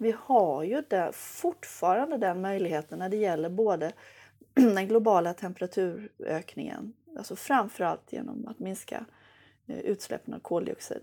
Vi 0.00 0.14
har 0.18 0.62
ju 0.62 0.82
där 0.88 1.12
fortfarande 1.12 2.16
den 2.16 2.40
möjligheten 2.40 2.98
när 2.98 3.08
det 3.08 3.16
gäller 3.16 3.48
både 3.48 3.92
den 4.54 4.88
globala 4.88 5.34
temperaturökningen, 5.34 6.92
alltså 7.16 7.36
framförallt 7.36 8.12
genom 8.12 8.48
att 8.48 8.58
minska 8.58 9.04
eh, 9.66 9.78
utsläppen 9.78 10.34
av 10.34 10.38
koldioxid. 10.38 11.02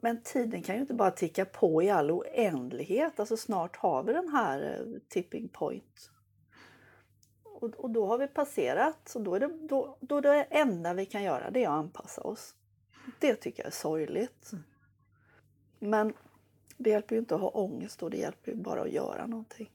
Men 0.00 0.22
tiden 0.22 0.62
kan 0.62 0.74
ju 0.74 0.80
inte 0.80 0.94
bara 0.94 1.10
ticka 1.10 1.44
på 1.44 1.82
i 1.82 1.90
all 1.90 2.10
oändlighet. 2.10 3.20
Alltså 3.20 3.36
snart 3.36 3.76
har 3.76 4.02
vi 4.02 4.12
den 4.12 4.28
här 4.28 4.62
eh, 4.62 5.00
tipping 5.08 5.48
point. 5.48 6.10
Och, 7.42 7.74
och 7.74 7.90
då 7.90 8.06
har 8.06 8.18
vi 8.18 8.26
passerat. 8.26 8.98
Så 9.08 9.18
då 9.18 9.34
är, 9.34 9.40
det, 9.40 9.66
då, 9.68 9.96
då 10.00 10.20
det 10.20 10.42
enda 10.50 10.94
vi 10.94 11.06
kan 11.06 11.22
göra 11.22 11.50
det 11.50 11.64
är 11.64 11.68
att 11.68 11.74
anpassa 11.74 12.20
oss. 12.20 12.54
Det 13.18 13.34
tycker 13.34 13.62
jag 13.62 13.66
är 13.66 13.76
sorgligt. 13.76 14.50
Men 15.78 16.12
det 16.80 16.90
hjälper 16.90 17.14
ju 17.14 17.18
inte 17.18 17.34
att 17.34 17.40
ha 17.40 17.48
ångest 17.48 18.02
och 18.02 18.10
det 18.10 18.16
hjälper 18.16 18.50
ju 18.50 18.56
bara 18.56 18.82
att 18.82 18.92
göra 18.92 19.26
någonting. 19.26 19.70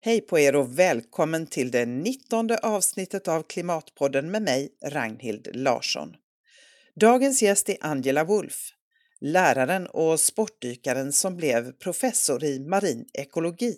Hej 0.00 0.20
på 0.20 0.38
er 0.38 0.56
och 0.56 0.78
välkommen 0.78 1.46
till 1.46 1.70
det 1.70 1.86
19 1.86 2.50
avsnittet 2.62 3.28
av 3.28 3.42
Klimatpodden 3.42 4.30
med 4.30 4.42
mig, 4.42 4.68
Ragnhild 4.84 5.48
Larsson. 5.54 6.16
Dagens 6.94 7.42
gäst 7.42 7.68
är 7.68 7.76
Angela 7.80 8.24
Wolf, 8.24 8.70
läraren 9.20 9.86
och 9.86 10.20
sportdykaren 10.20 11.12
som 11.12 11.36
blev 11.36 11.72
professor 11.72 12.44
i 12.44 12.60
marin 12.60 13.06
ekologi. 13.12 13.76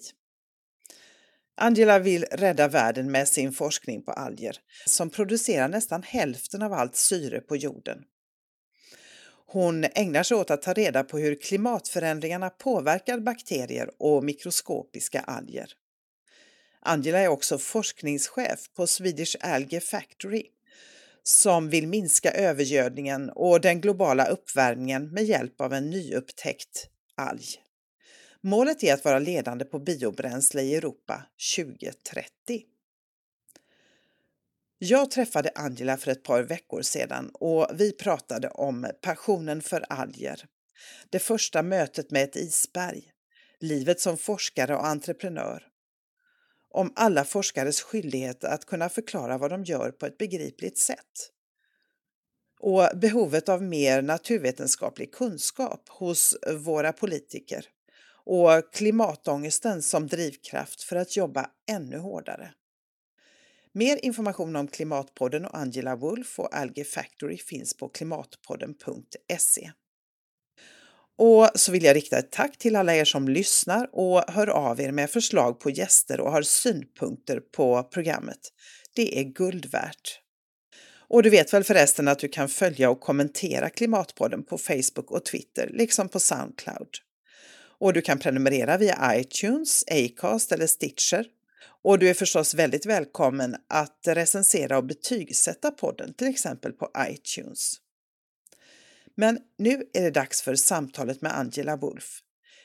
Angela 1.56 1.98
vill 1.98 2.24
rädda 2.24 2.68
världen 2.68 3.10
med 3.10 3.28
sin 3.28 3.52
forskning 3.52 4.02
på 4.02 4.12
alger 4.12 4.56
som 4.86 5.10
producerar 5.10 5.68
nästan 5.68 6.02
hälften 6.02 6.62
av 6.62 6.72
allt 6.72 6.96
syre 6.96 7.40
på 7.40 7.56
jorden. 7.56 8.04
Hon 9.52 9.84
ägnar 9.94 10.22
sig 10.22 10.36
åt 10.36 10.50
att 10.50 10.62
ta 10.62 10.72
reda 10.72 11.04
på 11.04 11.18
hur 11.18 11.34
klimatförändringarna 11.34 12.50
påverkar 12.50 13.18
bakterier 13.18 13.90
och 13.98 14.24
mikroskopiska 14.24 15.20
alger. 15.20 15.72
Angela 16.80 17.18
är 17.18 17.28
också 17.28 17.58
forskningschef 17.58 18.74
på 18.76 18.86
Swedish 18.86 19.36
Algae 19.40 19.80
Factory 19.80 20.42
som 21.22 21.68
vill 21.68 21.88
minska 21.88 22.30
övergödningen 22.30 23.30
och 23.30 23.60
den 23.60 23.80
globala 23.80 24.26
uppvärmningen 24.26 25.10
med 25.10 25.24
hjälp 25.24 25.60
av 25.60 25.72
en 25.72 25.90
nyupptäckt 25.90 26.88
alg. 27.14 27.44
Målet 28.40 28.84
är 28.84 28.94
att 28.94 29.04
vara 29.04 29.18
ledande 29.18 29.64
på 29.64 29.78
biobränsle 29.78 30.62
i 30.62 30.74
Europa 30.74 31.22
2030. 31.56 32.62
Jag 34.84 35.10
träffade 35.10 35.50
Angela 35.54 35.96
för 35.96 36.10
ett 36.10 36.22
par 36.22 36.42
veckor 36.42 36.82
sedan 36.82 37.30
och 37.34 37.68
vi 37.74 37.92
pratade 37.92 38.48
om 38.48 38.86
passionen 39.02 39.62
för 39.62 39.84
alger, 39.88 40.44
det 41.10 41.18
första 41.18 41.62
mötet 41.62 42.10
med 42.10 42.24
ett 42.24 42.36
isberg, 42.36 43.02
livet 43.60 44.00
som 44.00 44.16
forskare 44.16 44.74
och 44.74 44.86
entreprenör, 44.86 45.62
om 46.70 46.92
alla 46.96 47.24
forskares 47.24 47.82
skyldighet 47.82 48.44
att 48.44 48.64
kunna 48.64 48.88
förklara 48.88 49.38
vad 49.38 49.50
de 49.50 49.64
gör 49.64 49.90
på 49.90 50.06
ett 50.06 50.18
begripligt 50.18 50.78
sätt. 50.78 51.30
Och 52.60 52.88
behovet 52.94 53.48
av 53.48 53.62
mer 53.62 54.02
naturvetenskaplig 54.02 55.12
kunskap 55.12 55.88
hos 55.88 56.36
våra 56.54 56.92
politiker. 56.92 57.66
Och 58.24 58.72
klimatångesten 58.72 59.82
som 59.82 60.06
drivkraft 60.06 60.82
för 60.82 60.96
att 60.96 61.16
jobba 61.16 61.50
ännu 61.70 61.98
hårdare. 61.98 62.54
Mer 63.74 63.98
information 64.02 64.56
om 64.56 64.68
Klimatpodden 64.68 65.44
och 65.44 65.58
Angela 65.58 65.96
Wolf 65.96 66.38
och 66.38 66.56
Algae 66.56 66.84
Factory 66.84 67.38
finns 67.38 67.76
på 67.76 67.88
klimatpodden.se. 67.88 69.70
Och 71.18 71.50
så 71.54 71.72
vill 71.72 71.84
jag 71.84 71.96
rikta 71.96 72.18
ett 72.18 72.32
tack 72.32 72.58
till 72.58 72.76
alla 72.76 72.94
er 72.94 73.04
som 73.04 73.28
lyssnar 73.28 73.88
och 73.92 74.24
hör 74.28 74.46
av 74.46 74.80
er 74.80 74.92
med 74.92 75.10
förslag 75.10 75.60
på 75.60 75.70
gäster 75.70 76.20
och 76.20 76.32
har 76.32 76.42
synpunkter 76.42 77.40
på 77.40 77.82
programmet. 77.82 78.38
Det 78.94 79.18
är 79.18 79.24
guld 79.24 79.66
värt. 79.66 80.20
Och 81.08 81.22
du 81.22 81.30
vet 81.30 81.52
väl 81.52 81.64
förresten 81.64 82.08
att 82.08 82.18
du 82.18 82.28
kan 82.28 82.48
följa 82.48 82.90
och 82.90 83.00
kommentera 83.00 83.70
Klimatpodden 83.70 84.44
på 84.44 84.58
Facebook 84.58 85.10
och 85.10 85.24
Twitter, 85.24 85.70
liksom 85.72 86.08
på 86.08 86.20
Soundcloud. 86.20 86.88
Och 87.78 87.92
du 87.92 88.00
kan 88.00 88.18
prenumerera 88.18 88.78
via 88.78 89.20
iTunes, 89.20 89.84
Acast 89.90 90.52
eller 90.52 90.66
Stitcher 90.66 91.26
och 91.82 91.98
du 91.98 92.10
är 92.10 92.14
förstås 92.14 92.54
väldigt 92.54 92.86
välkommen 92.86 93.56
att 93.68 94.00
recensera 94.06 94.78
och 94.78 94.84
betygsätta 94.84 95.70
podden, 95.70 96.14
till 96.14 96.26
exempel 96.28 96.72
på 96.72 96.90
iTunes. 97.08 97.74
Men 99.14 99.38
nu 99.58 99.84
är 99.92 100.02
det 100.02 100.10
dags 100.10 100.42
för 100.42 100.54
samtalet 100.54 101.22
med 101.22 101.38
Angela 101.38 101.76
Wolf. 101.76 102.18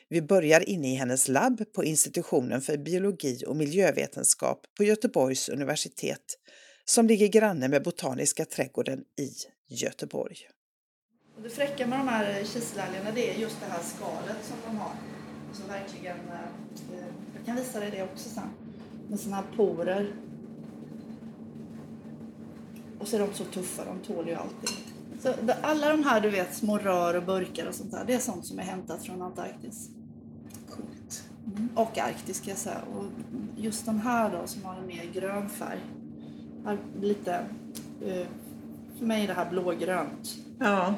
Vi 0.09 0.22
börjar 0.22 0.69
inne 0.69 0.94
i 0.94 0.96
hennes 0.96 1.28
labb 1.28 1.74
på 1.74 1.84
institutionen 1.84 2.62
för 2.62 2.78
biologi 2.78 3.44
och 3.47 3.56
miljövetenskap 3.56 4.66
på 4.78 4.84
Göteborgs 4.84 5.50
universitet 5.50 6.38
som 6.85 7.08
ligger 7.08 7.28
granne 7.28 7.68
med 7.68 7.84
Botaniska 7.84 8.46
trädgården 8.46 9.03
i 9.19 9.31
Göteborg. 9.68 10.38
Och 11.35 11.41
det 11.44 11.50
fräcka 11.50 11.88
med 11.88 12.00
de 12.00 12.08
här 12.08 12.44
kiselalgerna 12.44 13.12
det 13.12 13.29
är 13.29 13.40
just 13.40 13.59
det 13.59 13.66
här 13.66 13.84
skalet 13.84 14.38
som 14.44 14.58
de 14.66 14.78
har. 14.78 14.91
Så 15.53 15.68
verkligen, 15.68 16.18
eh, 16.18 16.34
eh, 16.94 17.08
jag 17.35 17.46
kan 17.46 17.56
visa 17.56 17.79
dig 17.79 17.91
det 17.91 18.03
också 18.03 18.29
sen 18.29 18.66
med 19.07 19.19
såna 19.19 19.35
här 19.35 19.45
porer. 19.56 20.13
Och 23.00 23.07
så 23.07 23.16
är 23.16 23.19
de 23.19 23.34
så 23.34 23.44
tuffa, 23.44 23.85
de 23.85 24.13
tål 24.13 24.28
ju 24.28 24.34
allting. 24.34 24.78
Så 25.19 25.34
alla 25.62 25.90
de 25.90 26.03
här 26.03 26.22
du 26.22 26.29
vet, 26.29 26.56
små 26.56 26.78
rör 26.78 27.13
och 27.13 27.23
burkar 27.23 27.67
och 27.67 27.75
sånt 27.75 27.91
där, 27.91 28.03
det 28.07 28.13
är 28.13 28.19
sånt 28.19 28.46
som 28.46 28.59
är 28.59 28.63
hämtat 28.63 29.03
från 29.03 29.22
Antarktis. 29.22 29.90
Coolt. 30.69 31.23
Mm. 31.46 31.69
Och 31.75 31.97
Arktis 31.97 32.38
ska 32.38 32.50
jag 32.50 32.57
säga. 32.57 32.81
Och 32.96 33.03
just 33.57 33.85
den 33.85 34.00
här 34.00 34.31
då 34.31 34.47
som 34.47 34.66
har 34.66 34.75
en 34.75 34.88
mer 34.88 35.09
grön 35.13 35.50
färg. 35.50 35.79
Har 36.66 36.78
lite, 37.01 37.35
eh, 38.06 38.28
för 38.97 39.06
mig 39.06 39.23
är 39.23 39.28
det 39.28 39.34
här 39.34 39.50
blågrönt. 39.50 40.38
Ja. 40.59 40.96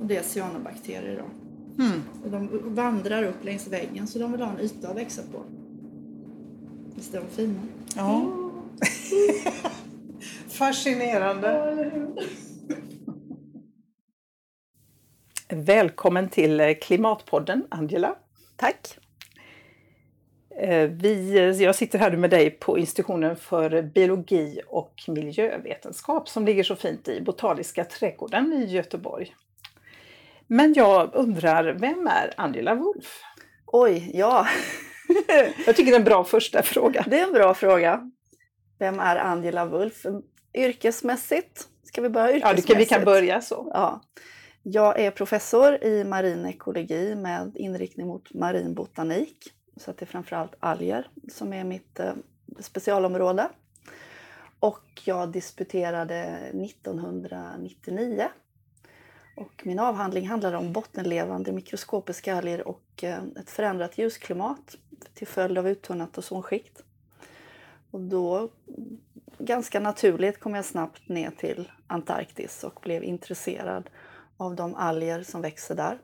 Och 0.00 0.06
det 0.06 0.16
är 0.16 0.22
cyanobakterier 0.22 1.16
då. 1.16 1.24
Mm. 1.82 2.02
Och 2.24 2.30
de 2.30 2.74
vandrar 2.74 3.22
upp 3.22 3.44
längs 3.44 3.68
väggen 3.68 4.06
så 4.06 4.18
de 4.18 4.32
vill 4.32 4.40
ha 4.40 4.50
en 4.50 4.60
yta 4.60 4.88
att 4.88 4.96
växa 4.96 5.22
på. 5.32 5.42
Visst 6.98 7.14
är 7.14 7.20
de 7.20 7.28
fina? 7.28 7.60
Ja. 7.96 8.20
Mm. 8.20 8.50
Fascinerande. 10.48 11.90
Välkommen 15.48 16.28
till 16.28 16.60
eh, 16.60 16.74
Klimatpodden, 16.74 17.66
Angela. 17.68 18.14
Tack. 18.56 18.98
Eh, 20.60 20.88
vi, 20.90 21.62
jag 21.62 21.74
sitter 21.74 21.98
här 21.98 22.16
med 22.16 22.30
dig 22.30 22.50
på 22.50 22.78
institutionen 22.78 23.36
för 23.36 23.82
biologi 23.82 24.60
och 24.66 24.94
miljövetenskap 25.08 26.28
som 26.28 26.44
ligger 26.44 26.62
så 26.62 26.76
fint 26.76 27.08
i 27.08 27.20
Botaniska 27.20 27.84
trädgården 27.84 28.52
i 28.52 28.64
Göteborg. 28.64 29.34
Men 30.46 30.74
jag 30.74 31.14
undrar, 31.14 31.64
vem 31.64 32.06
är 32.06 32.34
Angela 32.36 32.74
Wolf? 32.74 33.22
Oj, 33.66 34.10
ja. 34.14 34.46
Jag 35.66 35.76
tycker 35.76 35.84
det 35.84 35.96
är 35.96 35.98
en 35.98 36.04
bra 36.04 36.24
första 36.24 36.62
fråga. 36.62 37.04
Det 37.08 37.18
är 37.18 37.26
en 37.26 37.32
bra 37.32 37.54
fråga. 37.54 38.10
Vem 38.78 39.00
är 39.00 39.16
Angela 39.16 39.66
Wolf? 39.66 40.06
Yrkesmässigt? 40.54 41.68
Ska 41.82 42.00
vi 42.00 42.08
börja 42.08 42.36
yrkesmässigt? 42.36 42.68
Ja, 42.68 42.74
kan, 42.74 42.78
vi 42.78 42.86
kan 42.86 43.04
börja 43.04 43.40
så. 43.40 43.70
Ja. 43.74 44.00
Jag 44.62 45.00
är 45.00 45.10
professor 45.10 45.84
i 45.84 46.04
marin 46.04 46.46
ekologi 46.46 47.14
med 47.14 47.56
inriktning 47.56 48.06
mot 48.06 48.34
marin 48.34 48.74
botanik. 48.74 49.52
Så 49.76 49.92
det 49.92 50.02
är 50.02 50.06
framförallt 50.06 50.54
alger 50.60 51.06
som 51.32 51.52
är 51.52 51.64
mitt 51.64 52.00
eh, 52.00 52.12
specialområde. 52.60 53.48
Och 54.60 55.02
jag 55.04 55.32
disputerade 55.32 56.22
1999 56.64 58.28
och 59.36 59.62
min 59.66 59.78
avhandling 59.78 60.28
handlade 60.28 60.56
om 60.56 60.72
bottenlevande 60.72 61.52
mikroskopiska 61.52 62.36
alger 62.36 62.68
och 62.68 63.04
eh, 63.04 63.18
ett 63.40 63.50
förändrat 63.50 63.98
ljusklimat 63.98 64.76
till 65.14 65.26
följd 65.26 65.58
av 65.58 65.68
uttunnat 65.68 66.18
ozonskikt. 66.18 66.82
Och 67.90 68.00
då, 68.00 68.50
ganska 69.38 69.80
naturligt, 69.80 70.40
kom 70.40 70.54
jag 70.54 70.64
snabbt 70.64 71.08
ner 71.08 71.30
till 71.30 71.70
Antarktis 71.86 72.64
och 72.64 72.80
blev 72.82 73.04
intresserad 73.04 73.90
av 74.36 74.56
de 74.56 74.74
alger 74.74 75.22
som 75.22 75.42
växer 75.42 75.74
där. 75.74 75.98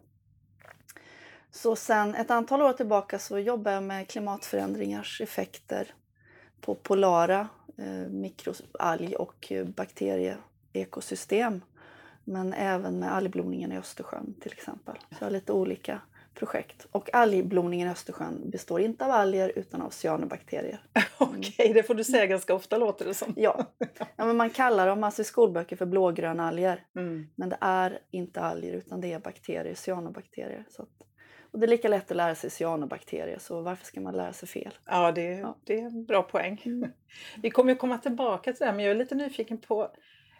Så 1.50 1.76
sen 1.76 2.14
ett 2.14 2.30
antal 2.30 2.62
år 2.62 2.72
tillbaka 2.72 3.18
så 3.18 3.38
jobbar 3.38 3.72
jag 3.72 3.82
med 3.82 4.08
klimatförändringars 4.08 5.20
effekter 5.20 5.94
på 6.60 6.74
polara 6.74 7.48
eh, 7.78 8.08
mikroalg 8.10 9.16
och 9.16 9.52
bakterieekosystem 9.76 11.60
men 12.24 12.52
även 12.52 12.98
med 12.98 13.14
algblomningen 13.14 13.72
i 13.72 13.78
Östersjön 13.78 14.34
till 14.40 14.52
exempel. 14.52 14.94
Så 15.10 15.16
jag 15.18 15.26
har 15.26 15.30
lite 15.30 15.52
olika 15.52 16.00
projekt. 16.34 16.86
Och 16.90 17.14
algblomningen 17.14 17.88
i 17.88 17.90
Östersjön 17.90 18.50
består 18.50 18.80
inte 18.80 19.04
av 19.04 19.10
alger 19.10 19.52
utan 19.56 19.82
av 19.82 19.90
cyanobakterier. 19.90 20.80
Okej, 21.18 21.52
okay, 21.58 21.72
det 21.72 21.82
får 21.82 21.94
du 21.94 22.04
säga 22.04 22.26
ganska 22.26 22.54
ofta 22.54 22.78
låter 22.78 23.04
det 23.04 23.14
som. 23.14 23.32
ja. 23.36 23.66
ja, 24.16 24.24
men 24.24 24.36
man 24.36 24.50
kallar 24.50 24.86
dem 24.86 25.04
alltså 25.04 25.22
i 25.22 25.24
skolböcker 25.24 25.76
för 25.76 25.86
blågröna 25.86 26.48
alger. 26.48 26.84
Mm. 26.96 27.26
Men 27.34 27.48
det 27.48 27.58
är 27.60 27.98
inte 28.10 28.40
alger 28.40 28.72
utan 28.72 29.00
det 29.00 29.12
är 29.12 29.18
bakterier, 29.18 29.74
cyanobakterier. 29.74 30.64
Så 30.68 30.82
att 30.82 30.88
Och 31.52 31.58
det 31.58 31.66
är 31.66 31.68
lika 31.68 31.88
lätt 31.88 32.10
att 32.10 32.16
lära 32.16 32.34
sig 32.34 32.50
cyanobakterier, 32.50 33.38
så 33.38 33.60
varför 33.62 33.86
ska 33.86 34.00
man 34.00 34.16
lära 34.16 34.32
sig 34.32 34.48
fel? 34.48 34.74
Ja, 34.86 35.12
det, 35.12 35.22
Ja. 35.22 35.56
det 35.64 35.80
är 35.80 35.86
en 35.86 36.04
bra 36.04 36.22
poäng. 36.22 36.62
Mm. 36.64 36.90
Vi 37.42 37.50
kommer 37.50 37.72
ju 37.72 37.76
komma 37.76 37.98
tillbaka 37.98 38.52
till 38.52 38.58
det 38.58 38.66
här, 38.66 38.72
men 38.72 38.84
jag 38.84 38.90
är 38.90 38.98
lite 38.98 39.14
nyfiken 39.14 39.58
på 39.58 39.90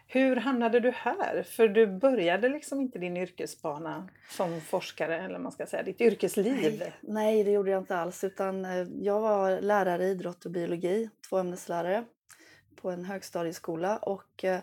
hur 0.07 0.35
hamnade 0.35 0.79
du 0.79 0.91
här? 0.91 1.43
För 1.43 1.67
du 1.67 1.87
började 1.87 2.49
liksom 2.49 2.81
inte 2.81 2.99
din 2.99 3.17
yrkesbana 3.17 4.09
som 4.29 4.61
forskare, 4.61 5.25
eller 5.25 5.39
man 5.39 5.51
ska 5.51 5.65
säga, 5.65 5.83
ditt 5.83 6.01
yrkesliv. 6.01 6.79
Nej, 6.79 6.93
nej, 7.01 7.43
det 7.43 7.51
gjorde 7.51 7.71
jag 7.71 7.81
inte 7.81 7.97
alls. 7.97 8.23
Utan 8.23 8.65
eh, 8.65 8.87
jag 9.01 9.19
var 9.19 9.61
lärare 9.61 10.03
i 10.03 10.09
idrott 10.09 10.45
och 10.45 10.51
biologi, 10.51 11.09
tvåämneslärare 11.29 12.05
på 12.81 12.91
en 12.91 13.05
högstadieskola 13.05 13.97
och 13.97 14.43
eh, 14.43 14.59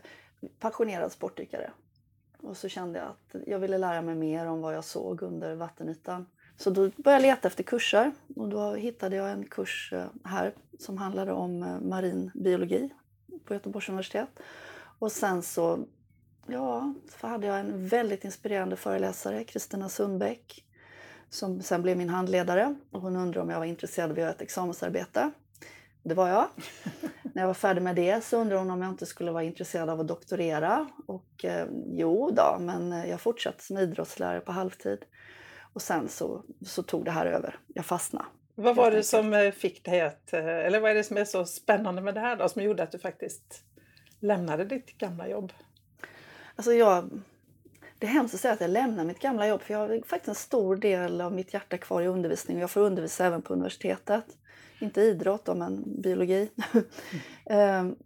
passionerad 0.59 1.13
sportdykare. 1.13 1.71
Och 2.39 2.57
så 2.57 2.69
kände 2.69 2.99
jag 2.99 3.09
att 3.09 3.43
jag 3.47 3.59
ville 3.59 3.79
lära 3.79 4.03
mig 4.03 4.15
mer 4.15 4.47
om 4.47 4.61
vad 4.61 4.75
jag 4.75 4.85
såg 4.85 5.23
under 5.23 5.55
vattenytan. 5.55 6.27
Så 6.57 6.71
då 6.71 6.91
började 6.97 7.27
jag 7.27 7.37
leta 7.37 7.49
efter 7.49 7.65
kurser 7.65 8.13
och 8.37 8.49
då 8.49 8.75
hittade 8.75 9.17
jag 9.17 9.31
en 9.31 9.45
kurs 9.45 9.93
eh, 9.93 10.07
här 10.25 10.55
som 10.79 10.99
handlade 10.99 11.33
om 11.33 11.79
marin 11.83 12.31
biologi 12.35 12.91
på 13.45 13.55
Göteborgs 13.55 13.89
universitet. 13.89 14.29
Och 15.03 15.13
sen 15.13 15.43
så, 15.43 15.87
ja, 16.47 16.95
så 17.21 17.27
hade 17.27 17.47
jag 17.47 17.61
en 17.61 17.89
väldigt 17.89 18.25
inspirerande 18.25 18.77
föreläsare, 18.77 19.45
Kristina 19.45 19.89
Sundbäck, 19.89 20.65
som 21.31 21.63
sen 21.63 21.83
blev 21.83 21.97
min 21.97 22.09
handledare. 22.09 22.75
Och 22.91 23.01
hon 23.01 23.17
undrade 23.17 23.41
om 23.41 23.51
jag 23.51 23.59
var 23.59 23.67
intresserad 23.67 24.11
av 24.11 24.13
att 24.13 24.21
göra 24.21 24.31
ett 24.31 24.41
examensarbete. 24.41 25.31
Det 26.03 26.15
var 26.15 26.29
jag. 26.29 26.49
När 27.23 27.43
jag 27.43 27.47
var 27.47 27.55
färdig 27.55 27.83
med 27.83 27.97
det 27.97 28.25
så 28.25 28.37
undrade 28.37 28.61
hon 28.61 28.71
om 28.71 28.83
jag 28.83 28.91
inte 28.91 29.07
skulle 29.07 29.31
vara 29.31 29.43
intresserad 29.43 29.91
av 29.91 30.01
att 30.01 30.09
doktorera. 30.09 30.89
Och 31.07 31.45
eh, 31.45 31.67
jo 31.87 32.31
då, 32.31 32.57
men 32.61 32.93
eh, 32.93 33.11
jag 33.11 33.21
fortsatte 33.21 33.65
som 33.65 33.79
idrottslärare 33.79 34.41
på 34.41 34.53
halvtid. 34.53 34.99
Och 35.73 35.83
sen 35.83 36.09
så, 36.09 36.45
så 36.67 36.83
tog 36.83 37.05
det 37.05 37.11
här 37.11 37.27
över. 37.27 37.59
Jag 37.67 37.87
fastnade. 37.87 38.27
Vad 38.55 38.77
var 38.77 38.91
det 38.91 39.03
som 39.03 39.35
eh, 39.35 39.51
fick 39.51 39.85
dig 39.85 40.01
att, 40.01 40.33
eh, 40.33 40.47
eller 40.47 40.81
vad 40.81 40.91
är 40.91 40.95
det 40.95 41.05
som 41.05 41.17
är 41.17 41.25
så 41.25 41.45
spännande 41.45 42.03
med 42.03 42.15
det 42.15 42.21
här 42.21 42.37
då, 42.37 42.49
som 42.49 42.63
gjorde 42.63 42.83
att 42.83 42.93
du 42.93 42.99
faktiskt 42.99 43.65
lämnade 44.23 44.65
ditt 44.65 44.99
gamla 44.99 45.29
jobb? 45.29 45.53
Alltså 46.57 46.73
jag, 46.73 47.11
det 47.99 48.07
är 48.07 48.11
hemskt 48.11 48.35
att 48.35 48.41
säga 48.41 48.55
att 48.55 48.61
jag 48.61 48.71
lämnar 48.71 49.05
mitt 49.05 49.19
gamla 49.19 49.49
jobb 49.49 49.63
för 49.63 49.75
jag 49.75 49.81
har 49.81 50.03
faktiskt 50.07 50.29
en 50.29 50.35
stor 50.35 50.77
del 50.77 51.21
av 51.21 51.33
mitt 51.33 51.55
hjärta 51.55 51.79
kvar 51.79 52.03
i 52.03 52.07
undervisning 52.07 52.57
och 52.57 52.63
jag 52.63 52.71
får 52.71 52.81
undervisa 52.81 53.27
även 53.27 53.43
på 53.43 53.53
universitetet. 53.53 54.25
Inte 54.81 55.01
idrott 55.01 55.45
då, 55.45 55.55
men 55.55 56.01
biologi. 56.03 56.51
Ehm, 57.47 57.97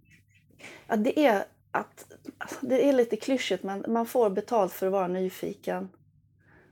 ja, 0.86 0.96
det, 0.96 1.26
är 1.26 1.44
att, 1.70 2.12
alltså, 2.38 2.56
det 2.60 2.88
är 2.88 2.92
lite 2.92 3.16
klyschigt 3.16 3.62
men 3.62 3.84
man 3.88 4.06
får 4.06 4.30
betalt 4.30 4.72
för 4.72 4.86
att 4.86 4.92
vara 4.92 5.08
nyfiken. 5.08 5.88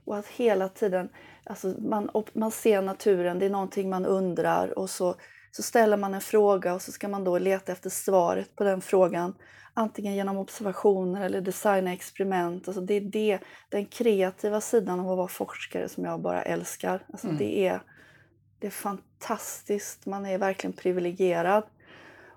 Och 0.05 0.17
att 0.17 0.27
hela 0.27 0.69
tiden, 0.69 1.09
alltså 1.43 1.67
man, 1.67 2.09
man 2.33 2.51
ser 2.51 2.81
naturen, 2.81 3.39
det 3.39 3.45
är 3.45 3.49
någonting 3.49 3.89
man 3.89 4.05
undrar 4.05 4.79
och 4.79 4.89
så, 4.89 5.15
så 5.55 5.63
ställer 5.63 5.97
man 5.97 6.13
en 6.13 6.21
fråga 6.21 6.73
och 6.73 6.81
så 6.81 6.91
ska 6.91 7.07
man 7.07 7.23
då 7.23 7.37
leta 7.37 7.71
efter 7.71 7.89
svaret 7.89 8.55
på 8.55 8.63
den 8.63 8.81
frågan 8.81 9.35
antingen 9.73 10.15
genom 10.15 10.37
observationer 10.37 11.25
eller 11.25 11.41
designa 11.41 11.93
experiment. 11.93 12.67
Alltså 12.67 12.81
det 12.81 12.93
är 12.93 13.01
det, 13.01 13.39
den 13.69 13.85
kreativa 13.85 14.61
sidan 14.61 14.99
av 14.99 15.11
att 15.11 15.17
vara 15.17 15.27
forskare 15.27 15.89
som 15.89 16.05
jag 16.05 16.21
bara 16.21 16.41
älskar. 16.41 17.05
Alltså 17.11 17.27
Mm. 17.27 17.37
det, 17.37 17.67
är, 17.67 17.81
det 18.59 18.67
är 18.67 18.71
fantastiskt, 18.71 20.05
man 20.05 20.25
är 20.25 20.37
verkligen 20.37 20.73
privilegierad. 20.73 21.63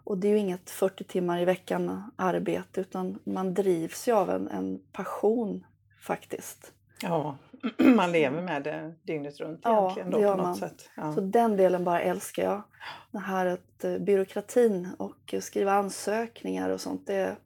Och 0.04 0.18
det 0.18 0.28
är 0.28 0.32
ju 0.32 0.38
inget 0.38 0.70
40 0.70 1.04
timmar 1.04 1.40
i 1.40 1.44
veckan 1.44 2.10
arbete 2.16 2.80
utan 2.80 3.18
man 3.24 3.54
drivs 3.54 4.08
ju 4.08 4.12
av 4.12 4.30
en, 4.30 4.48
en 4.48 4.80
passion 4.92 5.64
faktiskt. 6.00 6.72
Ja, 7.02 7.38
man 7.96 8.12
lever 8.12 8.42
med 8.42 8.62
det 8.62 8.94
dygnet 9.02 9.40
runt 9.40 9.60
Ja, 9.64 9.82
egentligen 9.84 10.10
då, 10.10 10.16
det 10.18 10.22
gör 10.24 10.36
något 10.36 10.46
man. 10.46 10.56
sätt. 10.56 10.90
Ja. 10.96 11.12
Så 11.14 11.20
den 11.20 11.56
delen 11.56 11.84
bara 11.84 12.00
älskar 12.00 12.42
jag. 12.42 12.62
Det 13.10 13.18
här 13.18 13.46
att 13.46 13.84
eh, 13.84 13.98
byråkratin 13.98 14.88
och 14.98 15.34
skriva 15.40 15.72
ansökningar 15.72 16.70
och 16.70 16.80
sånt, 16.80 17.06
det, 17.06 17.36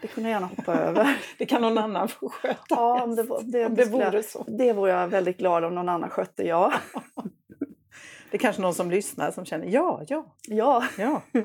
det 0.00 0.06
kunde 0.08 0.30
jag 0.30 0.34
gärna 0.36 0.46
hoppa 0.56 0.74
över. 0.80 1.18
Det 1.38 1.46
kan 1.46 1.62
någon 1.62 1.78
annan 1.78 2.08
få 2.08 2.28
sköta. 2.28 2.58
Ja, 2.68 3.02
om 3.02 3.16
det, 3.16 3.22
det, 3.42 3.66
Om 3.66 3.74
det 3.74 3.84
vore 3.84 4.22
så. 4.22 4.44
Det 4.48 4.72
vore 4.72 4.90
jag 4.92 5.08
väldigt 5.08 5.38
glad 5.38 5.64
om 5.64 5.74
någon 5.74 5.88
annan 5.88 6.10
skötte, 6.10 6.42
ja. 6.46 6.72
Det 8.30 8.36
är 8.36 8.38
kanske 8.38 8.62
någon 8.62 8.74
som 8.74 8.90
lyssnar 8.90 9.30
som 9.30 9.44
känner 9.44 9.66
ja, 9.66 10.02
ja, 10.08 10.34
Ja, 10.48 10.84
ja. 10.98 11.22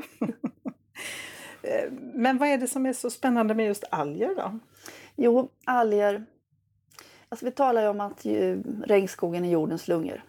Eh, 1.61 1.91
Men 2.13 2.37
vad 2.37 2.49
är 2.49 2.57
det 2.57 2.67
som 2.67 2.85
är 2.85 2.93
så 2.93 3.09
spännande 3.09 3.53
med 3.55 3.65
just 3.65 3.83
alger 3.91 4.35
då? 4.35 4.59
jo, 5.15 5.49
alger. 5.65 6.25
Alltså 7.35 7.45
vi 7.45 7.51
talar 7.51 7.81
ju 7.81 7.87
om 7.87 8.01
att 8.01 8.25
ju, 8.25 8.63
regnskogen 8.85 9.45
är 9.45 9.49
jordens 9.49 9.87
lungor. 9.87 10.23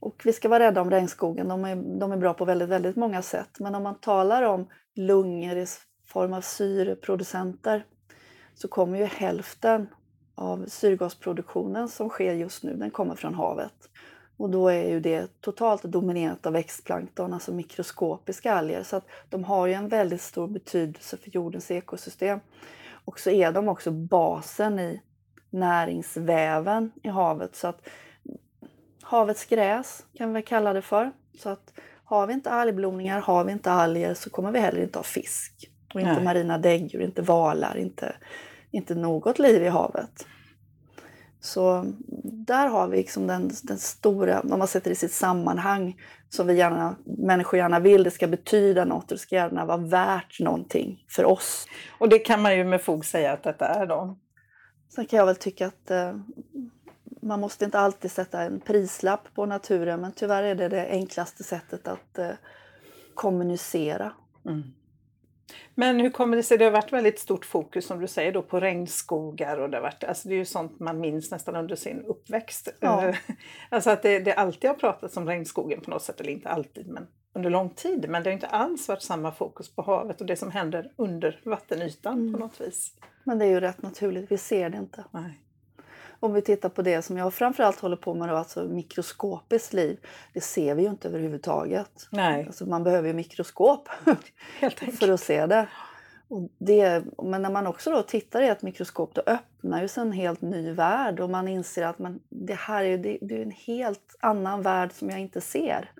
Och 0.00 0.22
vi 0.24 0.32
ska 0.32 0.48
vara 0.48 0.64
rädda 0.64 0.80
om 0.80 0.90
regnskogen, 0.90 1.48
de 1.48 1.64
är, 1.64 1.98
de 1.98 2.12
är 2.12 2.16
bra 2.16 2.34
på 2.34 2.44
väldigt, 2.44 2.68
väldigt 2.68 2.96
många 2.96 3.22
sätt. 3.22 3.48
Men 3.60 3.74
om 3.74 3.82
man 3.82 4.00
talar 4.00 4.42
om 4.42 4.66
lungor 4.94 5.56
i 5.56 5.66
form 6.06 6.32
av 6.32 6.40
syreproducenter 6.40 7.86
så 8.54 8.68
kommer 8.68 8.98
ju 8.98 9.04
hälften 9.04 9.86
av 10.34 10.66
syrgasproduktionen 10.68 11.88
som 11.88 12.08
sker 12.08 12.34
just 12.34 12.62
nu, 12.62 12.76
den 12.76 12.90
kommer 12.90 13.14
från 13.14 13.34
havet. 13.34 13.90
Och 14.36 14.50
då 14.50 14.68
är 14.68 14.88
ju 14.88 15.00
det 15.00 15.40
totalt 15.40 15.82
dominerat 15.82 16.46
av 16.46 16.52
växtplankton, 16.52 17.32
alltså 17.32 17.54
mikroskopiska 17.54 18.54
alger. 18.54 18.82
Så 18.82 18.96
att 18.96 19.06
de 19.28 19.44
har 19.44 19.66
ju 19.66 19.72
en 19.72 19.88
väldigt 19.88 20.22
stor 20.22 20.48
betydelse 20.48 21.16
för 21.16 21.30
jordens 21.30 21.70
ekosystem. 21.70 22.40
Och 23.04 23.20
så 23.20 23.30
är 23.30 23.52
de 23.52 23.68
också 23.68 23.90
basen 23.90 24.78
i 24.78 25.00
näringsväven 25.54 26.92
i 27.02 27.08
havet. 27.08 27.56
Så 27.56 27.68
att 27.68 27.88
havets 29.02 29.44
gräs 29.44 30.04
kan 30.14 30.34
vi 30.34 30.42
kalla 30.42 30.72
det 30.72 30.82
för. 30.82 31.12
Så 31.38 31.48
att 31.48 31.72
har 32.04 32.26
vi 32.26 32.32
inte 32.32 32.50
algblomningar, 32.50 33.20
har 33.20 33.44
vi 33.44 33.52
inte 33.52 33.70
alger 33.70 34.14
så 34.14 34.30
kommer 34.30 34.52
vi 34.52 34.58
heller 34.58 34.82
inte 34.82 34.98
ha 34.98 35.04
fisk. 35.04 35.70
Och 35.94 36.00
inte 36.00 36.12
Nej. 36.12 36.24
marina 36.24 36.58
däggdjur, 36.58 37.00
inte 37.00 37.22
valar, 37.22 37.76
inte, 37.76 38.16
inte 38.70 38.94
något 38.94 39.38
liv 39.38 39.62
i 39.62 39.68
havet. 39.68 40.26
Så 41.40 41.84
där 42.24 42.68
har 42.68 42.88
vi 42.88 42.96
liksom 42.96 43.26
den, 43.26 43.50
den 43.62 43.78
stora, 43.78 44.40
om 44.40 44.58
man 44.58 44.68
sätter 44.68 44.90
det 44.90 44.92
i 44.92 44.96
sitt 44.96 45.12
sammanhang, 45.12 45.96
som 46.28 46.46
vi 46.46 46.54
gärna, 46.54 46.96
människor 47.04 47.58
gärna 47.58 47.80
vill, 47.80 48.02
det 48.02 48.10
ska 48.10 48.26
betyda 48.26 48.84
något 48.84 49.04
och 49.04 49.16
det 49.16 49.18
ska 49.18 49.36
gärna 49.36 49.64
vara 49.64 49.76
värt 49.76 50.40
någonting 50.40 51.04
för 51.08 51.24
oss. 51.24 51.66
Och 51.98 52.08
det 52.08 52.18
kan 52.18 52.42
man 52.42 52.56
ju 52.56 52.64
med 52.64 52.82
fog 52.82 53.04
säga 53.04 53.32
att 53.32 53.42
detta 53.42 53.66
är 53.66 53.86
då. 53.86 54.16
Sen 54.94 55.06
kan 55.06 55.18
jag 55.18 55.26
väl 55.26 55.36
tycka 55.36 55.66
att 55.66 55.90
eh, 55.90 56.16
man 57.20 57.40
måste 57.40 57.64
inte 57.64 57.78
alltid 57.78 58.10
sätta 58.10 58.42
en 58.42 58.60
prislapp 58.60 59.34
på 59.34 59.46
naturen 59.46 60.00
men 60.00 60.12
tyvärr 60.12 60.42
är 60.42 60.54
det 60.54 60.68
det 60.68 60.88
enklaste 60.90 61.44
sättet 61.44 61.88
att 61.88 62.18
eh, 62.18 62.30
kommunicera. 63.14 64.12
Mm. 64.46 64.62
Men 65.74 66.00
hur 66.00 66.10
kommer 66.10 66.36
det 66.36 66.42
sig? 66.42 66.58
Det 66.58 66.64
har 66.64 66.72
varit 66.72 66.92
väldigt 66.92 67.18
stort 67.18 67.44
fokus 67.44 67.86
som 67.86 68.00
du 68.00 68.06
säger 68.06 68.32
då 68.32 68.42
på 68.42 68.60
regnskogar 68.60 69.58
och 69.58 69.70
det 69.70 69.76
har 69.76 69.82
varit, 69.82 70.04
alltså 70.04 70.28
det 70.28 70.34
är 70.34 70.38
ju 70.38 70.44
sånt 70.44 70.80
man 70.80 71.00
minns 71.00 71.30
nästan 71.30 71.56
under 71.56 71.76
sin 71.76 72.02
uppväxt. 72.02 72.68
Ja. 72.80 73.08
Eh, 73.08 73.16
Alltså 73.68 73.90
att 73.90 74.02
det, 74.02 74.18
det 74.18 74.34
alltid 74.34 74.70
har 74.70 74.76
pratats 74.76 75.16
om 75.16 75.26
regnskogen 75.28 75.80
på 75.80 75.90
något 75.90 76.02
sätt, 76.02 76.20
eller 76.20 76.32
inte 76.32 76.48
alltid 76.48 76.86
men 76.86 77.06
under 77.34 77.50
lång 77.50 77.70
tid. 77.70 78.08
Men 78.08 78.22
det 78.22 78.30
har 78.30 78.34
inte 78.34 78.46
alls 78.46 78.88
varit 78.88 79.02
samma 79.02 79.32
fokus 79.32 79.68
på 79.74 79.82
havet 79.82 80.20
och 80.20 80.26
det 80.26 80.36
som 80.36 80.50
händer 80.50 80.92
under 80.96 81.40
vattenytan 81.44 82.12
Mm. 82.18 82.32
på 82.32 82.38
något 82.38 82.60
vis. 82.60 82.92
Men 83.24 83.38
det 83.38 83.44
är 83.44 83.48
ju 83.50 83.60
rätt 83.60 83.82
naturligt, 83.82 84.32
vi 84.32 84.38
ser 84.38 84.70
det 84.70 84.78
inte. 84.78 85.04
Nej. 85.10 85.40
Om 86.20 86.32
vi 86.34 86.42
tittar 86.42 86.68
på 86.68 86.82
det 86.82 87.02
som 87.02 87.16
jag 87.16 87.34
framförallt 87.34 87.80
håller 87.80 87.96
på 87.96 88.14
med, 88.14 88.28
då, 88.28 88.34
alltså 88.36 88.64
mikroskopiskt 88.64 89.72
liv, 89.72 89.98
det 90.32 90.40
ser 90.40 90.74
vi 90.74 90.82
ju 90.82 90.88
inte 90.88 91.08
överhuvudtaget. 91.08 92.08
Nej, 92.10 92.46
Alltså 92.46 92.66
man 92.66 92.84
behöver 92.84 93.08
ju 93.08 93.14
mikroskop 93.14 93.88
för 94.98 95.12
att 95.12 95.20
se 95.20 95.46
det. 95.46 95.68
Och 96.28 96.48
det. 96.58 97.04
Men 97.22 97.42
när 97.42 97.50
man 97.50 97.66
också 97.66 97.90
då 97.90 98.02
tittar 98.02 98.42
i 98.42 98.48
ett 98.48 98.62
mikroskop 98.62 99.14
då 99.14 99.22
öppnar 99.26 99.82
ju 99.82 99.88
sig 99.88 100.00
en 100.00 100.12
helt 100.12 100.40
ny 100.40 100.72
värld 100.72 101.20
och 101.20 101.30
man 101.30 101.48
inser 101.48 101.86
att 101.86 101.98
man, 101.98 102.20
det 102.28 102.54
här 102.54 102.84
är, 102.84 102.98
det, 102.98 103.18
det 103.22 103.38
är 103.38 103.42
en 103.42 103.50
helt 103.50 104.16
annan 104.20 104.62
värld 104.62 104.92
som 104.92 105.10
jag 105.10 105.20
inte 105.20 105.40
ser. 105.40 105.90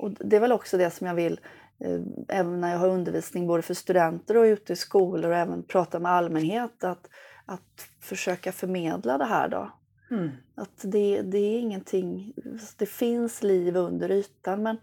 Och 0.00 0.10
det 0.10 0.36
är 0.36 0.40
väl 0.40 0.52
också 0.52 0.78
det 0.78 0.90
som 0.90 1.06
jag 1.06 1.14
vill, 1.14 1.40
eh, 1.78 2.00
även 2.28 2.60
när 2.60 2.72
jag 2.72 2.78
har 2.78 2.88
undervisning 2.88 3.46
både 3.46 3.62
för 3.62 3.74
studenter 3.74 4.36
och 4.36 4.42
ute 4.44 4.72
i 4.72 4.76
skolor 4.76 5.30
och 5.30 5.36
även 5.36 5.62
prata 5.62 5.98
med 5.98 6.12
allmänhet, 6.12 6.84
att, 6.84 7.08
att 7.46 7.88
försöka 8.00 8.52
förmedla 8.52 9.18
det 9.18 9.24
här 9.24 9.48
då. 9.48 9.70
Mm. 10.10 10.30
Att 10.54 10.80
det, 10.82 11.22
det 11.22 11.38
är 11.38 11.58
ingenting, 11.58 12.32
det 12.76 12.86
finns 12.86 13.42
liv 13.42 13.76
under 13.76 14.10
ytan 14.10 14.62
men 14.62 14.76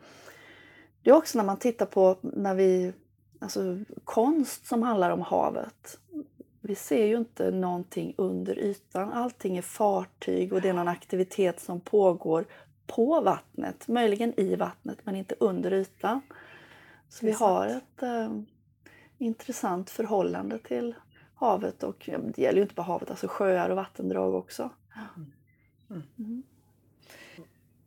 det 1.02 1.10
är 1.10 1.16
också 1.16 1.38
när 1.38 1.46
man 1.46 1.58
tittar 1.58 1.86
på 1.86 2.18
när 2.22 2.56
vi, 2.56 2.94
alltså 3.40 3.78
konst 4.04 4.68
som 4.68 4.84
handlar 4.84 5.12
om 5.12 5.22
havet. 5.22 6.00
Vi 6.62 6.76
ser 6.76 7.06
ju 7.06 7.18
inte 7.18 7.52
någonting 7.52 8.14
under 8.18 8.60
ytan. 8.60 9.14
Allting 9.14 9.58
är 9.58 9.62
fartyg 9.62 10.54
och 10.54 10.62
det 10.62 10.70
är 10.70 10.74
någon 10.74 10.88
aktivitet 10.88 11.60
som 11.60 11.82
pågår 11.82 12.46
på 12.88 13.22
vattnet. 13.22 13.88
Möjligen 13.88 14.40
i 14.40 14.56
vattnet 14.56 14.98
men 15.04 15.16
inte 15.16 15.36
under 15.40 15.74
ytan. 15.74 16.22
Så 17.10 17.26
vi 17.26 17.32
har 17.32 17.68
ett 17.68 18.04
eh, 18.04 18.32
intressant 19.18 19.90
förhållande 19.90 20.60
till 20.60 20.96
havet 21.36 21.84
och 21.84 22.08
ja, 22.08 22.18
det 22.18 22.42
gäller 22.42 22.58
ju 22.58 22.62
inte 22.62 22.76
bara 22.76 22.84
havet, 22.84 23.10
alltså 23.10 23.28
sjöar 23.28 23.70
och 23.70 23.76
vattendrag 23.76 24.36
också. 24.36 24.70
Mm. 25.90 26.04
Mm. 26.20 26.44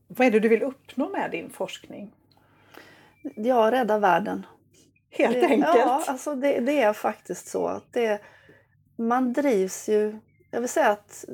Vad 0.06 0.26
är 0.26 0.30
det 0.30 0.40
du 0.40 0.48
vill 0.48 0.62
uppnå 0.62 1.08
med 1.08 1.30
din 1.30 1.50
forskning? 1.50 2.12
Ja, 3.36 3.70
rädda 3.70 3.98
världen. 3.98 4.46
Helt 5.10 5.34
det, 5.34 5.46
enkelt? 5.46 5.76
Ja, 5.76 6.04
alltså 6.06 6.34
det, 6.34 6.60
det, 6.60 6.82
är 6.82 6.92
faktiskt 6.92 7.48
så 7.48 7.66
att 7.66 7.92
det, 7.92 8.20
man 8.96 9.32
drivs 9.32 9.88
ju... 9.88 10.18
Jag 10.50 10.60
vill 10.60 10.68
säga 10.68 10.90
att 10.90 11.24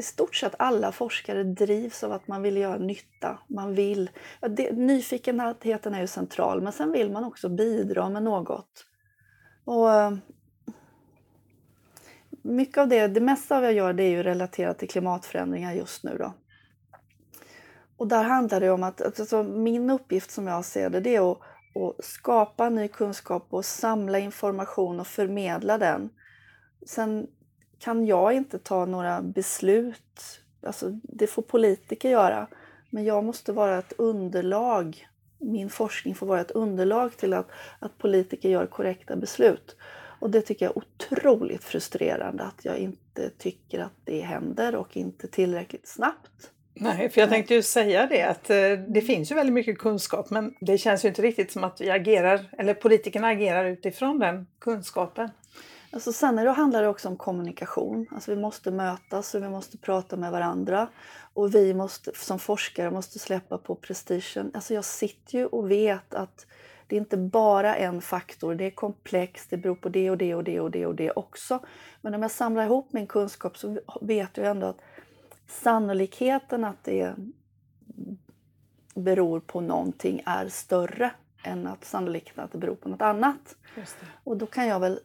i 0.00 0.02
stort 0.02 0.34
sett 0.36 0.54
alla 0.58 0.92
forskare 0.92 1.44
drivs 1.44 2.04
av 2.04 2.12
att 2.12 2.28
man 2.28 2.42
vill 2.42 2.56
göra 2.56 2.78
nytta. 2.78 3.38
Man 3.46 3.74
vill, 3.74 4.10
det, 4.40 4.72
nyfikenheten 4.72 5.94
är 5.94 6.00
ju 6.00 6.06
central, 6.06 6.62
men 6.62 6.72
sen 6.72 6.92
vill 6.92 7.12
man 7.12 7.24
också 7.24 7.48
bidra 7.48 8.08
med 8.08 8.22
något. 8.22 8.86
Och 9.64 9.92
eh, 9.92 10.12
mycket 12.42 12.78
av 12.78 12.88
det, 12.88 13.06
det 13.06 13.20
mesta 13.20 13.56
av 13.56 13.64
jag 13.64 13.72
gör 13.72 13.92
det 13.92 14.02
är 14.02 14.10
ju 14.10 14.22
relaterat 14.22 14.78
till 14.78 14.88
klimatförändringar 14.88 15.72
just 15.72 16.04
nu. 16.04 16.16
Då. 16.18 16.32
Och 17.96 18.08
där 18.08 18.24
handlar 18.24 18.60
det 18.60 18.70
om 18.70 18.82
att 18.82 19.20
alltså, 19.20 19.42
min 19.42 19.90
uppgift 19.90 20.30
som 20.30 20.46
jag 20.46 20.64
ser 20.64 20.90
det, 20.90 21.00
det 21.00 21.16
är 21.16 21.32
att, 21.32 21.38
att 21.74 22.04
skapa 22.04 22.68
ny 22.68 22.88
kunskap 22.88 23.46
och 23.50 23.64
samla 23.64 24.18
information 24.18 25.00
och 25.00 25.06
förmedla 25.06 25.78
den. 25.78 26.10
Sen 26.86 27.26
kan 27.80 28.06
jag 28.06 28.32
inte 28.32 28.58
ta 28.58 28.84
några 28.84 29.22
beslut, 29.22 30.40
alltså, 30.62 30.98
det 31.02 31.26
får 31.26 31.42
politiker 31.42 32.10
göra. 32.10 32.46
Men 32.90 33.04
jag 33.04 33.24
måste 33.24 33.52
vara 33.52 33.78
ett 33.78 33.92
underlag, 33.98 35.08
min 35.38 35.70
forskning 35.70 36.14
får 36.14 36.26
vara 36.26 36.40
ett 36.40 36.50
underlag 36.50 37.16
till 37.16 37.34
att, 37.34 37.50
att 37.78 37.98
politiker 37.98 38.48
gör 38.48 38.66
korrekta 38.66 39.16
beslut. 39.16 39.76
Och 40.20 40.30
det 40.30 40.40
tycker 40.40 40.66
jag 40.66 40.76
är 40.76 40.78
otroligt 40.78 41.64
frustrerande 41.64 42.44
att 42.44 42.64
jag 42.64 42.78
inte 42.78 43.30
tycker 43.38 43.80
att 43.80 43.92
det 44.04 44.20
händer 44.20 44.76
och 44.76 44.96
inte 44.96 45.28
tillräckligt 45.28 45.88
snabbt. 45.88 46.50
Nej, 46.74 47.10
för 47.10 47.20
jag 47.20 47.30
tänkte 47.30 47.54
ju 47.54 47.62
säga 47.62 48.06
det 48.06 48.22
att 48.22 48.50
eh, 48.50 48.72
det 48.88 49.00
finns 49.00 49.30
ju 49.30 49.34
väldigt 49.34 49.52
mycket 49.52 49.78
kunskap 49.78 50.30
men 50.30 50.54
det 50.60 50.78
känns 50.78 51.04
ju 51.04 51.08
inte 51.08 51.22
riktigt 51.22 51.52
som 51.52 51.64
att 51.64 51.80
vi 51.80 51.90
agerar, 51.90 52.40
eller 52.58 52.74
politikerna 52.74 53.28
agerar 53.28 53.64
utifrån 53.64 54.18
den 54.18 54.46
kunskapen. 54.58 55.30
Alltså 55.92 56.12
sen 56.12 56.36
då 56.36 56.50
handlar 56.50 56.82
det 56.82 56.88
också 56.88 57.08
om 57.08 57.16
kommunikation. 57.16 58.06
Alltså 58.10 58.34
vi 58.34 58.40
måste 58.40 58.70
mötas 58.70 59.34
och 59.34 59.42
vi 59.42 59.48
måste 59.48 59.78
prata 59.78 60.16
med 60.16 60.32
varandra. 60.32 60.88
Och 61.34 61.54
vi 61.54 61.74
måste, 61.74 62.12
som 62.14 62.38
forskare 62.38 62.90
måste 62.90 63.18
släppa 63.18 63.58
på 63.58 63.74
prestigen. 63.74 64.50
Alltså 64.54 64.74
jag 64.74 64.84
sitter 64.84 65.38
ju 65.38 65.46
och 65.46 65.70
vet 65.70 66.14
att 66.14 66.46
det 66.86 66.96
är 66.96 67.00
inte 67.00 67.16
bara 67.16 67.76
en 67.76 68.02
faktor, 68.02 68.54
det 68.54 68.64
är 68.64 68.70
komplext, 68.70 69.50
det 69.50 69.56
beror 69.56 69.74
på 69.74 69.88
det 69.88 70.10
och 70.10 70.18
det 70.18 70.34
och 70.34 70.44
det 70.44 70.60
och 70.60 70.70
det 70.70 70.86
och 70.86 70.94
det 70.94 71.10
också. 71.10 71.60
Men 72.00 72.14
om 72.14 72.22
jag 72.22 72.30
samlar 72.30 72.64
ihop 72.64 72.92
min 72.92 73.06
kunskap 73.06 73.58
så 73.58 73.80
vet 74.00 74.36
jag 74.36 74.46
ändå 74.46 74.66
att 74.66 74.80
sannolikheten 75.46 76.64
att 76.64 76.84
det 76.84 77.14
beror 78.94 79.40
på 79.40 79.60
någonting 79.60 80.22
är 80.26 80.48
större 80.48 81.10
än 81.42 81.66
att 81.66 81.84
sannolikheten 81.84 82.44
att 82.44 82.52
det 82.52 82.58
beror 82.58 82.74
på 82.74 82.88
något 82.88 83.02
annat. 83.02 83.56
Och 84.24 84.36
då 84.36 84.46
kan 84.46 84.66
jag 84.66 84.80
väl 84.80 85.00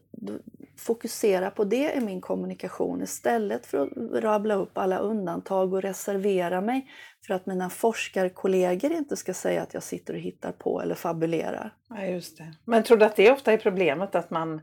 fokusera 0.78 1.52
på 1.52 1.64
det 1.64 1.94
i 1.94 2.00
min 2.02 2.22
kommunikation 2.22 3.02
istället 3.02 3.66
för 3.66 3.78
att 3.78 4.24
rabbla 4.24 4.56
upp 4.56 4.78
alla 4.78 4.98
undantag 4.98 5.74
och 5.74 5.82
reservera 5.82 6.62
mig 6.62 6.88
för 7.28 7.34
att 7.34 7.46
mina 7.46 7.70
forskarkollegor 7.70 8.92
inte 8.92 9.16
ska 9.16 9.34
säga 9.34 9.62
att 9.62 9.74
jag 9.74 9.84
sitter 9.84 10.14
och 10.14 10.20
hittar 10.20 10.52
på 10.52 10.82
eller 10.82 10.96
fabulerar. 10.96 11.74
Ja, 11.90 12.06
just 12.06 12.38
det. 12.38 12.54
Men 12.66 12.84
tror 12.84 12.98
du 12.98 13.06
att 13.06 13.16
det 13.16 13.32
ofta 13.32 13.54
är 13.54 13.58
problemet 13.58 14.16
att 14.16 14.30
man 14.30 14.62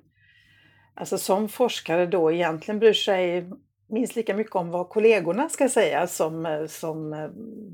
alltså 0.95 1.19
som 1.19 1.49
forskare 1.49 2.07
då 2.07 2.33
egentligen 2.33 2.79
bryr 2.79 2.93
sig 2.93 3.51
minst 3.93 4.17
lika 4.17 4.35
mycket 4.35 4.57
om 4.57 4.71
vad 4.71 4.89
kollegorna 4.89 5.49
ska 5.49 5.69
säga 5.69 6.07
som, 6.07 6.67
som 6.71 7.29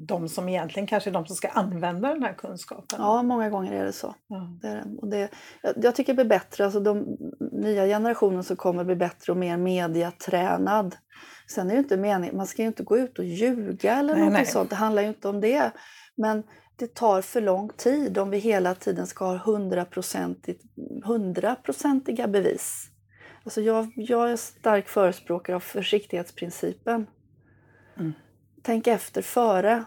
de 0.07 0.29
som 0.29 0.49
egentligen 0.49 0.87
kanske 0.87 1.11
är 1.11 1.13
de 1.13 1.27
som 1.27 1.37
ska 1.37 1.49
använda 1.49 2.09
den 2.09 2.23
här 2.23 2.33
kunskapen? 2.33 2.99
Ja, 2.99 3.23
många 3.23 3.51
gånger 3.51 3.73
är 3.73 3.85
det 3.85 3.93
så. 3.93 4.15
Ja. 4.29 4.59
Det 4.63 4.69
är. 4.69 4.85
Och 4.99 5.09
det, 5.09 5.31
jag 5.77 5.95
tycker 5.95 6.13
det 6.13 6.17
blir 6.25 6.39
bättre, 6.39 6.65
alltså 6.65 6.81
de 6.81 7.17
nya 7.53 7.87
generationen 7.87 8.45
som 8.45 8.57
kommer 8.57 8.85
blir 8.85 8.97
bättre 8.97 9.33
och 9.33 9.39
mer 9.39 9.57
mediatränad. 9.57 10.97
Sen 11.51 11.71
är 11.71 11.75
det 11.75 11.79
inte 11.79 11.97
meningen, 11.97 12.37
man 12.37 12.47
ska 12.47 12.63
ju 12.63 12.69
inte 12.69 12.83
gå 12.83 12.99
ut 12.99 13.19
och 13.19 13.25
ljuga 13.25 13.97
eller 13.97 14.15
Nej, 14.15 14.25
något 14.25 14.33
nej. 14.33 14.47
sånt, 14.47 14.71
det 14.71 14.77
handlar 14.77 15.03
ju 15.03 15.09
inte 15.09 15.29
om 15.29 15.41
det. 15.41 15.71
Men 16.17 16.43
det 16.77 16.95
tar 16.95 17.23
för 17.23 17.41
lång 17.41 17.71
tid 17.77 18.19
om 18.19 18.31
vi 18.31 18.39
hela 18.39 18.75
tiden 18.75 19.07
ska 19.07 19.25
ha 19.25 19.37
hundraprocentiga 21.05 22.29
bevis. 22.29 22.91
Alltså 23.49 23.61
jag, 23.61 23.93
jag 23.97 24.31
är 24.31 24.37
stark 24.37 24.89
förespråkare 24.89 25.57
av 25.57 25.61
försiktighetsprincipen. 25.61 27.07
Mm. 27.97 28.13
Tänk 28.63 28.87
efter 28.87 29.23
före. 29.23 29.85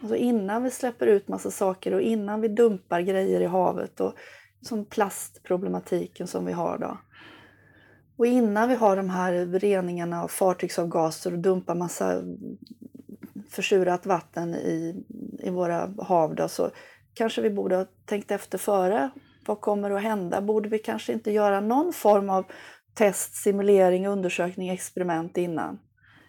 Alltså 0.00 0.16
innan 0.16 0.62
vi 0.62 0.70
släpper 0.70 1.06
ut 1.06 1.28
massa 1.28 1.50
saker 1.50 1.94
och 1.94 2.00
innan 2.00 2.40
vi 2.40 2.48
dumpar 2.48 3.00
grejer 3.00 3.40
i 3.40 3.46
havet. 3.46 4.00
Och, 4.00 4.14
som 4.62 4.84
plastproblematiken 4.84 6.26
som 6.26 6.46
vi 6.46 6.52
har 6.52 6.78
då. 6.78 6.98
Och 8.16 8.26
innan 8.26 8.68
vi 8.68 8.74
har 8.74 8.96
de 8.96 9.10
här 9.10 9.46
reningarna 9.46 10.22
av 10.22 10.28
fartygsavgaser 10.28 11.32
och 11.32 11.38
dumpar 11.38 11.74
massa 11.74 12.22
försurat 13.50 14.06
vatten 14.06 14.54
i, 14.54 15.04
i 15.38 15.50
våra 15.50 15.94
hav 15.98 16.34
då, 16.34 16.48
så 16.48 16.70
kanske 17.14 17.42
vi 17.42 17.50
borde 17.50 17.76
ha 17.76 17.86
tänkt 18.04 18.30
efter 18.30 18.58
före. 18.58 19.10
Vad 19.46 19.60
kommer 19.60 19.90
att 19.90 20.02
hända? 20.02 20.40
Borde 20.40 20.68
vi 20.68 20.78
kanske 20.78 21.12
inte 21.12 21.30
göra 21.30 21.60
någon 21.60 21.92
form 21.92 22.30
av 22.30 22.44
test, 22.94 23.34
simulering, 23.34 24.06
undersökning, 24.06 24.68
experiment 24.68 25.36
innan? 25.36 25.78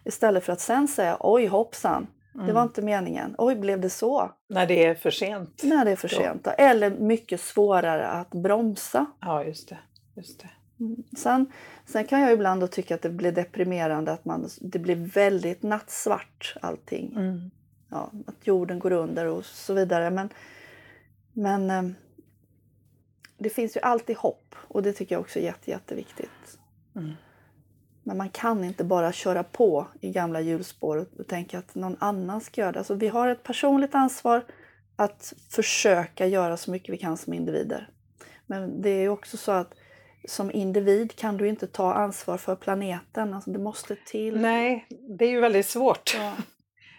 Istället 0.04 0.44
för 0.44 0.52
att 0.52 0.60
sen 0.60 0.88
säga 0.88 1.16
oj 1.20 1.46
hoppsan, 1.46 2.06
det 2.46 2.52
var 2.52 2.62
inte 2.62 2.82
meningen. 2.82 3.34
Oj, 3.38 3.56
blev 3.56 3.80
det 3.80 3.90
så? 3.90 4.30
När 4.48 4.66
det 4.66 4.84
är 4.84 4.94
för 4.94 5.10
sent. 5.10 5.60
När 5.64 5.84
det 5.84 5.90
är 5.90 5.96
för 5.96 6.08
Då. 6.08 6.16
sent. 6.16 6.46
Eller 6.58 6.90
mycket 6.90 7.40
svårare 7.40 8.06
att 8.06 8.30
bromsa. 8.30 9.06
Ja, 9.20 9.44
just 9.44 9.68
det. 9.68 9.78
Just 10.14 10.40
det. 10.40 10.50
Sen, 11.16 11.52
sen 11.86 12.04
kan 12.04 12.20
jag 12.20 12.32
ibland 12.32 12.70
tycka 12.70 12.94
att 12.94 13.02
det 13.02 13.10
blir 13.10 13.32
deprimerande 13.32 14.12
att 14.12 14.24
man, 14.24 14.48
det 14.60 14.78
blir 14.78 14.96
väldigt 14.96 15.62
nattsvart 15.62 16.56
allting. 16.62 17.12
Mm. 17.16 17.50
Ja, 17.90 18.12
att 18.26 18.46
jorden 18.46 18.78
går 18.78 18.92
under 18.92 19.26
och 19.26 19.44
så 19.44 19.74
vidare. 19.74 20.10
Men, 20.10 20.28
men 21.32 21.70
eh, 21.70 21.94
det 23.38 23.48
finns 23.50 23.76
ju 23.76 23.80
alltid 23.80 24.16
hopp 24.16 24.54
och 24.68 24.82
det 24.82 24.92
tycker 24.92 25.14
jag 25.14 25.20
också 25.20 25.38
är 25.38 25.42
jätte, 25.42 25.70
jätteviktigt. 25.70 26.58
Mm. 26.96 27.12
Men 28.02 28.16
man 28.16 28.28
kan 28.28 28.64
inte 28.64 28.84
bara 28.84 29.12
köra 29.12 29.42
på 29.42 29.86
i 30.00 30.10
gamla 30.10 30.40
hjulspår 30.40 30.96
och- 30.96 31.26
tänka 31.28 31.58
att 31.58 31.74
någon 31.74 31.96
annan 32.00 32.40
ska 32.40 32.60
göra 32.60 32.72
det. 32.72 32.78
Alltså, 32.78 32.94
vi 32.94 33.08
har 33.08 33.28
ett 33.28 33.42
personligt 33.42 33.94
ansvar 33.94 34.44
att 34.96 35.32
försöka 35.50 36.26
göra 36.26 36.56
så 36.56 36.70
mycket 36.70 36.92
vi 36.94 36.98
kan 36.98 37.16
som 37.16 37.32
individer. 37.32 37.88
Men 38.46 38.82
det 38.82 38.90
är 38.90 39.08
också 39.08 39.36
så 39.36 39.52
att 39.52 39.74
som 40.28 40.50
individ 40.50 41.16
kan 41.16 41.36
du 41.36 41.48
inte 41.48 41.66
ta 41.66 41.94
ansvar 41.94 42.36
för 42.38 42.56
planeten. 42.56 43.34
Alltså, 43.34 43.50
det 43.50 43.58
måste 43.58 43.96
till. 44.06 44.40
Nej, 44.40 44.86
det 45.18 45.24
är 45.24 45.30
ju 45.30 45.40
väldigt 45.40 45.66
svårt. 45.66 46.14
Ja. 46.18 46.32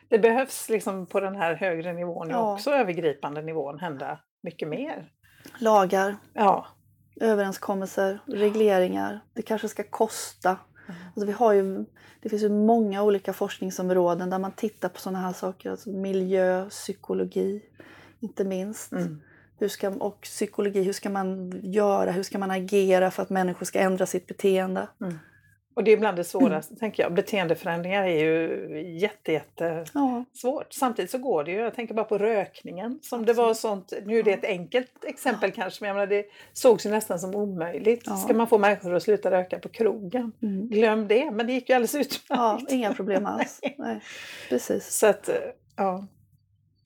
Det 0.10 0.20
behövs 0.20 0.70
liksom 0.70 1.06
på 1.06 1.20
den 1.20 1.36
här 1.36 1.54
högre 1.54 1.94
nivån, 1.94 2.30
Ja. 2.30 2.38
och 2.40 2.54
också 2.54 2.72
övergripande 2.72 3.42
nivån, 3.42 3.80
hända 3.80 4.20
mycket 4.44 4.68
mer. 4.68 5.12
Lagar, 5.60 6.18
Ja, 6.34 6.68
överenskommelser, 7.22 8.20
regleringar. 8.26 9.20
Det 9.34 9.42
kanske 9.42 9.68
ska 9.68 9.84
kosta. 9.84 10.50
Mm. 10.50 11.02
Alltså 11.06 11.26
vi 11.26 11.32
har 11.32 11.54
ju, 11.54 11.86
det 12.22 12.30
finns 12.30 12.44
ju 12.44 12.50
många 12.50 13.04
olika 13.04 13.34
forskningsområden 13.34 14.30
där 14.30 14.40
man 14.40 14.52
tittar 14.52 14.90
på 14.90 15.00
sådana 15.00 15.20
här 15.20 15.34
saker. 15.34 15.72
Alltså 15.72 15.90
miljö, 15.90 16.70
psykologi, 16.70 17.62
inte 18.20 18.44
minst. 18.44 18.92
mm. 18.92 19.22
Hur 19.58 19.68
ska, 19.68 19.90
och 19.90 20.22
psykologi, 20.22 20.84
hur 20.84 20.94
ska 20.94 21.10
man 21.10 21.60
göra, 21.64 22.12
hur 22.12 22.24
ska 22.24 22.38
man 22.38 22.52
agera 22.52 23.12
för 23.12 23.24
att 23.24 23.30
människor 23.30 23.66
ska 23.66 23.80
ändra 23.80 24.06
sitt 24.06 24.28
beteende? 24.28 24.88
Och 25.76 25.84
det 25.84 25.92
är 25.92 25.98
bland 25.98 26.18
det 26.18 26.24
svåraste, 26.24 26.76
tänker 26.76 27.04
jag. 27.04 27.14
Beteendeförändringar 27.14 28.04
är 28.04 28.24
ju 28.24 29.00
jätte, 29.00 29.32
jätte 29.32 29.86
Ja, 29.94 30.26
svårt. 30.34 30.74
Samtidigt 30.74 31.12
så 31.12 31.18
går 31.18 31.44
det 31.44 31.52
ju, 31.52 31.58
jag 31.58 31.76
tänker 31.76 31.94
bara 31.94 32.06
på 32.06 32.18
rökningen 32.18 33.00
som 33.02 33.26
det 33.26 33.34
var 33.34 33.54
sånt, 33.54 33.94
nu 34.06 34.20
är 34.20 34.24
det 34.24 34.32
ett 34.32 34.46
enkelt 34.46 35.06
exempel 35.06 35.52
kanske, 35.52 35.84
men 35.84 35.88
jag 35.88 35.96
menar, 35.96 36.08
det 36.08 36.26
sågs 36.54 36.86
ju 36.86 36.90
nästan 36.90 37.20
som 37.20 37.36
omöjligt. 37.36 38.04
Ja. 38.06 38.16
Ska 38.16 38.34
man 38.34 38.48
få 38.48 38.58
människor 38.58 38.96
att 38.96 39.04
sluta 39.04 39.32
röka 39.32 39.60
på 39.60 39.70
krogen? 39.70 40.32
mm. 40.42 40.70
Glöm 40.70 41.08
det, 41.08 41.32
men 41.32 41.48
det 41.48 41.54
gick 41.54 41.70
ju 41.70 41.76
alldeles 41.76 41.96
utmärkt. 41.96 42.22
ja 42.30 42.60
inga 42.70 42.94
problem 42.94 43.26
alls. 43.26 43.60
Nej. 43.64 43.76
Nej, 43.78 44.02
precis. 44.50 44.98
Så 44.98 45.08
att, 45.08 45.30
eh, 45.30 45.36
ja. 45.76 46.08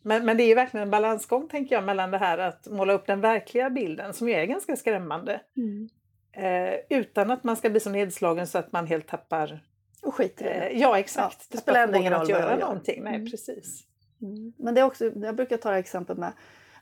Men, 0.03 0.25
men 0.25 0.37
det 0.37 0.43
är 0.43 0.47
ju 0.47 0.55
verkligen 0.55 0.83
en 0.83 0.91
balansgång 0.91 1.47
tänker 1.47 1.75
jag 1.75 1.83
mellan 1.83 2.11
det 2.11 2.17
här 2.17 2.37
att 2.37 2.67
måla 2.67 2.93
upp 2.93 3.07
den 3.07 3.21
verkliga 3.21 3.69
bilden 3.69 4.13
som 4.13 4.29
ju 4.29 4.35
är 4.35 4.45
ganska 4.45 4.75
skrämmande. 4.75 5.41
Mm. 5.57 5.89
Eh, 6.31 6.73
utan 6.89 7.31
att 7.31 7.43
man 7.43 7.55
ska 7.57 7.69
bli 7.69 7.79
så 7.79 7.89
nedslagen 7.89 8.47
så 8.47 8.57
att 8.57 8.71
man 8.71 8.87
helt 8.87 9.07
tappar... 9.07 9.63
Och 10.01 10.15
skit 10.15 10.41
i 10.41 10.43
det. 10.43 10.49
Eh, 10.49 10.81
ja 10.81 10.99
exakt, 10.99 11.37
Ja, 11.39 11.45
det 11.51 11.57
spelar 11.57 11.83
ändå 11.83 11.97
ingen 11.97 12.13
att 12.13 12.19
roll 12.19 12.31
vad 12.31 12.41
göra 12.41 12.57
någonting. 12.57 13.03
Nej 13.03 13.15
Mm. 13.15 13.31
precis. 13.31 13.83
Mm. 14.21 14.53
Men 14.57 14.75
det 14.75 14.81
är 14.81 14.85
också, 14.85 15.05
jag 15.15 15.35
brukar 15.35 15.57
ta 15.57 15.69
det 15.69 15.75
här 15.75 15.79
exemplet 15.79 16.17
med, 16.17 16.31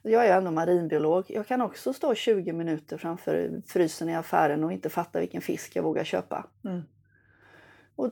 jag 0.02 0.26
är 0.28 0.38
ändå 0.38 0.52
marinbiolog. 0.52 1.26
Jag 1.28 1.48
kan 1.48 1.62
också 1.62 1.94
stå 1.94 2.16
20 2.16 2.54
minuter 2.54 2.98
framför 2.98 3.62
frysen 3.68 4.10
i 4.10 4.16
affären 4.16 4.64
och 4.64 4.72
inte 4.72 4.90
fatta 4.90 5.20
vilken 5.20 5.42
fisk 5.42 5.76
jag 5.76 5.84
vågar 5.84 6.04
köpa. 6.04 6.46
Mm. 6.66 6.82
Och 7.96 8.12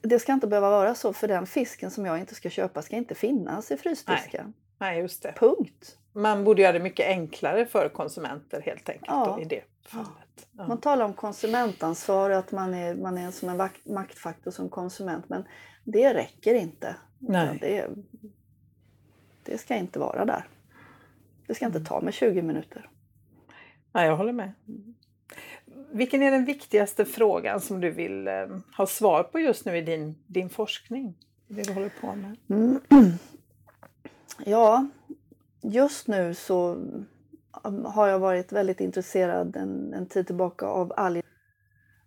det 0.00 0.18
ska 0.18 0.32
inte 0.32 0.46
behöva 0.46 0.70
vara 0.70 0.94
så, 0.94 1.12
för 1.12 1.28
den 1.28 1.46
fisken 1.46 1.90
som 1.90 2.06
jag 2.06 2.18
inte 2.18 2.34
ska 2.34 2.50
köpa 2.50 2.82
ska 2.82 2.96
inte 2.96 3.14
finnas 3.14 3.70
i 3.70 3.76
frysdisken. 3.76 4.52
Nej, 4.78 4.98
just 4.98 5.22
det. 5.22 5.32
Punkt. 5.36 5.98
Man 6.12 6.44
borde 6.44 6.62
göra 6.62 6.72
det 6.72 6.80
mycket 6.80 7.06
enklare 7.06 7.66
för 7.66 7.88
konsumenter 7.88 8.60
helt 8.60 8.88
enkelt 8.88 9.06
Ja. 9.08 9.34
då, 9.36 9.42
i 9.42 9.44
det 9.44 9.62
fallet. 9.86 10.08
Ja. 10.52 10.68
Man 10.68 10.80
talar 10.80 11.04
om 11.04 11.14
konsumentansvar 11.14 12.30
och 12.30 12.36
att 12.36 12.52
man 12.52 12.74
är, 12.74 12.94
man 12.94 13.18
är 13.18 13.30
som 13.30 13.48
en 13.48 13.56
vakt, 13.56 13.86
maktfaktor 13.86 14.50
som 14.50 14.68
konsument 14.68 15.28
men 15.28 15.44
det 15.84 16.14
räcker 16.14 16.54
inte. 16.54 16.96
Nej. 17.18 17.58
Det, 17.60 17.88
det 19.42 19.58
ska 19.58 19.76
inte 19.76 19.98
vara 19.98 20.24
där. 20.24 20.46
Det 21.46 21.54
ska 21.54 21.66
inte 21.66 21.80
ta 21.80 22.00
mig 22.00 22.12
20 22.12 22.42
minuter. 22.42 22.88
Ja, 23.92 24.04
jag 24.04 24.16
håller 24.16 24.32
med. 24.32 24.52
Vilken 25.90 26.22
är 26.22 26.30
den 26.30 26.44
viktigaste 26.44 27.04
frågan 27.04 27.60
som 27.60 27.80
du 27.80 27.90
vill 27.90 28.28
eh, 28.28 28.34
ha 28.76 28.86
svar 28.86 29.22
på 29.22 29.40
just 29.40 29.64
nu 29.64 29.76
i 29.76 29.80
din, 29.80 30.14
din 30.26 30.48
forskning? 30.48 31.14
Det 31.48 31.62
du 31.62 31.72
håller 31.72 31.92
på 32.00 32.14
med? 32.14 32.36
Mm. 32.48 32.80
Ja, 34.44 34.88
just 35.62 36.08
nu 36.08 36.34
så 36.34 36.84
Um, 37.64 37.84
har 37.84 38.08
jag 38.08 38.18
varit 38.18 38.52
väldigt 38.52 38.80
intresserad 38.80 39.56
en, 39.56 39.94
en 39.94 40.06
tid 40.06 40.26
tillbaka 40.26 40.66
av 40.66 40.92
alger. 40.96 41.24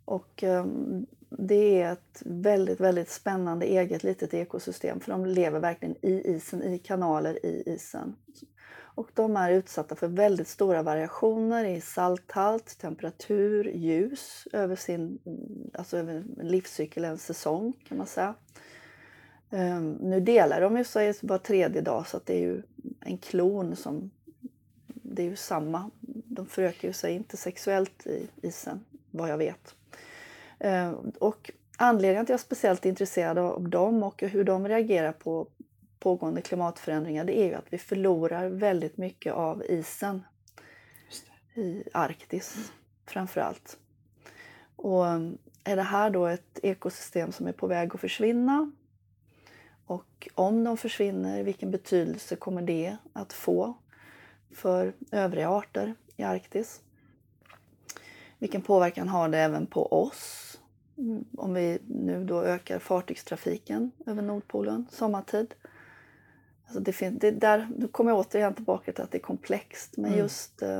Och 0.05 0.43
um, 0.43 1.05
det 1.29 1.81
är 1.81 1.91
ett 1.91 2.21
väldigt, 2.25 2.79
väldigt 2.79 3.09
spännande 3.09 3.65
eget 3.65 4.03
litet 4.03 4.33
ekosystem 4.33 4.99
för 4.99 5.11
de 5.11 5.25
lever 5.25 5.59
verkligen 5.59 5.95
i 6.01 6.35
isen, 6.35 6.63
i 6.63 6.79
kanaler 6.79 7.45
i 7.45 7.63
isen. 7.65 8.15
Och 8.95 9.09
de 9.13 9.37
är 9.37 9.51
utsatta 9.51 9.95
för 9.95 10.07
väldigt 10.07 10.47
stora 10.47 10.83
variationer 10.83 11.65
i 11.65 11.81
salthalt, 11.81 12.77
temperatur, 12.79 13.71
ljus 13.75 14.47
över 14.53 14.75
sin 14.75 15.19
alltså 15.73 15.97
över 15.97 16.23
livscykel, 16.37 17.05
en 17.05 17.17
säsong 17.17 17.73
kan 17.87 17.97
man 17.97 18.07
säga. 18.07 18.35
Um, 19.49 19.91
nu 19.91 20.19
delar 20.19 20.61
de 20.61 20.77
ju 20.77 20.83
sig 20.83 21.13
var 21.21 21.37
tredje 21.37 21.81
dag 21.81 22.07
så 22.07 22.17
att 22.17 22.25
det 22.25 22.33
är 22.33 22.41
ju 22.41 22.61
en 22.99 23.17
klon 23.17 23.75
som... 23.75 24.11
Det 25.11 25.21
är 25.21 25.29
ju 25.29 25.35
samma. 25.35 25.91
De 26.25 26.45
förökar 26.45 26.87
ju 26.87 26.93
sig 26.93 27.13
inte 27.13 27.37
sexuellt 27.37 28.07
i 28.07 28.27
isen, 28.41 28.85
vad 29.11 29.29
jag 29.29 29.37
vet. 29.37 29.75
Um, 30.59 31.11
och 31.19 31.51
anledningen 31.77 32.25
till 32.25 32.35
att 32.35 32.39
jag 32.39 32.43
är 32.43 32.45
speciellt 32.45 32.85
intresserad 32.85 33.37
av 33.37 33.69
dem 33.69 34.03
och 34.03 34.21
hur 34.21 34.43
de 34.43 34.67
reagerar 34.67 35.11
på 35.11 35.47
pågående 35.99 36.41
klimatförändringar 36.41 37.25
det 37.25 37.39
är 37.39 37.45
ju 37.45 37.53
att 37.53 37.73
vi 37.73 37.77
förlorar 37.77 38.49
väldigt 38.49 38.97
mycket 38.97 39.33
av 39.33 39.63
isen 39.63 40.23
i 41.53 41.83
Arktis 41.93 42.71
framför 43.05 43.41
allt. 43.41 43.77
Och 44.75 45.05
är 45.63 45.75
det 45.75 45.81
här 45.81 46.09
då 46.09 46.25
ett 46.25 46.59
ekosystem 46.63 47.31
som 47.31 47.47
är 47.47 47.51
på 47.51 47.67
väg 47.67 47.95
att 47.95 48.01
försvinna 48.01 48.71
och 49.85 50.29
om 50.35 50.63
de 50.63 50.77
försvinner, 50.77 51.43
vilken 51.43 51.71
betydelse 51.71 52.35
kommer 52.35 52.61
det 52.61 52.97
att 53.13 53.33
få 53.33 53.73
för 54.55 54.93
övriga 55.11 55.49
arter 55.49 55.95
i 56.17 56.23
Arktis? 56.23 56.81
Vilken 58.39 58.61
påverkan 58.61 59.07
har 59.09 59.29
det 59.29 59.37
även 59.37 59.67
på 59.67 59.93
oss? 59.93 60.41
Om 61.37 61.53
vi 61.53 61.79
nu 61.87 62.23
då 62.23 62.41
ökar 62.41 62.79
fartygstrafiken 62.79 63.91
över 64.05 64.21
Nordpolen 64.21 64.87
sommartid. 64.91 65.53
Alltså 66.65 66.79
det 66.79 66.93
finns, 66.93 67.19
det 67.19 67.31
där, 67.31 67.67
nu 67.77 67.87
kommer 67.87 68.11
jag 68.11 68.19
återigen 68.19 68.53
tillbaka 68.53 68.91
till 68.91 69.03
att 69.03 69.11
det 69.11 69.17
är 69.17 69.21
komplext, 69.21 69.97
men 69.97 70.05
Mm. 70.05 70.19
just 70.19 70.61
eh, 70.61 70.79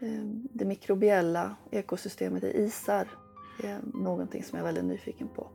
eh, 0.00 0.24
det 0.52 0.64
mikrobiella 0.64 1.56
ekosystemet 1.70 2.44
i 2.44 2.62
isar 2.62 3.08
är 3.62 3.80
någonting 3.94 4.42
som 4.44 4.58
jag 4.58 4.62
är 4.68 4.72
väldigt 4.72 4.84
nyfiken 4.84 5.28
på. 5.28 5.48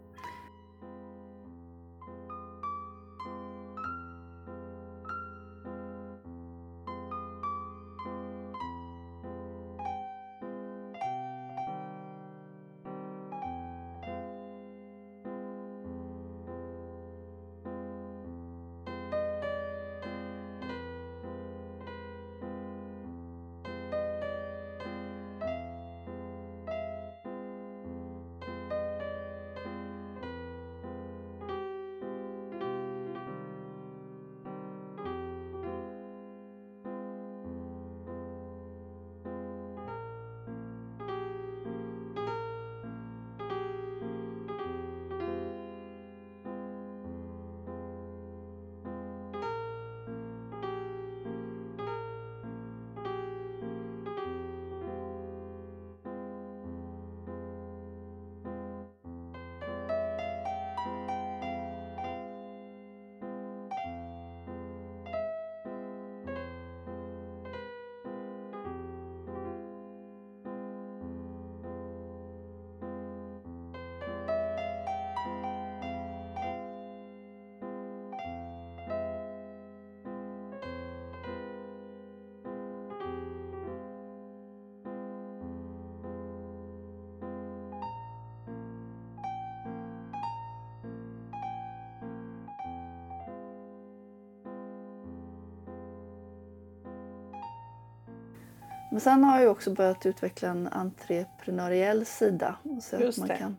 Men 99.00 99.04
sen 99.04 99.24
har 99.24 99.42
jag 99.42 99.52
också 99.52 99.74
börjat 99.74 100.06
utveckla 100.06 100.50
en 100.50 100.68
entreprenöriell 100.68 102.06
sida. 102.06 102.56
Så 102.82 102.96
att 102.96 103.18
man, 103.18 103.28
det. 103.28 103.38
kan, 103.38 103.58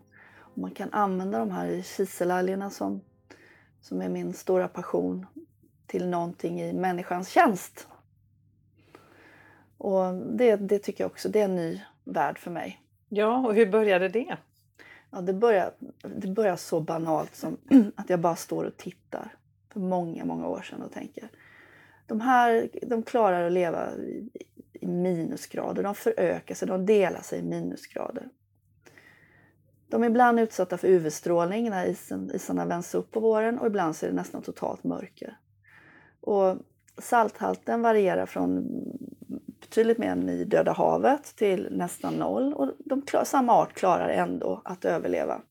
man 0.55 0.71
kan 0.71 0.93
använda 0.93 1.39
de 1.39 1.51
här 1.51 1.83
kiselalgerna 1.83 2.71
som, 2.71 3.01
som 3.81 4.03
är 4.03 4.09
min 4.09 4.33
stora 4.33 4.69
passion 4.69 5.27
till 5.87 6.09
någonting 6.09 6.61
i 6.61 6.73
människans 6.73 7.29
tjänst. 7.29 7.89
Och 9.79 10.15
det, 10.15 10.57
det 10.57 10.79
tycker 10.79 11.05
jag 11.05 11.11
också, 11.11 11.29
det 11.29 11.41
är 11.41 11.45
en 11.45 11.57
ny 11.57 11.81
värld 12.05 12.39
för 12.39 12.51
mig. 12.51 12.81
Ja, 13.09 13.47
och 13.47 13.55
hur 13.55 13.67
började 13.67 14.09
det? 14.09 14.37
Ja, 15.11 15.21
det, 15.21 15.33
börjar, 15.33 15.71
det 16.17 16.29
börjar 16.29 16.57
så 16.57 16.81
banalt 16.81 17.37
som 17.37 17.57
att 17.97 18.11
jag 18.11 18.21
bara 18.21 18.37
står 18.37 18.65
och 18.65 18.77
tittar 18.77 19.35
för 19.73 19.81
många, 19.81 20.25
många 20.25 20.47
år 20.47 20.63
sedan 20.63 20.83
och 20.83 20.93
tänker 20.93 21.31
de 22.11 22.21
här 22.21 22.69
de 22.83 23.03
klarar 23.03 23.47
att 23.47 23.53
leva 23.53 23.89
i, 24.81 24.87
minusgrader, 24.87 25.83
de 25.83 25.95
förökar 25.95 26.55
sig, 26.55 26.69
de 26.69 26.87
delar 26.87 27.21
sig 27.21 27.39
i 27.39 27.43
minusgrader. 27.43 28.29
De 29.89 30.03
är 30.03 30.07
ibland 30.07 30.41
utsatta 30.41 30.79
för 30.79 30.89
UV-strålning 30.89 31.71
när 31.71 31.87
isen, 31.87 32.31
isarna 32.35 32.67
vänds 32.67 32.95
upp 32.95 33.11
på 33.11 33.21
våren 33.21 33.59
och 33.59 33.67
ibland 33.67 33.97
så 33.97 34.07
är 34.07 34.11
det 34.11 34.17
nästan 34.17 34.43
totalt 34.43 34.85
mörker. 34.85 35.39
Och 36.21 36.57
salthalten 36.99 37.83
varierar 37.83 38.27
från 38.27 38.67
betydligt 39.61 39.99
mer 39.99 40.11
än 40.11 40.29
i 40.29 40.45
Döda 40.45 40.73
havet 40.73 41.37
till 41.37 41.69
nästan 41.71 42.15
noll 42.15 42.55
och 42.55 42.73
de 42.79 43.03
klar, 43.03 43.25
samma 43.25 43.53
art 43.53 43.73
klarar 43.73 44.09
ändå 44.09 44.63
att 44.65 44.85
överleva. 44.85 45.43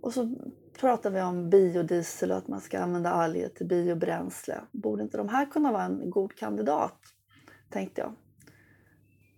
Och 0.00 0.14
så 0.14 0.36
pratar 0.80 1.10
vi 1.10 1.22
om 1.22 1.50
biodiesel 1.50 2.30
och 2.30 2.36
att 2.36 2.48
man 2.48 2.60
ska 2.60 2.80
använda 2.80 3.10
alger 3.10 3.48
till 3.48 3.66
biobränsle. 3.66 4.60
Borde 4.72 5.02
inte 5.02 5.16
de 5.16 5.28
här 5.28 5.46
kunna 5.46 5.72
vara 5.72 5.82
en 5.82 6.10
god 6.10 6.34
kandidat? 6.34 6.98
Tänkte 7.72 8.00
jag. 8.00 8.14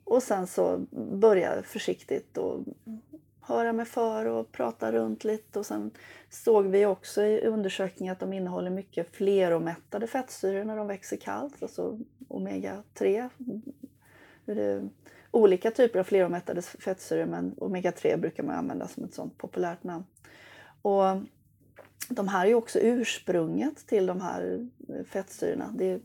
Och 0.04 0.22
sen 0.22 0.46
så 0.46 0.78
började 1.20 1.56
jag 1.56 1.64
försiktigt 1.64 2.38
och 2.38 2.60
höra 3.40 3.72
mig 3.72 3.86
för 3.86 4.26
och 4.26 4.52
prata 4.52 4.92
runt 4.92 5.24
lite 5.24 5.58
och 5.58 5.66
sen 5.66 5.90
såg 6.30 6.66
vi 6.66 6.86
också 6.86 7.22
i 7.22 7.40
undersökningen 7.40 8.12
att 8.12 8.20
de 8.20 8.32
innehåller 8.32 8.70
mycket 8.70 9.16
fleromättade 9.16 10.06
fettsyror 10.06 10.64
när 10.64 10.76
de 10.76 10.86
växer 10.86 11.16
kallt, 11.16 11.62
alltså 11.62 11.98
omega-3. 12.28 13.30
Olika 15.30 15.70
typer 15.70 16.00
av 16.00 16.04
fleromättade 16.04 16.62
fettsyror 16.62 17.26
men 17.26 17.54
omega-3 17.54 18.16
brukar 18.16 18.42
man 18.42 18.56
använda 18.56 18.88
som 18.88 19.04
ett 19.04 19.14
sånt 19.14 19.38
populärt 19.38 19.84
namn. 19.84 20.04
Och 20.82 21.04
de 22.08 22.28
här 22.28 22.44
är 22.44 22.48
ju 22.48 22.54
också 22.54 22.78
ursprunget 22.78 23.86
till 23.86 24.06
de 24.06 24.20
här 24.20 24.68
fettsyrorna. 25.06 25.74
Det, 25.74 26.00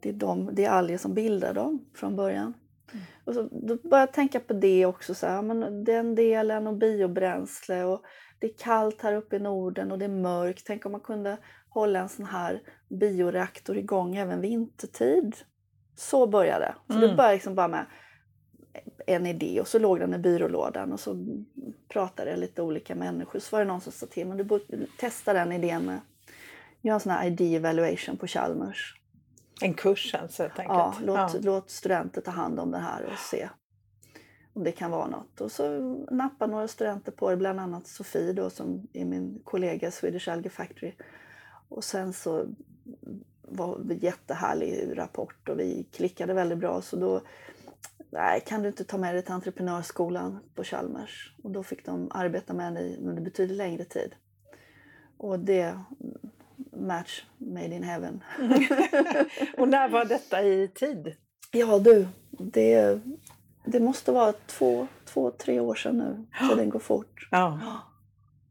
det, 0.00 0.08
är 0.08 0.12
de, 0.12 0.50
det 0.52 0.64
är 0.64 0.70
alger 0.70 0.98
som 0.98 1.14
bildar 1.14 1.54
dem 1.54 1.84
från 1.94 2.16
början. 2.16 2.54
Mm. 2.92 3.04
Och 3.24 3.34
så, 3.34 3.42
då 3.42 3.76
började 3.76 3.98
jag 3.98 4.12
tänka 4.12 4.40
på 4.40 4.52
det 4.52 4.86
också, 4.86 5.14
så 5.14 5.26
här, 5.26 5.42
men 5.42 5.84
den 5.84 6.14
delen 6.14 6.66
och 6.66 6.76
biobränsle 6.76 7.84
och 7.84 8.02
det 8.38 8.46
är 8.46 8.54
kallt 8.58 9.02
här 9.02 9.12
uppe 9.12 9.36
i 9.36 9.38
Norden 9.38 9.92
och 9.92 9.98
det 9.98 10.04
är 10.04 10.08
mörkt. 10.08 10.62
Tänk 10.66 10.86
om 10.86 10.92
man 10.92 11.00
kunde 11.00 11.38
hålla 11.68 11.98
en 11.98 12.08
sån 12.08 12.26
här 12.26 12.62
bioreaktor 12.88 13.76
igång 13.76 14.16
även 14.16 14.40
vintertid. 14.40 15.36
Så 15.96 16.26
började 16.26 16.64
det. 16.64 16.94
Så 16.94 17.00
det 17.00 17.04
Mm. 17.04 17.16
började 17.16 17.34
liksom 17.34 17.54
bara 17.54 17.68
med 17.68 17.86
en 19.06 19.26
idé 19.26 19.60
och 19.60 19.68
så 19.68 19.78
låg 19.78 20.00
den 20.00 20.14
i 20.14 20.18
byrålådan 20.18 20.92
och 20.92 21.00
så 21.00 21.26
pratade 21.88 22.30
jag 22.30 22.38
lite 22.38 22.62
olika 22.62 22.94
människor. 22.94 23.38
Så 23.38 23.56
var 23.56 23.60
det 23.60 23.68
någon 23.68 23.80
som 23.80 23.92
sa 23.92 24.06
till 24.06 24.26
mig, 24.26 24.38
du 24.38 24.44
borde 24.44 24.86
testa 24.98 25.32
den 25.32 25.52
idén 25.52 25.84
med 25.86 26.00
göra 26.82 26.94
en 26.94 27.00
sån 27.00 27.12
här 27.12 27.26
ID 27.26 27.40
evaluation 27.40 28.16
på 28.16 28.26
Chalmers. 28.26 28.94
En 29.62 29.74
kurs 29.74 30.14
alltså 30.14 30.42
helt 30.42 30.58
enkelt. 30.58 30.78
Ja, 30.78 30.94
låt, 31.00 31.34
Ja. 31.34 31.40
låt 31.42 31.70
studenter 31.70 32.20
ta 32.20 32.30
hand 32.30 32.60
om 32.60 32.70
det 32.70 32.78
här 32.78 33.04
och 33.04 33.18
se 33.18 33.48
om 34.52 34.64
det 34.64 34.72
kan 34.72 34.90
vara 34.90 35.06
något. 35.06 35.40
Och 35.40 35.52
så 35.52 35.78
nappade 36.10 36.52
några 36.52 36.68
studenter 36.68 37.12
på 37.12 37.30
det, 37.30 37.36
bland 37.36 37.60
annat 37.60 37.86
Sofie 37.86 38.32
då, 38.32 38.50
som 38.50 38.88
är 38.92 39.04
min 39.04 39.40
kollega 39.44 39.88
i 39.88 39.90
Swedish 39.90 40.28
Algae 40.28 40.50
Factory. 40.50 40.94
Och 41.68 41.84
sen 41.84 42.12
så 42.12 42.46
var 43.42 43.78
det 43.84 43.94
jättehärlig 43.94 44.98
rapport 44.98 45.48
och 45.48 45.60
vi 45.60 45.88
klickade 45.92 46.34
väldigt 46.34 46.58
bra. 46.58 46.82
Så 46.82 46.96
då, 46.96 47.22
nej, 48.10 48.42
kan 48.46 48.62
du 48.62 48.68
inte 48.68 48.84
ta 48.84 48.98
med 48.98 49.14
dig 49.14 49.22
till 49.22 49.32
entreprenörsskolan 49.32 50.38
på 50.54 50.64
Chalmers? 50.64 51.34
Och 51.42 51.50
då 51.50 51.62
fick 51.62 51.84
de 51.86 52.10
arbeta 52.14 52.54
med 52.54 52.74
det 52.74 52.96
under 52.96 53.22
betydligt 53.22 53.56
längre 53.56 53.84
tid. 53.84 54.14
Och 55.16 55.38
det, 55.38 55.78
match 56.86 57.24
made 57.38 57.74
in 57.74 57.82
heaven. 57.82 58.24
Och 59.56 59.68
när 59.68 59.88
var 59.88 60.04
detta 60.04 60.42
i 60.42 60.68
tid? 60.68 61.16
Ja 61.52 61.78
du, 61.78 62.08
det, 62.30 63.00
det 63.64 63.80
måste 63.80 64.12
vara 64.12 64.32
två, 64.46 64.86
två, 65.04 65.30
tre 65.30 65.60
år 65.60 65.74
sedan 65.74 65.98
nu. 65.98 66.26
Tiden 66.48 66.70
går 66.70 66.78
fort. 66.78 67.28
Ja. 67.30 67.60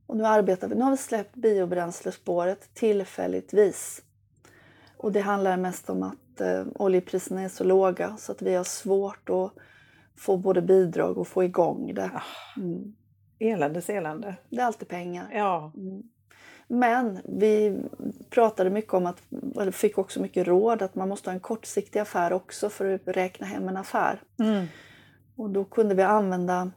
Och 0.08 0.18
nu 0.18 0.26
arbetar 0.26 0.68
vi, 0.68 0.76
nu 0.76 0.84
har 0.84 0.92
vi 0.92 0.98
släppt 0.98 1.36
biobränslespåret 1.36 2.74
tillfälligtvis. 2.74 4.02
Och 4.98 5.12
det 5.12 5.20
handlar 5.20 5.58
mest 5.58 5.90
om 5.90 6.04
att 6.04 6.42
eh, 6.42 6.66
oljepriserna 6.76 7.42
är 7.42 7.50
så 7.50 7.64
låga 7.64 8.18
så 8.18 8.32
att 8.32 8.42
vi 8.42 8.56
har 8.56 8.64
svårt 8.64 9.30
att 9.30 9.54
få 10.18 10.38
både 10.38 10.62
bidrag 10.62 11.18
och 11.18 11.28
få 11.28 11.44
igång 11.44 11.94
det. 11.94 12.12
Mm. 12.58 12.96
Eländes 13.40 13.90
elände. 13.90 14.36
Det 14.50 14.62
är 14.62 14.66
alltid 14.66 14.88
pengar. 14.88 15.30
Ja. 15.34 15.72
Mm. 15.76 16.04
Men 16.68 17.20
vi 17.26 17.82
pratade 18.30 18.70
mycket 18.70 18.94
om 18.94 19.06
att, 19.06 19.22
eller 19.62 19.72
fick 19.72 19.98
också 19.98 20.22
mycket 20.22 20.48
råd 20.48 20.82
att 20.82 20.96
man 20.96 21.10
måste 21.10 21.30
ha 21.30 21.34
en 21.34 21.40
kortsiktig 21.40 22.00
affär 22.00 22.34
också 22.34 22.70
för 22.70 22.94
att 22.94 23.02
räkna 23.06 23.48
hem 23.48 23.68
en 23.68 23.78
affär. 23.78 24.22
Mm. 24.40 24.66
Och 25.36 25.50
då 25.50 25.64
kunde 25.64 25.96
vi 25.96 26.04
använda 26.04 26.72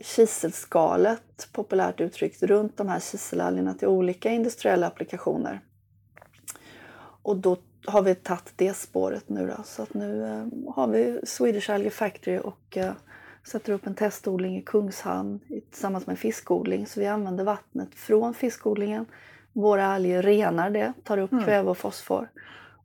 kiselskalet, 0.00 1.48
populärt 1.52 2.00
uttryckt, 2.00 2.42
runt 2.42 2.76
de 2.76 2.88
här 2.88 3.00
kiselalgerna 3.00 3.74
till 3.74 3.88
olika 3.88 4.30
industriella 4.30 4.86
applikationer. 4.86 5.60
Och 7.22 7.36
då 7.36 7.56
har 7.86 8.02
vi 8.02 8.14
tagit 8.14 8.52
det 8.56 8.76
spåret 8.76 9.28
nu 9.28 9.46
då. 9.46 9.62
Så 9.64 9.82
att 9.82 9.94
nu 9.94 10.24
eh, 10.24 10.74
har 10.74 10.86
vi 10.86 11.20
Swedish 11.24 11.70
Algae 11.70 11.90
Factory 11.90 12.38
och 12.38 12.76
eh, 12.76 12.92
sätter 13.46 13.72
upp 13.72 13.86
en 13.86 13.94
testodling 13.94 14.56
i 14.56 14.62
Kungshamn 14.62 15.40
tillsammans 15.70 16.06
med 16.06 16.18
fiskodling. 16.18 16.86
Så 16.86 17.00
vi 17.00 17.06
använder 17.06 17.44
vattnet 17.44 17.94
från 17.94 18.34
fiskodlingen. 18.34 19.06
Våra 19.52 19.86
alger 19.86 20.22
renar 20.22 20.70
det, 20.70 20.92
tar 21.04 21.18
upp 21.18 21.32
Mm. 21.32 21.44
kväve 21.44 21.70
och 21.70 21.78
fosfor. 21.78 22.28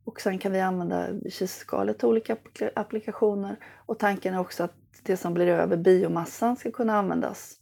Och 0.04 0.20
sen 0.20 0.38
kan 0.38 0.52
vi 0.52 0.60
använda 0.60 1.06
kiselskalet 1.24 1.98
till 1.98 2.08
olika 2.08 2.34
appli- 2.34 2.70
applikationer. 2.76 3.56
Och 3.86 3.98
tanken 3.98 4.34
är 4.34 4.40
också 4.40 4.62
att 4.64 4.74
det 5.02 5.16
som 5.16 5.34
blir 5.34 5.46
över, 5.46 5.76
biomassan, 5.76 6.56
ska 6.56 6.70
kunna 6.70 6.96
användas. 6.98 7.54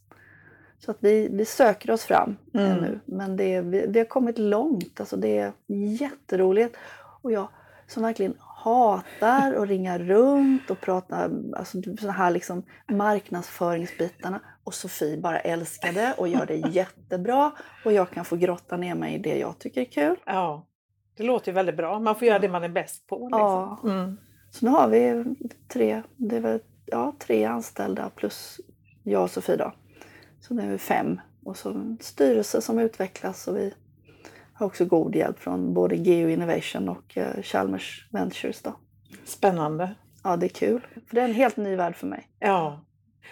Så 0.79 0.91
att 0.91 0.97
vi, 0.99 1.27
vi 1.31 1.45
söker 1.45 1.91
oss 1.91 2.03
fram 2.03 2.35
Mm. 2.53 2.71
ännu. 2.71 2.99
Men 3.05 3.37
det, 3.37 3.61
vi, 3.61 3.85
vi 3.87 3.99
har 3.99 4.05
kommit 4.05 4.37
långt. 4.37 4.99
Alltså 4.99 5.17
det 5.17 5.37
är 5.37 5.51
jätteroligt. 6.01 6.77
Och 7.21 7.31
jag 7.31 7.47
som 7.87 8.03
verkligen 8.03 8.33
hatar 8.57 9.53
att 9.53 9.69
ringa 9.69 9.99
runt 9.99 10.69
och 10.69 10.81
prata 10.81 11.29
alltså 11.53 11.81
såna 11.99 12.13
här 12.13 12.31
liksom 12.31 12.63
marknadsföringsbitarna. 12.91 14.41
Och 14.63 14.73
Sofie 14.73 15.17
bara 15.17 15.39
älskar 15.39 15.93
det 15.93 16.13
och 16.17 16.27
gör 16.27 16.45
det 16.45 16.55
jättebra. 16.71 17.51
Och 17.85 17.93
jag 17.93 18.09
kan 18.09 18.25
få 18.25 18.35
grotta 18.35 18.77
ner 18.77 18.95
mig 18.95 19.15
i 19.15 19.17
det 19.17 19.37
jag 19.37 19.59
tycker 19.59 19.81
är 19.81 19.85
kul. 19.85 20.15
ja. 20.25 20.67
Det 21.17 21.23
låter 21.23 21.51
ju 21.51 21.55
väldigt 21.55 21.77
bra. 21.77 21.99
Man 21.99 22.15
får 22.15 22.27
göra 22.27 22.39
det 22.39 22.49
man 22.49 22.63
är 22.63 22.69
bäst 22.69 23.07
på. 23.07 23.15
Liksom. 23.15 23.39
Ja. 23.39 23.79
Mm. 23.83 24.17
Så 24.51 24.65
nu 24.65 24.71
har 24.71 24.87
vi 24.87 25.25
tre, 25.67 26.03
det 26.15 26.35
är 26.35 26.39
väl, 26.39 26.59
ja, 26.85 27.15
tre 27.19 27.45
anställda 27.45 28.09
plus 28.09 28.59
jag 29.03 29.23
och 29.23 29.31
Sofie 29.31 29.55
då. 29.55 29.73
Så 30.39 30.53
nu 30.53 30.61
är 30.61 30.71
vi 30.71 30.77
fem. 30.77 31.19
Och 31.43 31.57
så 31.57 31.69
en 31.69 31.97
styrelse 32.01 32.61
som 32.61 32.79
utvecklas 32.79 33.47
och 33.47 33.57
vi 33.57 33.73
har 34.57 34.65
också 34.65 34.85
god 34.85 35.15
hjälp 35.15 35.39
från 35.39 35.73
både 35.73 35.95
Geo 35.95 36.29
Innovation 36.29 36.89
och 36.89 37.17
eh, 37.17 37.41
Chalmers 37.41 38.07
Ventures. 38.11 38.61
Då. 38.61 38.75
Spännande. 39.25 39.95
Ja, 40.23 40.37
det 40.37 40.45
är 40.45 40.49
kul. 40.49 40.87
För 41.07 41.15
det 41.15 41.21
är 41.21 41.25
en 41.25 41.33
helt 41.33 41.57
ny 41.57 41.75
värld 41.75 41.95
för 41.95 42.07
mig. 42.07 42.27
Ja. 42.39 42.85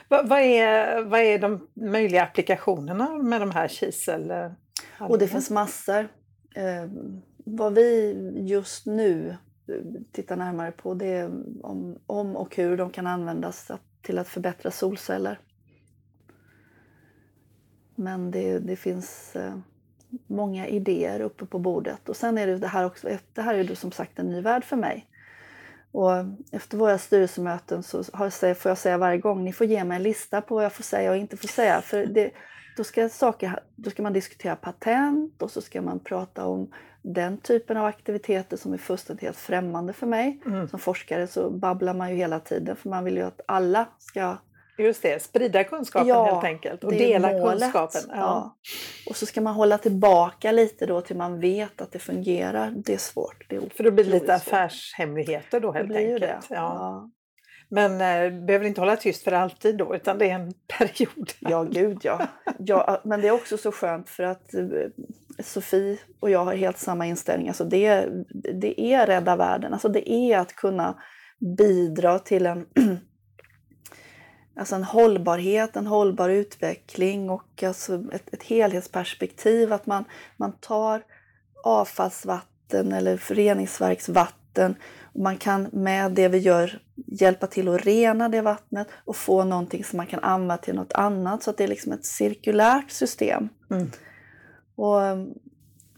Vad, 0.07 0.29
vad, 0.29 0.39
är, 0.39 1.03
vad 1.03 1.19
är 1.19 1.39
de 1.39 1.67
möjliga 1.73 2.23
applikationerna 2.23 3.09
med 3.09 3.41
de 3.41 3.51
här 3.51 3.67
kisel... 3.67 4.31
eh, 4.31 4.51
Och 4.99 5.17
det 5.19 5.27
finns 5.27 5.49
massor. 5.49 6.07
Eh, 6.55 6.89
vad 7.45 7.73
vi 7.73 8.13
just 8.35 8.85
nu 8.85 9.37
eh, 9.67 10.01
tittar 10.11 10.35
närmare 10.37 10.71
på 10.71 10.93
det 10.93 11.07
är 11.07 11.25
om, 11.61 11.99
om 12.05 12.35
och 12.35 12.55
hur 12.55 12.77
de 12.77 12.89
kan 12.89 13.07
användas 13.07 13.71
till 14.01 14.19
att 14.19 14.27
förbättra 14.27 14.71
solceller. 14.71 15.39
Men 17.95 18.31
det, 18.31 18.59
det 18.59 18.75
finns 18.75 19.35
många 20.27 20.67
idéer 20.67 21.19
uppe 21.19 21.45
på 21.45 21.59
bordet. 21.59 22.09
Och 22.09 22.15
sen 22.15 22.37
är 22.37 22.47
det 22.47 22.57
det 22.57 22.67
här 22.67 22.85
också, 22.85 23.07
det 23.33 23.41
här 23.41 23.53
är 23.53 23.63
ju 23.63 23.75
som 23.75 23.91
sagt 23.91 24.19
en 24.19 24.29
ny 24.29 24.41
värld 24.41 24.63
för 24.63 24.75
mig. 24.75 25.07
Och 25.91 26.11
efter 26.51 26.77
våra 26.77 26.97
styrelsemöten 26.97 27.83
så 27.83 28.03
jag, 28.41 28.57
får 28.57 28.69
jag 28.69 28.77
säga 28.77 28.97
varje 28.97 29.17
gång, 29.17 29.43
ni 29.43 29.53
får 29.53 29.67
ge 29.67 29.83
mig 29.83 29.95
en 29.95 30.03
lista 30.03 30.41
på 30.41 30.55
vad 30.55 30.65
jag 30.65 30.73
får 30.73 30.83
säga 30.83 31.11
och 31.11 31.17
inte 31.17 31.37
får 31.37 31.47
säga. 31.47 31.81
För 31.81 32.05
det, 32.05 32.31
då, 32.77 32.83
ska 32.83 33.09
saker, 33.09 33.59
då 33.75 33.89
ska 33.89 34.03
man 34.03 34.13
diskutera 34.13 34.55
patent 34.55 35.41
och 35.41 35.51
så 35.51 35.61
ska 35.61 35.81
man 35.81 35.99
prata 35.99 36.45
om 36.45 36.71
den 37.01 37.37
typen 37.37 37.77
av 37.77 37.85
aktiviteter 37.85 38.57
som 38.57 38.73
är 38.73 38.77
fullständigt 38.77 39.23
helt 39.23 39.37
främmande 39.37 39.93
för 39.93 40.07
mig. 40.07 40.41
Mm. 40.45 40.67
Som 40.67 40.79
forskare 40.79 41.27
så 41.27 41.49
babblar 41.49 41.93
man 41.93 42.09
ju 42.09 42.15
hela 42.15 42.39
tiden 42.39 42.75
för 42.75 42.89
man 42.89 43.03
vill 43.03 43.17
ju 43.17 43.23
att 43.23 43.41
alla 43.45 43.87
ska 43.99 44.37
Just 44.77 45.01
det, 45.01 45.21
sprida 45.23 45.63
kunskapen 45.63 46.07
Ja, 46.07 46.25
helt 46.33 46.43
enkelt 46.43 46.83
och 46.83 46.91
dela 46.91 47.31
målet. 47.31 47.59
kunskapen. 47.73 48.01
Ja. 48.09 48.15
Ja. 48.15 48.55
Och 49.09 49.15
så 49.15 49.25
ska 49.25 49.41
man 49.41 49.53
hålla 49.53 49.77
tillbaka 49.77 50.51
lite 50.51 50.85
då 50.85 51.01
till 51.01 51.15
man 51.17 51.39
vet 51.39 51.81
att 51.81 51.91
det 51.91 51.99
fungerar. 51.99 52.73
Det 52.85 52.93
är 52.93 52.97
svårt. 52.97 53.45
Det 53.49 53.55
är 53.55 53.61
För 53.75 53.83
då 53.83 53.91
blir 53.91 54.05
det 54.05 54.11
lite 54.11 54.25
svårt. 54.25 54.35
affärshemligheter 54.53 55.59
då 55.59 55.71
helt 55.71 55.91
enkelt. 55.95 56.45
Ja. 56.49 56.55
Ja. 56.55 57.09
Men 57.69 57.91
eh, 57.91 58.45
behöver 58.45 58.65
inte 58.65 58.81
hålla 58.81 58.95
tyst 58.95 59.23
för 59.23 59.31
alltid 59.31 59.77
då 59.77 59.95
utan 59.95 60.17
det 60.17 60.29
är 60.29 60.35
en 60.35 60.53
period. 60.79 61.31
ja, 61.39 61.63
gud 61.63 61.97
ja. 62.03 62.27
ja. 62.59 63.01
Men 63.03 63.21
det 63.21 63.27
är 63.27 63.31
också 63.31 63.57
så 63.57 63.71
skönt 63.71 64.09
för 64.09 64.23
att 64.23 64.53
eh, 64.53 64.61
Sofie 65.43 65.97
och 66.19 66.29
jag 66.29 66.45
har 66.45 66.55
helt 66.55 66.77
samma 66.77 67.05
inställning. 67.05 67.47
Alltså 67.47 67.63
det, 67.63 68.07
det 68.61 68.81
är 68.81 69.07
rädda 69.07 69.35
världen. 69.35 69.73
Alltså 69.73 69.89
det 69.89 70.11
är 70.11 70.39
att 70.39 70.55
kunna 70.55 70.95
bidra 71.57 72.19
till 72.19 72.45
en 72.45 72.65
Alltså 74.55 74.75
en 74.75 74.83
hållbarhet, 74.83 75.75
en 75.75 75.87
hållbar 75.87 76.29
utveckling 76.29 77.29
och 77.29 77.63
alltså 77.63 78.03
ett, 78.11 78.33
ett 78.33 78.43
helhetsperspektiv. 78.43 79.73
Att 79.73 79.85
man, 79.85 80.05
man 80.37 80.51
tar 80.51 81.03
avfallsvatten 81.63 82.91
eller 82.91 83.17
reningsverksvatten 83.17 84.75
och 85.03 85.19
man 85.19 85.37
kan 85.37 85.69
med 85.71 86.11
det 86.11 86.27
vi 86.27 86.37
gör 86.37 86.79
hjälpa 86.95 87.47
till 87.47 87.67
att 87.67 87.85
rena 87.85 88.29
det 88.29 88.41
vattnet 88.41 88.87
och 89.05 89.15
få 89.15 89.43
någonting 89.43 89.83
som 89.83 89.97
man 89.97 90.07
kan 90.07 90.19
använda 90.19 90.57
till 90.57 90.75
något 90.75 90.93
annat. 90.93 91.43
Så 91.43 91.49
att 91.49 91.57
det 91.57 91.63
är 91.63 91.67
liksom 91.67 91.91
ett 91.91 92.05
cirkulärt 92.05 92.91
system. 92.91 93.49
Mm. 93.71 93.91
Och 94.75 95.01
um, 95.01 95.33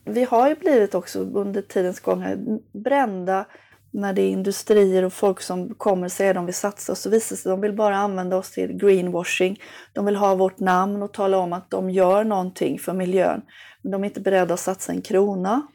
vi 0.05 0.23
har 0.23 0.49
ju 0.49 0.55
blivit 0.55 0.95
också 0.95 1.19
under 1.19 1.61
tidens 1.61 1.99
gång 1.99 2.23
brända 2.71 3.45
när 3.91 4.13
det 4.13 4.21
är 4.21 4.29
industrier 4.29 5.03
och 5.03 5.13
folk 5.13 5.41
som 5.41 5.75
kommer 5.75 6.05
och 6.05 6.11
säger 6.11 6.31
att 6.31 6.35
de 6.35 6.45
vill 6.45 6.55
satsa 6.55 6.91
och 6.91 6.97
så 6.97 7.09
visar 7.09 7.35
sig 7.35 7.49
att 7.49 7.53
de 7.53 7.61
vill 7.61 7.73
bara 7.73 7.97
använda 7.97 8.37
oss 8.37 8.51
till 8.51 8.73
greenwashing. 8.77 9.59
De 9.93 10.05
vill 10.05 10.15
ha 10.15 10.35
vårt 10.35 10.59
namn 10.59 11.03
och 11.03 11.13
tala 11.13 11.37
om 11.37 11.53
att 11.53 11.69
de 11.69 11.89
gör 11.89 12.23
någonting 12.23 12.79
för 12.79 12.93
miljön. 12.93 13.41
Men 13.81 13.91
de 13.91 14.03
är 14.03 14.07
inte 14.07 14.21
beredda 14.21 14.53
att 14.53 14.59
satsa 14.59 14.91
en 14.91 15.01
krona. 15.01 15.67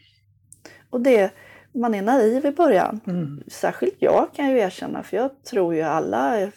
Och 0.90 1.00
det, 1.00 1.32
man 1.74 1.94
är 1.94 2.02
naiv 2.02 2.46
i 2.46 2.50
början. 2.50 3.00
Mm. 3.06 3.42
Särskilt 3.46 3.96
jag 3.98 4.28
kan 4.34 4.44
jag 4.44 4.54
ju 4.54 4.60
erkänna 4.60 5.02
för 5.02 5.16
jag 5.16 5.44
tror 5.44 5.74
ju 5.74 5.82
alla 5.82 6.50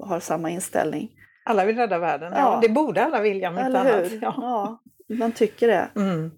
har 0.00 0.20
samma 0.20 0.50
inställning. 0.50 1.10
Alla 1.44 1.64
vill 1.64 1.76
rädda 1.76 1.98
världen. 1.98 2.32
Ja. 2.32 2.38
Ja. 2.38 2.58
det 2.62 2.68
borde 2.68 3.04
alla 3.04 3.20
vilja 3.20 3.48
om 3.48 3.58
inte 3.58 3.80
annat. 3.80 4.12
Ja. 4.12 4.34
Ja. 4.36 4.82
man 5.16 5.32
tycker 5.32 5.68
det. 5.68 5.88
Mm. 5.96 6.30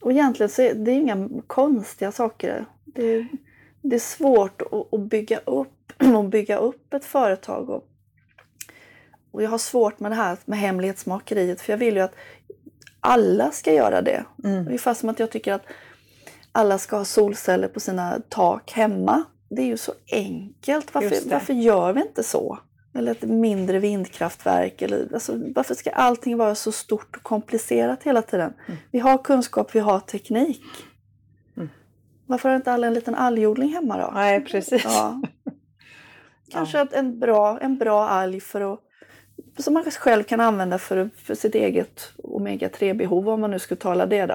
Och 0.00 0.12
egentligen 0.12 0.50
så 0.50 0.62
är 0.62 0.74
det 0.74 0.92
inga 0.92 1.28
konstiga 1.46 2.12
saker. 2.12 2.66
Det 2.84 3.02
är, 3.02 3.28
det 3.82 3.96
är 3.96 4.00
svårt 4.00 4.62
att, 4.92 5.00
bygga 5.00 5.38
upp, 5.38 5.92
att 5.98 6.30
bygga 6.30 6.56
upp 6.56 6.94
ett 6.94 7.04
företag. 7.04 7.70
Och, 7.70 7.84
och 9.30 9.42
jag 9.42 9.50
har 9.50 9.58
svårt 9.58 10.00
med 10.00 10.10
det 10.10 10.14
här 10.16 10.38
med 10.44 10.58
hemlighetsmakeriet 10.58 11.60
för 11.60 11.72
jag 11.72 11.78
vill 11.78 11.96
ju 11.96 12.00
att 12.00 12.14
alla 13.00 13.50
ska 13.50 13.72
göra 13.72 14.02
det. 14.02 14.24
Mm. 14.44 14.66
Ungefär 14.66 14.94
som 14.94 15.08
att 15.08 15.18
jag 15.18 15.30
tycker 15.30 15.52
att 15.52 15.64
alla 16.52 16.78
ska 16.78 16.96
ha 16.96 17.04
solceller 17.04 17.68
på 17.68 17.80
sina 17.80 18.20
tak 18.28 18.72
hemma. 18.72 19.24
Det 19.50 19.62
är 19.62 19.66
ju 19.66 19.76
så 19.76 19.92
enkelt. 20.12 20.94
Varför, 20.94 21.10
det. 21.10 21.30
varför 21.30 21.52
gör 21.52 21.92
vi 21.92 22.00
inte 22.00 22.22
så? 22.22 22.58
Eller 22.94 23.12
ett 23.12 23.22
mindre 23.22 23.78
vindkraftverk. 23.78 24.82
Eller, 24.82 25.08
alltså, 25.14 25.32
varför 25.54 25.74
ska 25.74 25.90
allting 25.90 26.36
vara 26.36 26.54
så 26.54 26.72
stort 26.72 27.16
och 27.16 27.22
komplicerat 27.22 28.02
hela 28.02 28.22
tiden? 28.22 28.52
Mm. 28.66 28.80
Vi 28.90 28.98
har 28.98 29.18
kunskap, 29.18 29.74
vi 29.74 29.80
har 29.80 30.00
teknik. 30.00 30.62
Varför 32.30 32.48
har 32.48 32.56
inte 32.56 32.72
alla 32.72 32.86
en 32.86 32.94
liten 32.94 33.14
algodling 33.14 33.68
hemma 33.72 33.98
då? 33.98 34.10
Nej, 34.14 34.40
precis. 34.44 34.84
Ja. 34.84 35.22
Kanske 36.52 36.80
att 36.80 36.92
en, 36.92 37.18
bra, 37.18 37.58
en 37.60 37.78
bra 37.78 38.08
alg 38.08 38.40
för 38.40 38.72
att, 38.72 38.80
som 39.58 39.74
man 39.74 39.84
själv 39.84 40.22
kan 40.22 40.40
använda 40.40 40.78
för, 40.78 41.10
för 41.16 41.34
sitt 41.34 41.54
eget 41.54 42.12
omega-3-behov 42.16 43.28
om 43.28 43.40
man 43.40 43.50
nu 43.50 43.58
skulle 43.58 43.80
tala 43.80 44.06
det. 44.06 44.26
Då. 44.26 44.34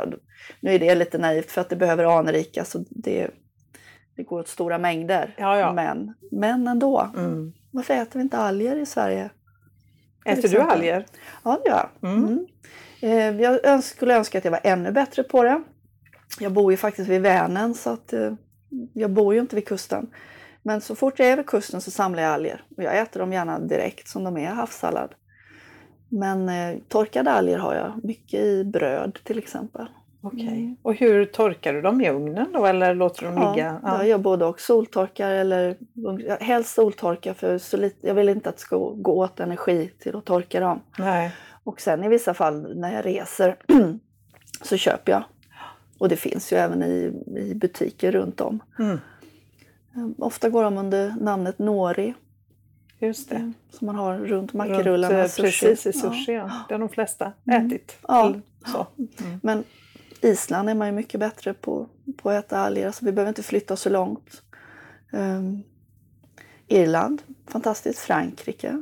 Nu 0.59 0.71
är 0.75 0.79
det 0.79 0.95
lite 0.95 1.17
naivt 1.17 1.51
för 1.51 1.61
att 1.61 1.69
det 1.69 1.75
behöver 1.75 2.17
anrikas 2.19 2.69
så 2.69 2.85
det, 2.89 3.29
det 4.15 4.23
går 4.23 4.39
åt 4.39 4.47
stora 4.47 4.77
mängder. 4.77 5.35
Ja, 5.37 5.59
ja. 5.59 5.73
Men, 5.73 6.13
men 6.31 6.67
ändå. 6.67 7.11
Mm. 7.17 7.53
Varför 7.71 7.93
äter 7.93 8.19
vi 8.19 8.23
inte 8.23 8.37
alger 8.37 8.75
i 8.75 8.85
Sverige? 8.85 9.29
Äter 10.25 10.49
du 10.49 10.59
alger? 10.59 11.05
Ja, 11.43 11.59
det 11.63 11.69
gör 11.69 11.89
jag. 12.01 12.11
Mm. 12.11 12.45
Mm. 13.01 13.39
Eh, 13.39 13.59
Jag 13.63 13.83
skulle 13.83 14.15
önska 14.15 14.37
att 14.37 14.45
jag 14.45 14.51
var 14.51 14.61
ännu 14.63 14.91
bättre 14.91 15.23
på 15.23 15.43
det. 15.43 15.63
Jag 16.39 16.53
bor 16.53 16.71
ju 16.71 16.77
faktiskt 16.77 17.09
vid 17.09 17.21
Vänern 17.21 17.73
så 17.73 17.89
att 17.89 18.13
eh, 18.13 18.33
jag 18.93 19.11
bor 19.11 19.33
ju 19.33 19.39
inte 19.39 19.55
vid 19.55 19.67
kusten. 19.67 20.09
Men 20.63 20.81
så 20.81 20.95
fort 20.95 21.19
jag 21.19 21.27
är 21.27 21.37
vid 21.37 21.45
kusten 21.45 21.81
så 21.81 21.91
samlar 21.91 22.23
jag 22.23 22.31
alger. 22.31 22.63
Och 22.77 22.83
jag 22.83 22.97
äter 22.97 23.19
dem 23.19 23.33
gärna 23.33 23.59
direkt 23.59 24.07
som 24.07 24.23
de 24.23 24.37
är, 24.37 24.49
havssallad. 24.49 25.15
Men 26.09 26.49
eh, 26.49 26.77
torkade 26.87 27.31
alger 27.31 27.57
har 27.57 27.75
jag 27.75 28.03
mycket 28.03 28.39
i 28.39 28.63
bröd 28.63 29.19
till 29.23 29.37
exempel. 29.37 29.87
Okej. 30.21 30.47
Mm. 30.47 30.77
Och 30.81 30.95
hur 30.95 31.25
torkar 31.25 31.73
du 31.73 31.81
dem? 31.81 32.01
I 32.01 32.09
ugnen 32.09 32.53
då 32.53 32.65
eller 32.65 32.95
låter 32.95 33.21
du 33.21 33.31
dem 33.31 33.53
ligga? 33.53 33.79
Ja, 33.83 33.97
jag 33.97 34.07
gör 34.07 34.17
både 34.17 34.45
och. 34.45 34.59
Soltorkar 34.59 35.31
eller 35.31 35.77
helst 36.43 36.73
soltorkar 36.73 37.33
för 37.33 37.57
så 37.57 37.77
lite, 37.77 38.07
jag 38.07 38.13
vill 38.13 38.29
inte 38.29 38.49
att 38.49 38.55
det 38.55 38.61
ska 38.61 38.77
gå 38.77 39.17
åt 39.17 39.39
energi 39.39 39.91
till 39.99 40.15
att 40.15 40.25
torka 40.25 40.59
dem. 40.59 40.81
Nej. 40.97 41.31
Och 41.63 41.81
sen 41.81 42.03
i 42.03 42.07
vissa 42.07 42.33
fall 42.33 42.79
när 42.79 42.93
jag 42.93 43.05
reser 43.05 43.55
så 44.61 44.77
köper 44.77 45.11
jag. 45.11 45.23
Och 45.97 46.09
det 46.09 46.15
finns 46.15 46.53
ju 46.53 46.57
även 46.57 46.83
i, 46.83 47.13
i 47.37 47.55
butiker 47.55 48.11
runt 48.11 48.41
om. 48.41 48.63
Mm. 48.79 48.99
Eh, 49.95 50.07
Ofta 50.17 50.49
går 50.49 50.63
de 50.63 50.77
under 50.77 51.15
namnet 51.21 51.59
nori 51.59 52.13
Just 52.99 53.29
det. 53.29 53.35
eh, 53.35 53.49
som 53.69 53.85
man 53.85 53.95
har 53.95 54.17
runt 54.17 54.29
Runt, 54.29 54.53
makrillarna. 54.53 55.19
eh, 55.19 55.27
sushi. 55.27 55.65
Precis, 55.65 55.85
i 55.85 55.99
Ja. 56.03 56.09
sushi. 56.11 56.31
Ja. 56.33 56.51
Det 56.67 56.73
har 56.73 56.79
de 56.79 56.89
flesta 56.89 57.31
Mm. 57.51 57.65
ätit. 57.67 57.97
Ja. 58.07 58.33
Så. 58.65 58.87
Men 59.41 59.63
Island 60.21 60.69
är 60.69 60.73
man 60.75 60.87
ju 60.87 60.93
mycket 60.93 61.19
bättre 61.19 61.53
på, 61.53 61.87
på 62.17 62.29
att 62.29 62.45
äta 62.45 62.57
alger, 62.57 62.91
så 62.91 63.05
vi 63.05 63.11
behöver 63.11 63.29
inte 63.29 63.43
flytta 63.43 63.75
så 63.75 63.89
långt. 63.89 64.41
Ehm, 65.13 65.63
Irland, 66.67 67.21
fantastiskt. 67.47 67.99
Frankrike. 67.99 68.81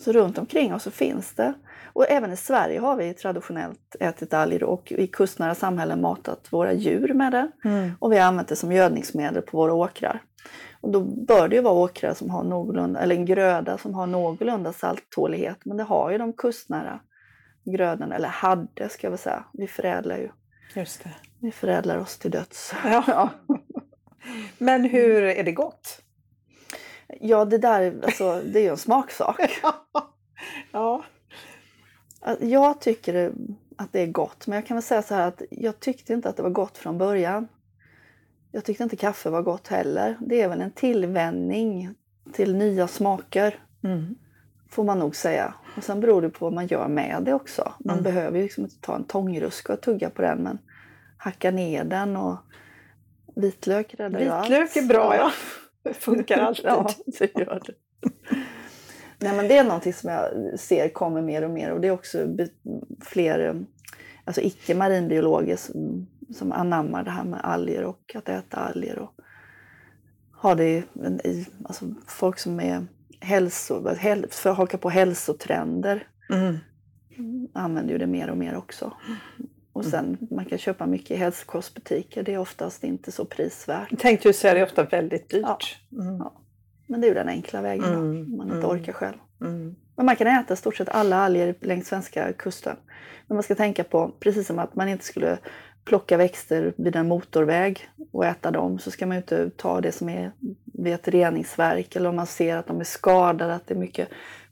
Så 0.00 0.12
runt 0.12 0.38
omkring 0.38 0.74
oss 0.74 0.82
så 0.82 0.90
finns 0.90 1.32
det. 1.34 1.54
Och 1.98 2.10
även 2.10 2.32
i 2.32 2.36
Sverige 2.36 2.80
har 2.80 2.96
vi 2.96 3.14
traditionellt 3.14 3.96
ätit 4.00 4.34
alger 4.34 4.62
och 4.62 4.92
i 4.92 5.06
kustnära 5.06 5.54
samhällen 5.54 6.00
matat 6.00 6.52
våra 6.52 6.72
djur 6.72 7.14
med 7.14 7.32
det. 7.32 7.50
Mm. 7.64 7.90
Och 7.98 8.12
vi 8.12 8.18
har 8.18 8.26
använt 8.26 8.48
det 8.48 8.56
som 8.56 8.72
gödningsmedel 8.72 9.42
på 9.42 9.56
våra 9.56 9.74
åkrar. 9.74 10.22
Och 10.80 10.90
då 10.90 11.00
bör 11.00 11.48
det 11.48 11.56
ju 11.56 11.62
vara 11.62 11.74
åkrar 11.74 12.14
som 12.14 12.30
har 12.30 12.44
någorlunda, 12.44 13.00
eller 13.00 13.14
en 13.14 13.26
gröda 13.26 13.78
som 13.78 13.94
har 13.94 14.06
någorlunda 14.06 14.72
salttålighet. 14.72 15.64
Men 15.64 15.76
det 15.76 15.82
har 15.82 16.10
ju 16.10 16.18
de 16.18 16.32
kustnära 16.32 17.00
grödorna, 17.64 18.16
eller 18.16 18.28
hade 18.28 18.88
ska 18.88 19.06
jag 19.06 19.10
väl 19.10 19.18
säga. 19.18 19.44
Vi 19.52 19.66
förädlar 19.66 20.16
ju. 20.16 20.28
Just 20.74 21.04
det. 21.04 21.10
Vi 21.40 21.52
förädlar 21.52 21.98
oss 21.98 22.18
till 22.18 22.30
döds. 22.30 22.74
Ja. 22.84 23.30
Men 24.58 24.84
hur 24.84 25.22
är 25.22 25.44
det 25.44 25.52
gott? 25.52 26.02
Ja, 27.20 27.44
det 27.44 27.58
där 27.58 28.00
alltså, 28.04 28.42
det 28.52 28.58
är 28.58 28.62
ju 28.62 28.70
en 28.70 28.76
smaksak. 28.76 29.60
ja. 30.72 31.04
Jag 32.40 32.80
tycker 32.80 33.32
att 33.76 33.92
det 33.92 34.00
är 34.00 34.06
gott, 34.06 34.46
men 34.46 34.56
jag 34.56 34.66
kan 34.66 34.74
väl 34.76 34.82
säga 34.82 35.02
så 35.02 35.14
här 35.14 35.28
att 35.28 35.42
jag 35.50 35.80
tyckte 35.80 36.12
inte 36.12 36.28
att 36.28 36.36
det 36.36 36.42
var 36.42 36.50
gott 36.50 36.78
från 36.78 36.98
början. 36.98 37.48
Jag 38.52 38.64
tyckte 38.64 38.82
inte 38.82 38.96
kaffe 38.96 39.30
var 39.30 39.42
gott 39.42 39.68
heller. 39.68 40.16
Det 40.20 40.40
är 40.42 40.48
väl 40.48 40.60
en 40.60 40.70
tillvänjning 40.70 41.94
till 42.32 42.56
nya 42.56 42.88
smaker, 42.88 43.58
Mm. 43.84 44.14
får 44.70 44.84
man 44.84 44.98
nog 44.98 45.16
säga. 45.16 45.54
Och 45.76 45.84
sen 45.84 46.00
beror 46.00 46.22
det 46.22 46.30
på 46.30 46.44
vad 46.44 46.52
man 46.52 46.66
gör 46.66 46.88
med 46.88 47.22
det 47.22 47.34
också. 47.34 47.72
Man 47.78 47.98
Mm. 47.98 48.04
behöver 48.04 48.36
ju 48.36 48.42
liksom 48.42 48.64
inte 48.64 48.80
ta 48.80 48.96
en 48.96 49.04
tångruska 49.04 49.72
och 49.72 49.80
tugga 49.80 50.10
på 50.10 50.22
den, 50.22 50.38
men 50.38 50.58
hacka 51.16 51.50
ner 51.50 51.84
den 51.84 52.16
och 52.16 52.36
vitlök 53.36 53.94
räddar 53.98 54.20
ju 54.20 54.28
allt. 54.28 54.44
Vitlök 54.50 54.76
är 54.76 54.82
bra, 54.82 55.16
ja. 55.16 55.30
Det 55.82 55.94
funkar 55.94 56.38
alltid. 56.42 56.64
ja, 56.64 56.90
det 57.18 57.34
gör 57.38 57.62
det. 57.66 57.74
Nej, 59.18 59.36
men 59.36 59.48
det 59.48 59.58
är 59.58 59.64
någonting 59.64 59.92
som 59.92 60.10
jag 60.10 60.30
ser 60.60 60.88
kommer 60.88 61.22
mer 61.22 61.44
och 61.44 61.50
mer 61.50 61.72
och 61.72 61.80
det 61.80 61.88
är 61.88 61.92
också 61.92 62.36
fler 63.00 63.48
eh, 63.48 63.54
alltså 64.24 64.40
icke 64.40 64.74
marinbiologer 64.74 65.56
som, 65.56 66.06
som 66.34 66.52
anammar 66.52 67.04
det 67.04 67.10
här 67.10 67.24
med 67.24 67.40
alger 67.42 67.84
och 67.84 68.14
att 68.14 68.28
äta 68.28 68.56
alger. 68.56 68.98
Och 68.98 69.10
har 70.32 70.54
det 70.54 70.64
i, 70.64 70.84
i, 71.24 71.46
alltså 71.64 71.84
folk 72.06 72.38
som 72.38 72.60
är 72.60 72.86
hälso, 73.20 73.94
häl, 73.94 74.26
för 74.30 74.50
att 74.50 74.56
haka 74.56 74.78
på 74.78 74.90
hälsotrender 74.90 76.06
Mm. 77.18 77.48
använder 77.52 77.92
ju 77.92 77.98
det 77.98 78.06
mer 78.06 78.30
och 78.30 78.38
mer 78.38 78.56
också. 78.56 78.92
Och 79.72 79.84
sen 79.84 80.18
man 80.30 80.44
kan 80.44 80.58
köpa 80.58 80.86
mycket 80.86 81.10
i 81.10 81.14
hälsokostbutiker, 81.14 82.22
det 82.22 82.34
är 82.34 82.38
oftast 82.38 82.84
inte 82.84 83.12
så 83.12 83.24
prisvärt. 83.24 83.88
Jag 83.90 84.00
tänkte 84.00 84.28
ju 84.28 84.34
säga 84.34 84.54
det 84.54 84.60
är 84.60 84.64
ofta 84.64 84.84
väldigt 84.84 85.30
dyrt. 85.30 85.80
Mm. 85.92 86.16
Ja. 86.18 86.32
Men 86.88 87.00
det 87.00 87.06
är 87.06 87.08
ju 87.08 87.14
den 87.14 87.28
enkla 87.28 87.62
vägen 87.62 87.92
då, 87.92 87.98
Mm, 87.98 88.32
om 88.32 88.36
man 88.36 88.46
inte 88.46 88.66
mm. 88.66 88.70
orkar 88.70 88.92
själv. 88.92 89.16
Mm. 89.40 89.74
Men 89.96 90.06
man 90.06 90.16
kan 90.16 90.26
äta 90.26 90.56
stort 90.56 90.76
sett 90.76 90.88
alla 90.88 91.16
alger 91.16 91.54
längs 91.60 91.88
svenska 91.88 92.32
kusten. 92.32 92.76
Men 93.26 93.36
man 93.36 93.42
ska 93.42 93.54
tänka 93.54 93.84
på, 93.84 94.14
precis 94.20 94.46
som 94.46 94.58
att 94.58 94.74
man 94.74 94.88
inte 94.88 95.04
skulle 95.04 95.38
plocka 95.84 96.16
växter 96.16 96.74
vid 96.76 96.96
en 96.96 97.08
motorväg 97.08 97.88
och 98.12 98.26
äta 98.26 98.50
dem, 98.50 98.78
så 98.78 98.90
ska 98.90 99.06
man 99.06 99.16
ju 99.16 99.20
inte 99.20 99.50
ta 99.50 99.80
det 99.80 99.92
som 99.92 100.08
är 100.08 100.32
vid 100.64 100.92
ett 100.92 101.08
reningsverk 101.08 101.96
eller 101.96 102.08
om 102.08 102.16
man 102.16 102.26
ser 102.26 102.56
att 102.56 102.66
de 102.66 102.80
är 102.80 102.84
skadade, 102.84 103.54
att 103.54 103.66
det 103.66 103.74
är 103.74 103.78
mycket 103.78 104.08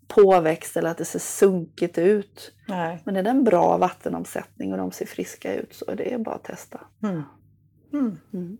påväxt 0.08 0.76
eller 0.76 0.90
att 0.90 0.98
det 0.98 1.04
ser 1.04 1.18
sunkigt 1.18 1.98
ut. 1.98 2.52
Nej. 2.68 3.02
Men 3.04 3.16
är 3.16 3.22
det 3.22 3.30
en 3.30 3.44
bra 3.44 3.76
vattenomsättning 3.76 4.72
och 4.72 4.78
de 4.78 4.92
ser 4.92 5.06
friska 5.06 5.54
ut 5.54 5.74
så 5.74 5.84
är 5.90 5.96
det 5.96 6.18
bara 6.18 6.34
att 6.34 6.44
testa. 6.44 6.80
Mm. 7.02 7.22
Mm. 7.92 8.18
Mm. 8.32 8.58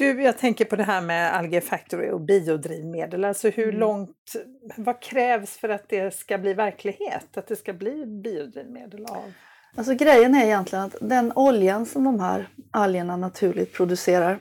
Du, 0.00 0.22
jag 0.22 0.38
tänker 0.38 0.64
på 0.64 0.76
det 0.76 0.82
här 0.82 1.00
med 1.00 1.34
Algae 1.34 1.60
Factory 1.60 2.10
och 2.10 2.20
biodrivmedel. 2.20 3.24
Alltså 3.24 3.48
hur 3.48 3.68
Mm. 3.68 3.80
långt, 3.80 4.32
vad 4.76 5.02
krävs 5.02 5.56
för 5.58 5.68
att 5.68 5.88
det 5.88 6.14
ska 6.14 6.38
bli 6.38 6.54
verklighet? 6.54 7.36
Att 7.36 7.46
det 7.46 7.56
ska 7.56 7.72
bli 7.72 8.06
biodrivmedel 8.06 9.04
av? 9.06 9.32
Alltså 9.76 9.94
grejen 9.94 10.34
är 10.34 10.44
egentligen 10.44 10.84
att 10.84 10.96
den 11.00 11.32
oljan 11.36 11.86
som 11.86 12.04
de 12.04 12.20
här 12.20 12.48
algerna 12.70 13.16
naturligt 13.16 13.72
producerar 13.72 14.38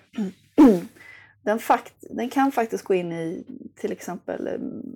den, 1.44 1.60
fakt, 1.60 1.94
den 2.02 2.30
kan 2.30 2.52
faktiskt 2.52 2.84
gå 2.84 2.94
in 2.94 3.12
i 3.12 3.46
till 3.76 3.92
exempel, 3.92 4.48
eh, 4.48 4.54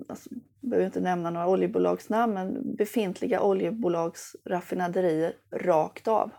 alltså, 0.09 0.29
jag 0.61 0.69
behöver 0.69 0.85
inte 0.85 0.99
nämna 0.99 1.29
några 1.29 1.47
oljebolagsnamn, 1.47 2.33
men 2.33 2.75
befintliga 2.75 3.41
oljebolagsraffinaderier 3.41 5.33
rakt 5.51 6.07
av. 6.07 6.31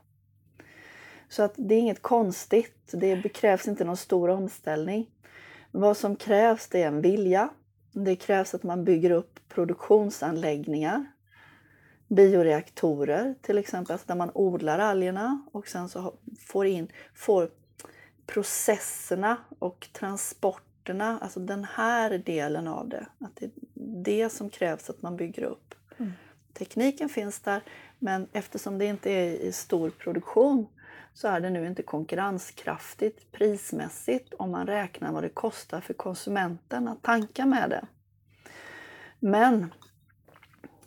Så 1.28 1.42
att 1.42 1.54
det 1.56 1.74
är 1.74 1.78
inget 1.78 2.02
konstigt, 2.02 2.90
det 2.92 3.28
krävs 3.28 3.68
inte 3.68 3.84
någon 3.84 3.96
stor 3.96 4.28
omställning. 4.28 5.10
Vad 5.70 5.96
som 5.96 6.16
krävs 6.16 6.68
det 6.68 6.82
är 6.82 6.88
en 6.88 7.00
vilja. 7.00 7.50
Det 7.92 8.16
krävs 8.16 8.54
att 8.54 8.62
man 8.62 8.84
bygger 8.84 9.10
upp 9.10 9.40
produktionsanläggningar 9.48 11.04
bioreaktorer 12.08 13.34
till 13.42 13.58
exempel, 13.58 13.92
alltså 13.92 14.06
där 14.06 14.14
man 14.14 14.30
odlar 14.34 14.78
algerna 14.78 15.42
och 15.52 15.68
sen 15.68 15.88
så 15.88 16.14
får 16.38 16.66
in 16.66 16.88
får 17.14 17.50
processerna 18.26 19.36
och 19.58 19.88
transporterna, 19.92 21.18
alltså 21.22 21.40
den 21.40 21.64
här 21.64 22.18
delen 22.18 22.68
av 22.68 22.88
det. 22.88 23.06
Att 23.20 23.36
det 23.36 23.44
är 23.44 23.50
det 24.02 24.32
som 24.32 24.50
krävs 24.50 24.90
att 24.90 25.02
man 25.02 25.16
bygger 25.16 25.42
upp. 25.44 25.74
Mm. 25.98 26.12
Tekniken 26.52 27.08
finns 27.08 27.40
där, 27.40 27.62
men 27.98 28.28
eftersom 28.32 28.78
det 28.78 28.84
inte 28.84 29.10
är 29.10 29.30
i 29.30 29.52
stor 29.52 29.90
produktion 29.90 30.66
så 31.14 31.28
är 31.28 31.40
det 31.40 31.50
nu 31.50 31.66
inte 31.66 31.82
konkurrenskraftigt 31.82 33.32
prismässigt 33.32 34.34
om 34.34 34.50
man 34.50 34.66
räknar 34.66 35.12
vad 35.12 35.22
det 35.22 35.28
kostar 35.28 35.80
för 35.80 35.94
konsumenten 35.94 36.88
att 36.88 37.02
tanka 37.02 37.46
med 37.46 37.70
det. 37.70 37.86
Men 39.20 39.72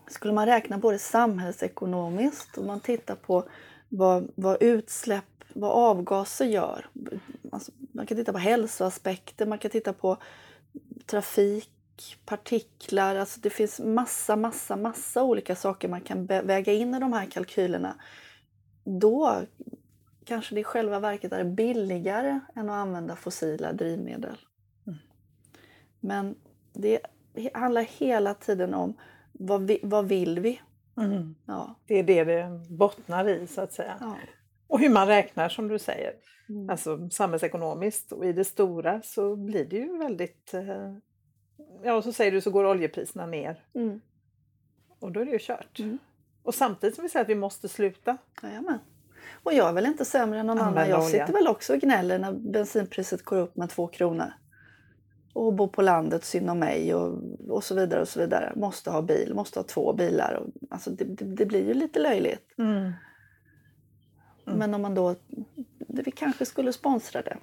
skulle 0.07 0.33
man 0.33 0.45
räkna 0.45 0.77
både 0.77 0.99
samhällsekonomiskt 0.99 2.57
och 2.57 2.65
man 2.65 2.79
tittar 2.79 3.15
på 3.15 3.49
vad, 3.89 4.31
vad 4.35 4.63
utsläpp, 4.63 5.43
vad 5.53 5.71
avgaser 5.71 6.45
gör. 6.45 6.89
Alltså, 7.51 7.71
man 7.91 8.05
kan 8.05 8.17
titta 8.17 8.33
på 8.33 8.39
hälsoaspekter, 8.39 9.45
man 9.45 9.57
kan 9.57 9.71
titta 9.71 9.93
på 9.93 10.17
trafik, 11.05 11.71
partiklar. 12.25 13.15
Alltså 13.15 13.39
det 13.39 13.49
finns 13.49 13.79
massa, 13.79 14.35
massa, 14.35 14.75
massa 14.75 15.23
olika 15.23 15.55
saker 15.55 15.87
man 15.87 16.01
kan 16.01 16.25
väga 16.25 16.73
in 16.73 16.95
i 16.95 16.99
de 16.99 17.13
här 17.13 17.25
kalkylerna. 17.25 17.95
Då 18.83 19.41
kanske 20.27 20.55
det 20.55 20.61
i 20.61 20.63
själva 20.63 20.99
verket 20.99 21.31
är 21.31 21.43
billigare 21.43 22.39
än 22.55 22.69
att 22.69 22.75
använda 22.75 23.15
fossila 23.15 23.73
drivmedel. 23.73 24.37
Mm. 24.87 24.99
Men 25.99 26.35
det 26.73 26.99
handlar 27.53 27.81
hela 27.81 28.33
tiden 28.33 28.73
om 28.73 28.93
vad, 29.31 29.67
vi, 29.67 29.79
vad 29.83 30.07
vill 30.07 30.39
vi? 30.39 30.61
Mm. 30.97 31.35
Ja. 31.45 31.75
Det 31.87 31.99
är 31.99 32.03
det 32.03 32.23
det 32.23 32.61
bottnar 32.69 33.29
i 33.29 33.47
så 33.47 33.61
att 33.61 33.73
säga. 33.73 33.97
Ja. 33.99 34.15
Och 34.67 34.79
hur 34.79 34.89
man 34.89 35.07
räknar 35.07 35.49
som 35.49 35.67
du 35.67 35.79
säger. 35.79 36.13
Mm. 36.49 36.69
Alltså 36.69 37.09
samhällsekonomiskt 37.09 38.11
och 38.11 38.25
i 38.25 38.33
det 38.33 38.43
stora 38.43 39.01
så 39.01 39.35
blir 39.35 39.65
det 39.65 39.75
ju 39.75 39.97
väldigt... 39.97 40.53
Eh, 40.53 40.93
ja, 41.83 41.93
och 41.93 42.03
så 42.03 42.13
säger 42.13 42.31
du 42.31 42.41
så 42.41 42.51
går 42.51 42.65
oljepriserna 42.65 43.25
ner. 43.25 43.63
Mm. 43.73 44.01
Och 44.99 45.11
då 45.11 45.19
är 45.19 45.25
det 45.25 45.31
ju 45.31 45.39
kört. 45.41 45.79
Mm. 45.79 45.97
Och 46.43 46.55
samtidigt 46.55 46.95
som 46.95 47.03
vi 47.03 47.09
säger 47.09 47.23
att 47.23 47.29
vi 47.29 47.35
måste 47.35 47.69
sluta. 47.69 48.17
Jajamän. 48.43 48.79
Och 49.43 49.53
jag 49.53 49.69
är 49.69 49.73
väl 49.73 49.85
inte 49.85 50.05
sämre 50.05 50.39
än 50.39 50.47
någon 50.47 50.59
annan. 50.59 50.89
Jag 50.89 51.03
sitter 51.03 51.33
väl 51.33 51.47
också 51.47 51.73
och 51.73 51.79
gnäller 51.79 52.19
när 52.19 52.33
bensinpriset 52.33 53.23
går 53.23 53.37
upp 53.37 53.55
med 53.55 53.69
två 53.69 53.87
kronor. 53.87 54.33
Och 55.33 55.53
bor 55.53 55.67
på 55.67 55.81
landet, 55.81 56.25
synd 56.25 56.49
om 56.49 56.59
mig 56.59 56.93
och, 56.93 57.19
och 57.49 57.63
så 57.63 57.75
vidare. 57.75 58.01
och 58.01 58.07
så 58.07 58.19
vidare. 58.19 58.53
Måste 58.55 58.91
ha 58.91 59.01
bil, 59.01 59.33
måste 59.33 59.59
ha 59.59 59.63
två 59.63 59.93
bilar. 59.93 60.33
Och, 60.33 60.47
alltså 60.69 60.89
det, 60.89 61.05
det, 61.05 61.25
det 61.25 61.45
blir 61.45 61.67
ju 61.67 61.73
lite 61.73 61.99
löjligt. 61.99 62.53
Mm. 62.57 62.93
Mm. 64.47 64.59
Men 64.59 64.73
om 64.73 64.81
man 64.81 64.95
då... 64.95 65.15
Vi 65.87 66.11
kanske 66.11 66.45
skulle 66.45 66.73
sponsra 66.73 67.21
det. 67.21 67.37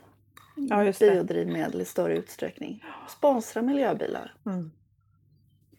Ja, 0.57 0.85
just 0.85 0.99
det. 1.01 1.11
Biodrivmedel 1.11 1.81
i 1.81 1.85
större 1.85 2.16
utsträckning. 2.16 2.85
Sponsra 3.09 3.62
miljöbilar. 3.62 4.35
Mm. 4.47 4.70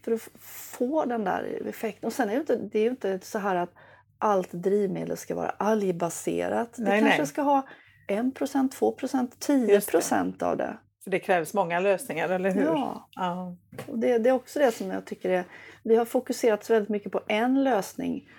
För 0.03 0.11
att 0.11 0.29
få 0.77 1.05
den 1.05 1.23
där 1.23 1.61
effekten. 1.65 2.07
Och 2.07 2.13
sen 2.13 2.29
är 2.29 2.33
det, 2.33 2.39
inte, 2.39 2.55
det 2.55 2.79
är 2.79 2.83
ju 2.83 2.89
inte 2.89 3.19
så 3.19 3.39
här 3.39 3.55
att 3.55 3.73
allt 4.19 4.51
drivmedel 4.51 5.17
ska 5.17 5.35
vara 5.35 5.49
algbaserat. 5.49 6.73
Det 6.77 6.83
nej, 6.83 6.99
kanske 6.99 7.17
nej. 7.17 7.27
ska 7.27 7.41
ha 7.41 7.67
1 8.07 8.25
2% 8.25 9.31
10% 9.39 10.43
av 10.43 10.57
det. 10.57 10.77
För 11.03 11.11
det 11.11 11.19
krävs 11.19 11.53
många 11.53 11.79
lösningar, 11.79 12.29
eller 12.29 12.51
hur? 12.51 12.63
Ja. 12.63 13.09
ja. 13.15 13.55
Och 13.87 13.99
det, 13.99 14.17
det, 14.17 14.29
är 14.29 14.33
också 14.33 14.59
det 14.59 14.71
som 14.71 14.91
jag 14.91 15.05
tycker 15.05 15.29
är... 15.29 15.43
Vi 15.83 15.95
har 15.95 16.05
fokuserat 16.05 16.69
väldigt 16.69 16.89
mycket 16.89 17.11
på 17.11 17.21
en 17.27 17.63
lösning 17.63 18.29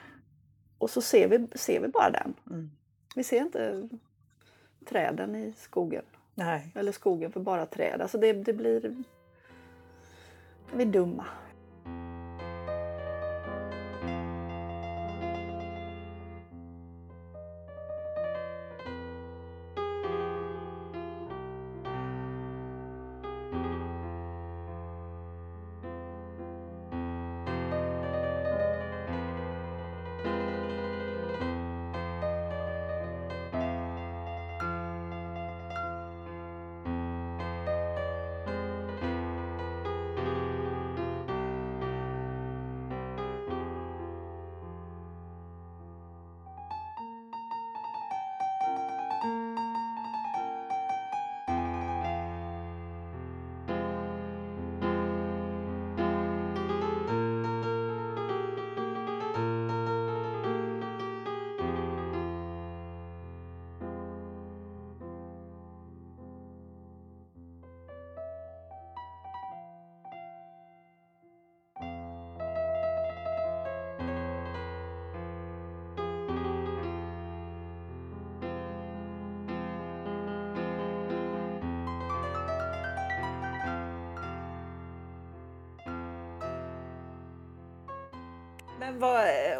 och 0.78 0.90
så 0.90 1.00
ser 1.00 1.28
vi, 1.28 1.46
ser 1.58 1.80
vi 1.80 1.88
bara 1.88 2.10
den. 2.10 2.34
Mm. 2.50 2.70
Vi 3.14 3.24
ser 3.24 3.40
inte 3.40 3.88
träden 4.88 5.36
i 5.36 5.54
skogen. 5.56 6.02
Nej. 6.34 6.72
Eller 6.74 6.92
skogen 6.92 7.32
för 7.32 7.40
bara 7.40 7.66
träd. 7.66 8.00
Alltså 8.00 8.18
det, 8.18 8.32
det 8.32 8.52
blir... 8.52 8.96
Vi 10.74 10.82
är 10.82 10.86
dumma. 10.86 11.24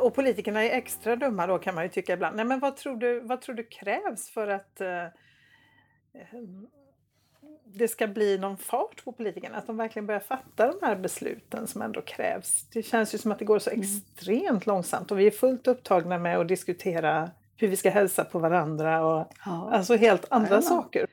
Och 0.07 0.15
politikerna 0.15 0.65
är 0.65 0.71
extra 0.71 1.17
dumma 1.17 1.47
då 1.47 1.59
kan 1.59 1.75
man 1.75 1.85
ju 1.85 1.91
tycka 1.91 2.13
ibland. 2.13 2.37
Nej, 2.37 2.45
men 2.45 2.61
vad 2.61 2.77
tror 2.77 2.97
du, 2.97 3.21
vad 3.21 3.41
tror 3.41 3.55
du 3.55 3.65
krävs 3.65 4.31
för 4.31 4.49
att 4.49 4.81
eh, 4.81 5.07
det 7.65 7.89
ska 7.89 8.07
bli 8.07 8.39
någon 8.39 8.57
fart 8.57 9.05
på 9.05 9.13
politikerna? 9.13 9.57
Att 9.57 9.67
de 9.67 9.77
verkligen 9.77 10.07
börjar 10.07 10.21
fatta 10.21 10.67
de 10.67 10.87
här 10.87 10.97
besluten 10.97 11.67
som 11.67 11.83
ändå 11.83 12.03
krävs. 12.03 12.65
Det 12.73 12.83
känns 12.83 13.15
ju 13.15 13.19
som 13.19 13.33
att 13.33 13.39
det 13.39 13.45
går 13.45 13.59
så 13.59 13.71
mm. 13.71 13.81
extremt 13.81 14.67
långsamt 14.67 15.11
och 15.11 15.19
vi 15.19 15.27
är 15.27 15.31
fullt 15.31 15.67
upptagna 15.67 16.19
med 16.19 16.39
att 16.39 16.49
diskutera 16.49 17.31
hur 17.57 17.69
vi 17.69 17.77
ska 17.77 17.91
hälsa 17.91 18.25
på 18.25 18.39
varandra 18.39 19.05
och 19.05 19.33
ja. 19.45 19.71
alltså 19.73 19.97
helt 19.97 20.27
andra 20.31 20.63
saker. 20.63 21.07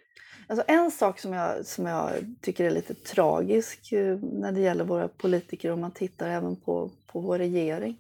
Alltså 0.48 0.66
en 0.68 0.92
sak 0.92 1.20
som 1.20 1.34
jag, 1.34 1.66
som 1.66 1.86
jag 1.86 2.12
tycker 2.42 2.66
är 2.66 2.72
lite 2.72 2.94
tragisk 2.94 3.92
eh, 3.92 4.18
när 4.18 4.52
det 4.52 4.62
gäller 4.62 4.84
våra 4.84 5.08
politiker 5.08 5.72
om 5.72 5.82
man 5.82 5.92
tittar 5.92 6.30
även 6.30 6.56
på, 6.56 6.92
på 7.08 7.20
vår 7.20 7.38
regering 7.38 7.98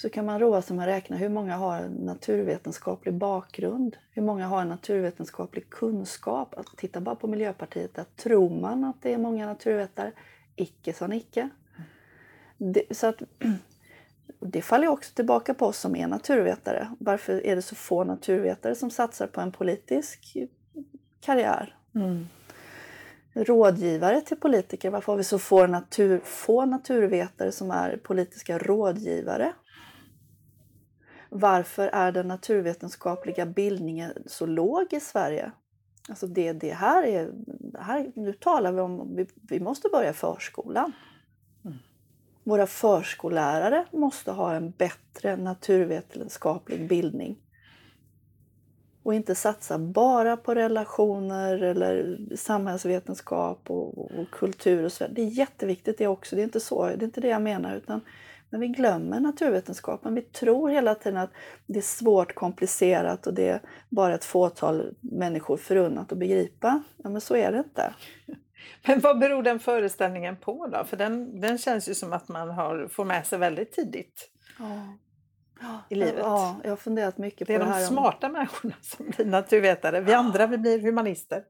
så 0.00 0.10
kan 0.10 0.26
man 0.26 0.40
roa 0.40 0.62
sig 0.62 0.76
med 0.76 0.82
att 0.82 0.88
räkna 0.88 1.16
hur 1.16 1.28
många 1.28 1.56
har 1.56 1.88
naturvetenskaplig 1.88 3.14
bakgrund, 3.14 3.96
hur 4.10 4.22
många 4.22 4.46
har 4.46 4.62
en 4.62 4.68
naturvetenskaplig 4.68 5.70
kunskap. 5.70 6.54
Att 6.58 6.66
titta 6.76 7.00
bara 7.00 7.14
på 7.14 7.26
Miljöpartiet, 7.26 7.94
där 7.94 8.04
tror 8.04 8.60
man 8.60 8.84
att 8.84 9.02
det 9.02 9.14
är 9.14 9.18
många 9.18 9.46
naturvetare. 9.46 10.12
Icke 10.56 10.92
sa 10.92 11.06
Nicke. 11.06 11.48
Det, 12.58 12.96
så 12.96 13.06
att, 13.06 13.22
det 14.40 14.62
faller 14.62 14.88
också 14.88 15.14
tillbaka 15.14 15.54
på 15.54 15.66
oss 15.66 15.78
som 15.78 15.96
är 15.96 16.06
naturvetare. 16.06 16.88
Varför 16.98 17.46
är 17.46 17.56
det 17.56 17.62
så 17.62 17.74
få 17.74 18.04
naturvetare 18.04 18.74
som 18.74 18.90
satsar 18.90 19.26
på 19.26 19.40
en 19.40 19.52
politisk 19.52 20.36
karriär? 21.20 21.76
Mm. 21.94 22.28
Rådgivare 23.34 24.20
till 24.20 24.36
politiker, 24.36 24.90
varför 24.90 25.12
har 25.12 25.16
vi 25.16 25.24
så 25.24 25.38
få, 25.38 25.66
natur, 25.66 26.20
få 26.24 26.66
naturvetare 26.66 27.52
som 27.52 27.70
är 27.70 27.96
politiska 27.96 28.58
rådgivare? 28.58 29.52
Varför 31.28 31.88
är 31.88 32.12
den 32.12 32.28
naturvetenskapliga 32.28 33.46
bildningen 33.46 34.12
så 34.26 34.46
låg 34.46 34.92
i 34.92 35.00
Sverige? 35.00 35.52
Alltså 36.08 36.26
det, 36.26 36.52
det 36.52 36.72
här 36.72 37.02
är, 37.02 37.32
här, 37.78 38.12
nu 38.14 38.32
talar 38.32 38.72
vi 38.72 38.80
om, 38.80 39.16
vi, 39.16 39.26
vi 39.42 39.60
måste 39.60 39.88
börja 39.88 40.12
förskolan. 40.12 40.92
Mm. 41.64 41.76
Våra 42.44 42.66
förskollärare 42.66 43.86
måste 43.92 44.32
ha 44.32 44.54
en 44.54 44.70
bättre 44.70 45.36
naturvetenskaplig 45.36 46.88
bildning. 46.88 47.36
Och 49.02 49.14
inte 49.14 49.34
satsa 49.34 49.78
bara 49.78 50.36
på 50.36 50.54
relationer 50.54 51.62
eller 51.62 52.18
samhällsvetenskap 52.36 53.70
och, 53.70 53.98
och 53.98 54.30
kultur 54.30 54.84
och 54.84 54.92
så. 54.92 55.06
Det 55.10 55.22
är 55.22 55.26
jätteviktigt 55.26 55.98
det 55.98 56.06
också, 56.06 56.36
det 56.36 56.42
är 56.42 56.44
inte 56.44 56.60
så, 56.60 56.86
det 56.86 56.92
är 56.92 57.04
inte 57.04 57.20
det 57.20 57.28
jag 57.28 57.42
menar. 57.42 57.76
utan 57.76 58.00
men 58.50 58.60
vi 58.60 58.68
glömmer 58.68 59.20
naturvetenskapen. 59.20 60.14
Vi 60.14 60.22
tror 60.22 60.68
hela 60.68 60.94
tiden 60.94 61.18
att 61.18 61.30
det 61.66 61.78
är 61.78 61.82
svårt, 61.82 62.34
komplicerat 62.34 63.26
och 63.26 63.34
det 63.34 63.48
är 63.48 63.60
bara 63.88 64.14
ett 64.14 64.24
fåtal 64.24 64.94
människor 65.00 65.56
förunnat 65.56 66.12
att 66.12 66.18
begripa. 66.18 66.82
Ja, 66.96 67.10
men 67.10 67.20
så 67.20 67.36
är 67.36 67.52
det 67.52 67.58
inte. 67.58 67.94
Men 68.86 69.00
vad 69.00 69.18
beror 69.18 69.42
den 69.42 69.58
föreställningen 69.58 70.36
på 70.36 70.66
då? 70.66 70.84
För 70.84 70.96
den, 70.96 71.40
den 71.40 71.58
känns 71.58 71.88
ju 71.88 71.94
som 71.94 72.12
att 72.12 72.28
man 72.28 72.50
har, 72.50 72.88
får 72.88 73.04
med 73.04 73.26
sig 73.26 73.38
väldigt 73.38 73.72
tidigt. 73.72 74.30
Ja. 75.60 75.84
i 75.88 75.94
livet. 75.94 76.14
Ja, 76.18 76.60
jag 76.62 76.70
har 76.70 76.76
funderat 76.76 77.18
mycket 77.18 77.46
på 77.46 77.52
det 77.52 77.64
här. 77.64 77.70
Det 77.70 77.76
är 77.76 77.80
de 77.80 77.86
smarta 77.86 78.26
om... 78.26 78.32
människorna 78.32 78.74
som 78.80 79.10
blir 79.10 79.26
naturvetare. 79.26 80.00
Vi 80.00 80.12
andra 80.12 80.46
vi 80.46 80.58
blir 80.58 80.78
humanister. 80.78 81.44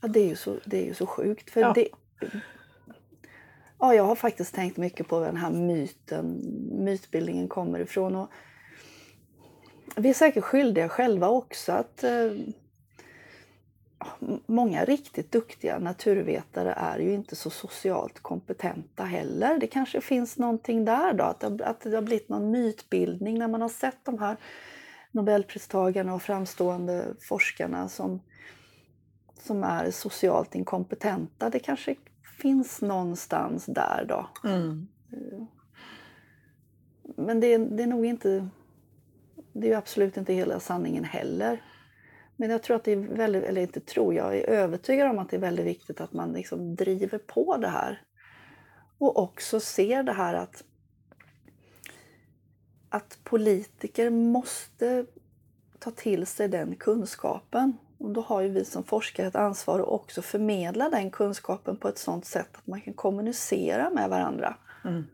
Ja, 0.00 0.08
det 0.08 0.20
är 0.20 0.28
ju 0.28 0.36
så, 0.36 0.56
det 0.64 0.82
är 0.82 0.84
ju 0.84 0.94
så 0.94 1.06
sjukt. 1.06 1.50
För 1.50 1.60
ja. 1.60 1.72
det, 1.74 1.88
Ja, 3.84 3.94
jag 3.94 4.04
har 4.04 4.14
faktiskt 4.14 4.54
tänkt 4.54 4.76
mycket 4.76 5.08
på 5.08 5.18
var 5.18 5.26
den 5.26 5.36
här 5.36 5.50
myten, 5.50 6.40
mytbildningen 6.84 7.48
kommer 7.48 7.78
ifrån. 7.80 8.16
Och 8.16 8.30
vi 9.96 10.10
är 10.10 10.14
säkert 10.14 10.44
skyldiga 10.44 10.88
själva 10.88 11.28
också 11.28 11.72
att 11.72 12.04
eh, 12.04 12.32
många 14.46 14.84
riktigt 14.84 15.32
duktiga 15.32 15.78
naturvetare 15.78 16.72
är 16.72 16.98
ju 16.98 17.14
inte 17.14 17.36
så 17.36 17.50
socialt 17.50 18.20
kompetenta 18.20 19.04
heller. 19.04 19.58
Det 19.58 19.66
kanske 19.66 20.00
finns 20.00 20.38
någonting 20.38 20.84
där 20.84 21.12
då, 21.12 21.24
att 21.24 21.40
det, 21.40 21.66
att 21.66 21.80
det 21.80 21.94
har 21.94 22.02
blivit 22.02 22.28
någon 22.28 22.50
mytbildning 22.50 23.38
när 23.38 23.48
man 23.48 23.62
har 23.62 23.68
sett 23.68 24.04
de 24.04 24.18
här 24.18 24.36
Nobelpristagarna 25.10 26.14
och 26.14 26.22
framstående 26.22 27.14
forskarna 27.20 27.88
som, 27.88 28.20
som 29.38 29.64
är 29.64 29.90
socialt 29.90 30.54
inkompetenta. 30.54 31.50
Det 31.50 31.58
kanske 31.58 31.96
finns 32.42 32.82
någonstans 32.82 33.66
där 33.66 34.04
då. 34.08 34.28
Mm. 34.44 34.86
Men 37.16 37.40
det, 37.40 37.58
det 37.58 37.82
är 37.82 37.86
nog 37.86 38.06
inte, 38.06 38.48
det 39.52 39.72
är 39.72 39.76
absolut 39.76 40.16
inte 40.16 40.34
hela 40.34 40.60
sanningen 40.60 41.04
heller. 41.04 41.62
Men 42.36 42.50
jag 42.50 42.62
tror 42.62 42.76
att 42.76 42.84
det 42.84 42.92
är 42.92 42.96
väldigt, 42.96 43.42
eller 43.42 43.62
inte 43.62 43.80
tror, 43.80 44.14
jag 44.14 44.36
är 44.36 44.48
övertygad 44.48 45.10
om 45.10 45.18
att 45.18 45.30
det 45.30 45.36
är 45.36 45.40
väldigt 45.40 45.66
viktigt 45.66 46.00
att 46.00 46.12
man 46.12 46.32
liksom 46.32 46.74
driver 46.74 47.18
på 47.18 47.56
det 47.56 47.68
här. 47.68 48.02
Och 48.98 49.18
också 49.18 49.60
ser 49.60 50.02
det 50.02 50.12
här 50.12 50.34
att, 50.34 50.64
att 52.88 53.18
politiker 53.24 54.10
måste 54.10 55.06
ta 55.78 55.90
till 55.90 56.26
sig 56.26 56.48
den 56.48 56.76
kunskapen. 56.76 57.76
Och 58.02 58.10
då 58.10 58.20
har 58.20 58.40
ju 58.40 58.48
vi 58.48 58.64
som 58.64 58.84
forskare 58.84 59.26
ett 59.26 59.36
ansvar 59.36 59.80
att 59.80 59.88
också 59.88 60.22
förmedla 60.22 60.90
den 60.90 61.10
kunskapen 61.10 61.76
på 61.76 61.88
ett 61.88 61.98
sådant 61.98 62.24
sätt 62.24 62.48
att 62.52 62.66
man 62.66 62.80
kan 62.80 62.94
kommunicera 62.94 63.90
med 63.90 64.10
varandra. 64.10 64.56
Mm. 64.84 65.04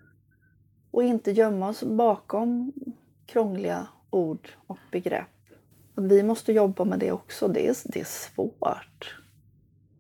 Och 0.91 1.05
inte 1.05 1.31
gömma 1.31 1.69
oss 1.69 1.83
bakom 1.83 2.73
krångliga 3.27 3.87
ord 4.11 4.49
och 4.67 4.79
begrepp. 4.93 5.27
Vi 5.95 6.23
måste 6.23 6.53
jobba 6.53 6.85
med 6.85 6.99
det 6.99 7.13
också. 7.13 7.49
Det 7.49 7.69
är, 7.69 7.77
det 7.85 8.01
är 8.01 8.05
svårt. 8.05 9.17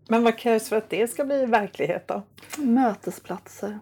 Men 0.08 0.24
vad 0.24 0.38
krävs 0.38 0.68
för 0.68 0.76
att 0.76 0.90
det 0.90 1.08
ska 1.08 1.24
bli 1.24 1.46
verklighet 1.46 2.08
då? 2.08 2.22
Mötesplatser. 2.58 3.78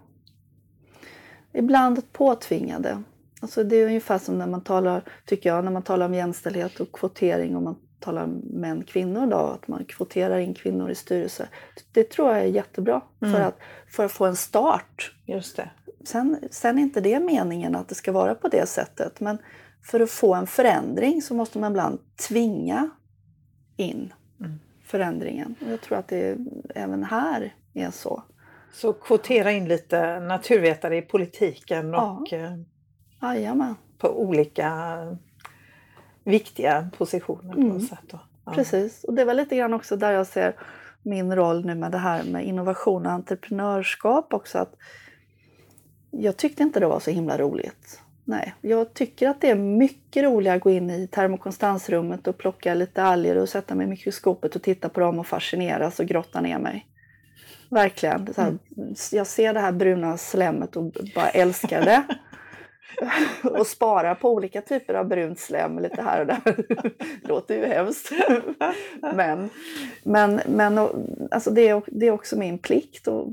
Ibland 1.52 2.12
påtvingade. 2.12 3.02
Alltså 3.40 3.64
det 3.64 3.76
är 3.76 3.86
ungefär 3.86 4.18
som 4.18 4.38
när 4.38 4.46
man 4.46 4.60
talar, 4.60 5.02
tycker 5.26 5.48
jag, 5.48 5.64
när 5.64 5.72
man 5.72 5.82
talar 5.82 6.06
om 6.06 6.14
jämställdhet 6.14 6.80
och 6.80 6.92
kvotering 6.92 7.56
och 7.56 7.62
man 7.62 7.76
talar 8.00 8.26
män 8.42 8.84
kvinnor 8.84 9.26
då, 9.26 9.36
att 9.36 9.68
man 9.68 9.84
kvoterar 9.84 10.38
in 10.38 10.54
kvinnor 10.54 10.90
i 10.90 10.94
styrelser. 10.94 11.48
Det 11.92 12.10
tror 12.10 12.28
jag 12.28 12.38
är 12.38 12.46
jättebra 12.46 13.02
mm. 13.20 13.34
för, 13.34 13.40
att, 13.40 13.58
för 13.88 14.04
att 14.04 14.12
få 14.12 14.26
en 14.26 14.36
start. 14.36 15.14
Just 15.24 15.56
det. 15.56 15.70
Sen, 16.04 16.38
sen 16.50 16.78
är 16.78 16.82
inte 16.82 17.00
det 17.00 17.20
meningen 17.20 17.76
att 17.76 17.88
det 17.88 17.94
ska 17.94 18.12
vara 18.12 18.34
på 18.34 18.48
det 18.48 18.68
sättet, 18.68 19.20
men 19.20 19.38
för 19.82 20.00
att 20.00 20.10
få 20.10 20.34
en 20.34 20.46
förändring 20.46 21.22
så 21.22 21.34
måste 21.34 21.58
man 21.58 21.72
ibland 21.72 21.98
tvinga 22.28 22.90
in 23.76 24.12
mm. 24.40 24.60
förändringen. 24.84 25.54
Och 25.60 25.72
jag 25.72 25.80
tror 25.80 25.98
att 25.98 26.08
det 26.08 26.38
även 26.74 27.04
här 27.04 27.54
är 27.74 27.90
så. 27.90 28.22
Så 28.72 28.92
kvotera 28.92 29.52
in 29.52 29.68
lite 29.68 30.20
naturvetare 30.20 30.96
i 30.96 31.02
politiken 31.02 31.94
och 31.94 32.28
ja. 32.30 32.36
Eh, 32.36 32.52
på 33.98 34.20
olika 34.20 34.96
viktiga 36.26 36.88
positioner 36.98 37.54
på 37.54 37.60
mm. 37.60 37.80
sätt. 37.80 37.98
Då. 38.10 38.20
Ja. 38.44 38.52
Precis, 38.52 39.04
och 39.04 39.14
det 39.14 39.24
var 39.24 39.34
lite 39.34 39.56
grann 39.56 39.74
också 39.74 39.96
där 39.96 40.12
jag 40.12 40.26
ser 40.26 40.56
min 41.02 41.36
roll 41.36 41.64
nu 41.64 41.74
med 41.74 41.92
det 41.92 41.98
här 41.98 42.24
med 42.24 42.46
innovation 42.46 43.06
och 43.06 43.12
entreprenörskap 43.12 44.34
också. 44.34 44.58
Att 44.58 44.74
jag 46.10 46.36
tyckte 46.36 46.62
inte 46.62 46.80
det 46.80 46.86
var 46.86 47.00
så 47.00 47.10
himla 47.10 47.38
roligt 47.38 48.00
Nej, 48.28 48.54
jag 48.60 48.94
tycker 48.94 49.28
att 49.28 49.40
det 49.40 49.50
är 49.50 49.54
mycket 49.54 50.24
roligare 50.24 50.56
att 50.56 50.62
gå 50.62 50.70
in 50.70 50.90
i 50.90 51.06
termokonstansrummet 51.06 52.26
och 52.26 52.38
plocka 52.38 52.74
lite 52.74 53.02
alger 53.02 53.36
och 53.36 53.48
sätta 53.48 53.74
mig 53.74 53.86
i 53.86 53.90
mikroskopet 53.90 54.56
och 54.56 54.62
titta 54.62 54.88
på 54.88 55.00
dem 55.00 55.18
och 55.18 55.26
fascineras 55.26 56.00
och 56.00 56.06
grotta 56.06 56.40
ner 56.40 56.58
mig. 56.58 56.86
Verkligen. 57.70 58.28
Här, 58.36 58.46
mm. 58.46 58.94
Jag 59.12 59.26
ser 59.26 59.54
det 59.54 59.60
här 59.60 59.72
bruna 59.72 60.16
slemmet 60.16 60.76
och 60.76 60.92
bara 61.14 61.28
älskar 61.28 61.84
det. 61.84 62.04
och 63.42 63.66
sparar 63.66 64.14
på 64.14 64.32
olika 64.32 64.62
typer 64.62 64.94
av 64.94 65.08
brunt 65.08 65.38
slem 65.38 65.78
lite 65.78 66.02
här 66.02 66.20
och 66.20 66.26
där. 66.26 66.64
låter 67.28 67.54
ju 67.54 67.66
hemskt. 67.66 68.12
men 69.14 69.50
men, 70.02 70.40
men 70.48 70.78
alltså 71.30 71.50
det, 71.50 71.68
är, 71.68 71.82
det 71.86 72.06
är 72.06 72.10
också 72.10 72.38
min 72.38 72.58
plikt 72.58 73.08
och, 73.08 73.28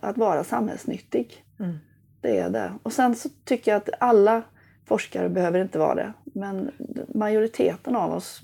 att 0.00 0.18
vara 0.18 0.44
samhällsnyttig. 0.44 1.44
Mm. 1.60 1.78
Det 2.20 2.38
är 2.38 2.50
det. 2.50 2.72
Och 2.82 2.92
sen 2.92 3.14
så 3.14 3.28
tycker 3.44 3.70
jag 3.70 3.78
att 3.78 3.88
alla 4.00 4.42
forskare 4.84 5.28
behöver 5.28 5.62
inte 5.62 5.78
vara 5.78 5.94
det. 5.94 6.12
Men 6.24 6.70
majoriteten 7.14 7.96
av 7.96 8.12
oss 8.12 8.40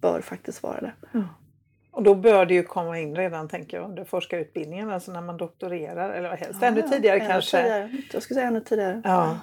bör 0.00 0.20
faktiskt 0.20 0.62
vara 0.62 0.80
det. 0.80 0.92
Mm. 1.14 1.26
Och 1.92 2.02
då 2.02 2.14
bör 2.14 2.46
det 2.46 2.54
ju 2.54 2.62
komma 2.62 2.98
in 2.98 3.16
redan, 3.16 3.48
tänker 3.48 3.76
jag, 3.76 3.90
under 3.90 4.04
forskarutbildningen, 4.04 4.90
alltså 4.90 5.12
när 5.12 5.20
man 5.20 5.36
doktorerar, 5.36 6.10
eller 6.10 6.28
helst 6.28 6.58
ja, 6.60 6.66
ännu 6.66 6.82
tidigare 6.82 7.18
ännu 7.18 7.28
kanske. 7.28 7.56
Tidigare. 7.56 7.90
Jag 8.12 8.22
skulle 8.22 8.34
säga 8.34 8.48
ännu 8.48 8.60
tidigare. 8.60 9.00
Ja. 9.04 9.38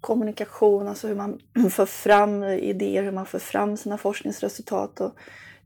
Kommunikation, 0.00 0.88
alltså 0.88 1.08
hur 1.08 1.14
man 1.14 1.38
för 1.70 1.86
fram 1.86 2.44
idéer, 2.44 3.02
hur 3.02 3.12
man 3.12 3.26
för 3.26 3.38
fram 3.38 3.76
sina 3.76 3.98
forskningsresultat 3.98 5.00
och 5.00 5.14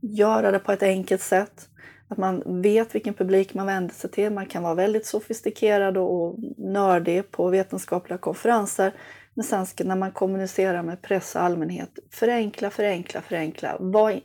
göra 0.00 0.50
det 0.50 0.58
på 0.58 0.72
ett 0.72 0.82
enkelt 0.82 1.22
sätt. 1.22 1.68
Att 2.08 2.18
man 2.18 2.62
vet 2.62 2.94
vilken 2.94 3.14
publik 3.14 3.54
man 3.54 3.66
vänder 3.66 3.94
sig 3.94 4.10
till. 4.10 4.32
Man 4.32 4.46
kan 4.46 4.62
vara 4.62 4.74
väldigt 4.74 5.06
sofistikerad 5.06 5.96
och 5.96 6.36
nördig 6.56 7.30
på 7.30 7.48
vetenskapliga 7.48 8.18
konferenser. 8.18 8.92
Men 9.36 9.44
sen 9.44 9.66
ska, 9.66 9.84
när 9.84 9.96
man 9.96 10.12
kommunicerar 10.12 10.82
med 10.82 11.02
press 11.02 11.34
och 11.34 11.42
allmänhet, 11.42 11.98
förenkla, 12.10 12.70
förenkla, 12.70 13.20
förenkla. 13.20 13.76
Var 13.80 14.20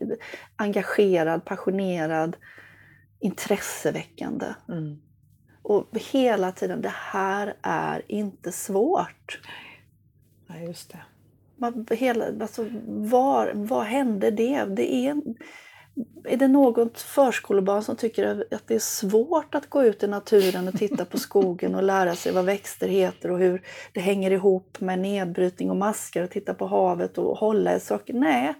engagerad, 0.56 1.46
passionerad, 1.46 2.38
intresseväckande. 3.20 4.46
Mm. 4.70 5.02
Och 5.62 5.88
hela 6.12 6.52
tiden, 6.52 6.82
det 6.82 6.94
här 6.96 7.54
är 7.62 8.02
inte 8.08 8.52
svårt. 8.52 9.42
Nej, 10.48 10.66
just 10.66 10.92
det. 10.92 11.02
Man, 11.58 11.88
hela, 11.90 12.26
alltså, 12.42 12.66
var, 12.88 13.52
var 13.54 13.84
hände 13.84 14.32
det? 14.32 14.66
Det 14.66 14.94
är 14.94 15.22
är 16.24 16.38
det 16.38 16.48
något 16.48 17.02
förskolebarn 17.02 17.84
som 17.84 17.96
tycker 17.96 18.46
att 18.52 18.68
det 18.68 18.76
är 18.76 18.80
svårt 18.80 19.56
att 19.56 19.70
gå 19.70 19.84
ut 19.84 20.04
i 20.04 20.08
naturen 20.08 20.68
och 20.68 20.74
titta 20.74 21.06
på 21.06 21.20
skogen 21.20 21.76
och 21.76 21.84
lära 21.84 22.16
sig 22.16 22.32
vad 22.32 22.46
växter 22.46 22.88
heter 22.88 23.32
och 23.32 23.40
hur 23.40 23.62
det 23.94 24.00
hänger 24.00 24.32
ihop 24.32 24.82
med 24.82 25.00
nedbrytning 25.00 25.70
och 25.70 25.76
maskar 25.76 26.24
och 26.24 26.30
titta 26.30 26.54
på 26.54 26.68
havet 26.68 27.18
och 27.18 27.38
hålla 27.38 27.76
i 27.76 27.80
saker? 27.80 28.14
Nej, 28.14 28.54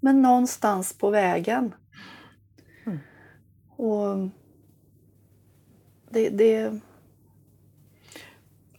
men 0.00 0.22
någonstans 0.22 0.98
på 0.98 1.10
vägen. 1.10 1.74
Mm. 2.86 2.98
Och 3.76 4.28
det, 6.10 6.28
det, 6.28 6.70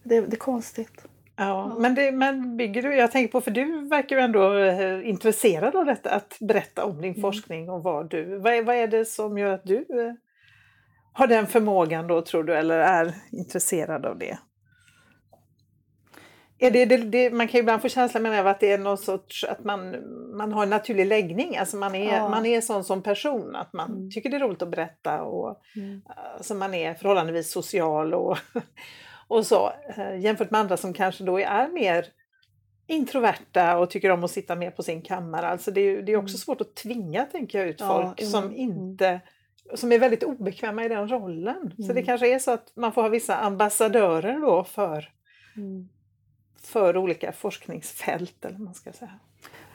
det, 0.03 0.21
det 0.21 0.33
är 0.33 0.39
konstigt. 0.39 1.08
Ja, 1.41 1.75
men, 1.77 1.95
det, 1.95 2.11
men 2.11 2.57
bygger 2.57 2.81
du, 2.81 2.95
jag 2.95 3.11
tänker 3.11 3.31
på, 3.31 3.41
för 3.41 3.51
du 3.51 3.87
verkar 3.87 4.15
ju 4.15 4.21
ändå 4.21 4.57
eh, 4.57 5.09
intresserad 5.09 5.75
av 5.75 5.85
detta, 5.85 6.09
att 6.09 6.37
berätta 6.39 6.85
om 6.85 7.01
din 7.01 7.11
mm. 7.11 7.21
forskning 7.21 7.69
och 7.69 7.83
vad 7.83 8.09
du, 8.09 8.37
vad 8.37 8.53
är, 8.53 8.63
vad 8.63 8.75
är 8.75 8.87
det 8.87 9.05
som 9.05 9.37
gör 9.37 9.53
att 9.53 9.65
du 9.65 9.75
eh, 9.77 10.13
har 11.13 11.27
den 11.27 11.47
förmågan 11.47 12.07
då 12.07 12.21
tror 12.21 12.43
du, 12.43 12.55
eller 12.55 12.79
är 12.79 13.13
intresserad 13.31 14.05
av 14.05 14.17
det? 14.17 14.37
Är 16.57 16.71
det, 16.71 16.85
det, 16.85 16.97
det, 16.97 17.31
man 17.31 17.47
kan 17.47 17.57
ju 17.57 17.59
ibland 17.59 17.81
få 17.81 17.89
känslan 17.89 18.23
med 18.23 18.47
att 18.47 18.59
det 18.59 18.71
är 18.71 18.77
någon 18.77 18.97
sorts, 18.97 19.43
att 19.43 19.63
man, 19.63 19.95
man 20.37 20.53
har 20.53 20.63
en 20.63 20.69
naturlig 20.69 21.05
läggning, 21.05 21.57
alltså 21.57 21.77
man 21.77 21.95
är, 21.95 22.15
ja. 22.15 22.29
man 22.29 22.45
är 22.45 22.61
sån 22.61 22.83
som 22.83 23.03
person, 23.03 23.55
att 23.55 23.73
man 23.73 23.91
mm. 23.91 24.11
tycker 24.11 24.29
det 24.29 24.35
är 24.35 24.39
roligt 24.39 24.61
att 24.61 24.71
berätta 24.71 25.21
och 25.21 25.61
mm. 25.75 26.01
alltså 26.37 26.55
man 26.55 26.73
är 26.73 26.93
förhållandevis 26.93 27.51
social 27.51 28.13
och 28.13 28.37
och 29.29 29.45
så, 29.45 29.71
eh, 29.97 30.19
jämfört 30.19 30.51
med 30.51 30.61
andra 30.61 30.77
som 30.77 30.93
kanske 30.93 31.23
då 31.23 31.39
är 31.39 31.67
mer 31.67 32.05
introverta 32.87 33.77
och 33.77 33.89
tycker 33.89 34.09
om 34.09 34.23
att 34.23 34.31
sitta 34.31 34.55
mer 34.55 34.71
på 34.71 34.83
sin 34.83 35.01
kammare. 35.01 35.47
Alltså 35.47 35.71
det, 35.71 35.81
är, 35.81 36.01
det 36.01 36.11
är 36.11 36.17
också 36.17 36.33
mm. 36.33 36.39
svårt 36.39 36.61
att 36.61 36.75
tvinga 36.75 37.25
tänker 37.25 37.59
jag, 37.59 37.67
ut 37.67 37.81
folk 37.81 38.21
ja, 38.21 38.25
som 38.25 38.55
inte 38.55 39.21
som 39.73 39.91
är 39.91 39.99
väldigt 39.99 40.23
obekväma 40.23 40.85
i 40.85 40.87
den 40.87 41.09
rollen. 41.09 41.57
Mm. 41.57 41.71
Så 41.71 41.83
det 41.83 41.91
mm. 41.91 42.05
kanske 42.05 42.35
är 42.35 42.39
så 42.39 42.51
att 42.51 42.71
man 42.75 42.91
får 42.91 43.01
ha 43.01 43.09
vissa 43.09 43.35
ambassadörer 43.35 44.39
då 44.39 44.63
för, 44.63 45.11
mm. 45.55 45.89
för 46.61 46.97
olika 46.97 47.31
forskningsfält 47.31 48.45
eller 48.45 48.57
man 48.57 48.73
ska 48.73 48.91
säga. 48.91 49.19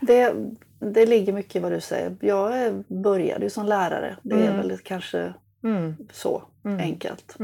Det, 0.00 0.34
det 0.78 1.06
ligger 1.06 1.32
mycket 1.32 1.56
i 1.56 1.58
vad 1.58 1.72
du 1.72 1.80
säger. 1.80 2.16
Jag 2.20 2.84
började 2.88 3.44
ju 3.44 3.50
som 3.50 3.66
lärare. 3.66 4.16
Det 4.22 4.34
är 4.34 4.50
mm. 4.50 4.56
väl 4.56 4.78
kanske 4.78 5.34
mm. 5.64 5.96
så 6.12 6.42
enkelt. 6.78 7.38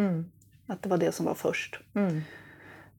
Att 0.71 0.83
det 0.83 0.89
var 0.89 0.99
det 0.99 1.13
som 1.13 1.27
var 1.27 1.35
först. 1.35 1.81
Mm. 1.95 2.23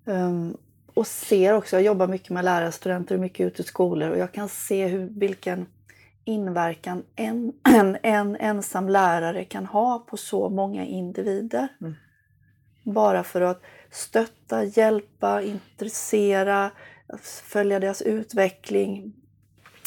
Um, 0.05 0.57
och 0.93 1.07
ser 1.07 1.53
också, 1.53 1.75
jag 1.75 1.83
jobbar 1.83 2.07
mycket 2.07 2.29
med 2.29 2.45
lärarstudenter 2.45 3.15
och 3.15 3.21
mycket 3.21 3.47
ute 3.47 3.61
i 3.61 3.65
skolor 3.65 4.09
och 4.09 4.17
jag 4.17 4.31
kan 4.31 4.49
se 4.49 4.87
hur, 4.87 5.09
vilken 5.19 5.65
inverkan 6.25 7.03
en, 7.15 7.53
en, 7.63 7.97
en 8.03 8.35
ensam 8.35 8.89
lärare 8.89 9.43
kan 9.43 9.65
ha 9.65 9.99
på 9.99 10.17
så 10.17 10.49
många 10.49 10.85
individer. 10.85 11.67
Mm. 11.81 11.95
Bara 12.83 13.23
för 13.23 13.41
att 13.41 13.61
stötta, 13.91 14.63
hjälpa, 14.63 15.41
intressera, 15.41 16.71
följa 17.21 17.79
deras 17.79 18.01
utveckling. 18.01 19.13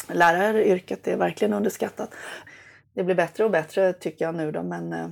Läraryrket 0.08 1.08
är 1.08 1.16
verkligen 1.16 1.52
underskattat. 1.52 2.14
Det 2.94 3.04
blir 3.04 3.14
bättre 3.14 3.44
och 3.44 3.50
bättre 3.50 3.92
tycker 3.92 4.24
jag 4.24 4.34
nu 4.34 4.52
då, 4.52 4.62
men 4.62 4.92
eh, 4.92 5.08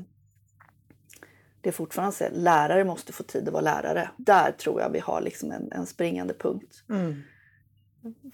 det 1.63 1.71
är 1.71 1.73
fortfarande 1.73 2.17
så 2.17 2.25
att 2.25 2.33
lärare 2.33 2.85
måste 2.85 3.13
få 3.13 3.23
tid 3.23 3.49
att 3.49 3.53
vara 3.53 3.63
lärare. 3.63 4.11
Där 4.17 4.53
tror 4.53 4.81
jag 4.81 4.91
vi 4.91 4.99
har 4.99 5.21
liksom 5.21 5.53
en, 5.53 5.73
en 5.73 5.87
springande 5.87 6.35
punkt. 6.35 6.85
Mm. 6.91 7.23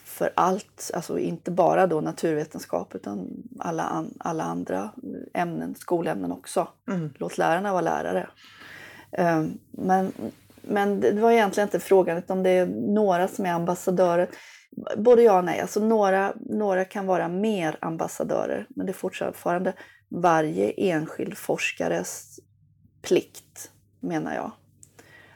För 0.05 0.33
allt, 0.37 0.91
alltså 0.95 1.19
inte 1.19 1.51
bara 1.51 1.87
då 1.87 2.01
naturvetenskap 2.01 2.95
utan 2.95 3.29
alla, 3.59 3.83
an, 3.83 4.15
alla 4.19 4.45
andra 4.45 4.91
ämnen, 5.35 5.75
skolämnen 5.75 6.33
också. 6.33 6.69
Mm. 6.89 7.11
Låt 7.19 7.39
lärarna 7.39 7.73
vara 7.73 7.83
lärare. 7.83 8.29
Um, 9.19 9.59
men, 9.71 10.13
men 10.63 11.01
det 11.01 11.21
var 11.21 11.31
egentligen 11.31 11.67
inte 11.67 11.81
frågan 11.81 12.19
utan 12.19 12.43
det 12.43 12.51
är 12.51 12.67
några 12.67 13.29
som 13.29 13.47
är 13.47 13.53
ambassadörer. 13.53 14.29
Både 14.97 15.23
ja 15.23 15.39
och 15.39 15.45
nej. 15.45 15.61
Alltså 15.61 15.81
några, 15.81 16.33
några 16.37 16.85
kan 16.85 17.07
vara 17.07 17.29
mer 17.29 17.79
ambassadörer 17.81 18.67
men 18.69 18.87
det 18.87 18.93
är 18.93 18.95
fortfarande 18.95 19.73
varje 20.09 20.71
enskild 20.71 21.39
forskares 21.39 22.41
plikt, 23.03 23.71
menar 24.01 24.35
jag. 24.35 24.51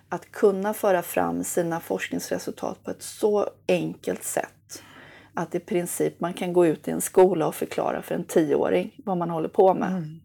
Att 0.09 0.31
kunna 0.33 0.75
föra 0.75 1.03
fram 1.03 1.45
sina 1.45 1.81
forskningsresultat 1.81 2.85
på 2.85 2.91
ett 2.91 3.03
så 3.03 3.49
enkelt 3.69 4.25
sätt 4.25 4.83
att 5.35 5.55
i 5.55 5.61
princip 5.61 6.21
man 6.21 6.35
kan 6.35 6.53
gå 6.53 6.67
ut 6.67 6.89
i 6.89 6.91
en 6.91 7.01
skola 7.01 7.47
och 7.47 7.55
förklara 7.55 8.03
för 8.03 8.15
en 8.15 8.25
tioåring 8.25 8.95
vad 9.05 9.17
man 9.17 9.31
håller 9.31 9.49
på 9.49 9.75
med. 9.75 9.89
Mm. 9.91 10.21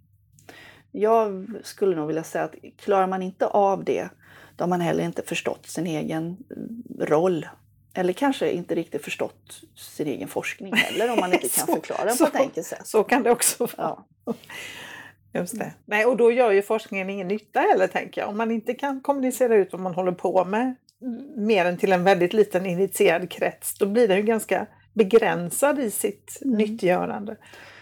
Jag 0.92 1.48
skulle 1.64 1.96
nog 1.96 2.08
vilja 2.08 2.24
säga 2.24 2.44
att 2.44 2.56
klarar 2.78 3.08
man 3.08 3.22
inte 3.22 3.48
av 3.48 3.84
det, 3.84 4.10
då 4.56 4.64
har 4.64 4.70
man 4.70 4.82
heller 4.82 5.04
inte 5.04 5.22
förstått 5.22 5.68
sin 5.68 5.88
egen 5.88 6.38
roll. 7.00 7.48
Eller 7.94 8.14
kanske 8.14 8.52
inte 8.52 8.76
riktigt 8.76 9.04
förstått 9.04 9.62
sin 9.76 10.08
egen 10.08 10.28
forskning 10.28 10.74
heller 10.76 11.12
om 11.14 11.20
man 11.20 11.34
inte 11.34 11.50
kan 11.56 11.66
Så- 11.68 11.74
förklara 11.74 12.06
den 12.06 12.18
på 12.18 12.24
ett 12.24 12.36
enkelt 12.36 12.68
sätt. 12.68 12.88
Så 12.88 13.04
kan 13.04 13.24
det 13.24 13.32
också 13.32 13.66
vara. 13.78 14.04
Ja. 14.26 14.34
Just 15.38 15.60
det. 15.60 15.74
Nej, 15.86 16.06
och 16.06 16.18
då 16.18 16.32
gör 16.32 16.52
ju 16.52 16.62
forskningen 16.62 17.10
ingen 17.10 17.28
nytta 17.28 17.60
heller, 17.60 17.88
tänker 17.88 18.22
jag. 18.22 18.30
Om 18.30 18.38
man 18.38 18.52
inte 18.52 18.74
kan 18.74 19.02
kommunicera 19.02 19.56
ut 19.56 19.72
vad 19.72 19.82
man 19.82 19.94
håller 19.94 20.12
på 20.12 20.46
med 20.46 20.76
mer 21.36 21.66
än 21.66 21.78
till 21.78 21.92
en 21.92 22.04
väldigt 22.04 22.34
liten 22.34 22.66
initierad 22.66 23.30
krets, 23.32 23.78
då 23.78 23.86
blir 23.86 24.08
den 24.08 24.18
ju 24.18 24.24
ganska 24.24 24.68
begränsad 24.94 25.80
i 25.80 25.92
sitt 25.92 26.42
Mm. 26.42 26.58
nyttiggörande. 26.58 27.38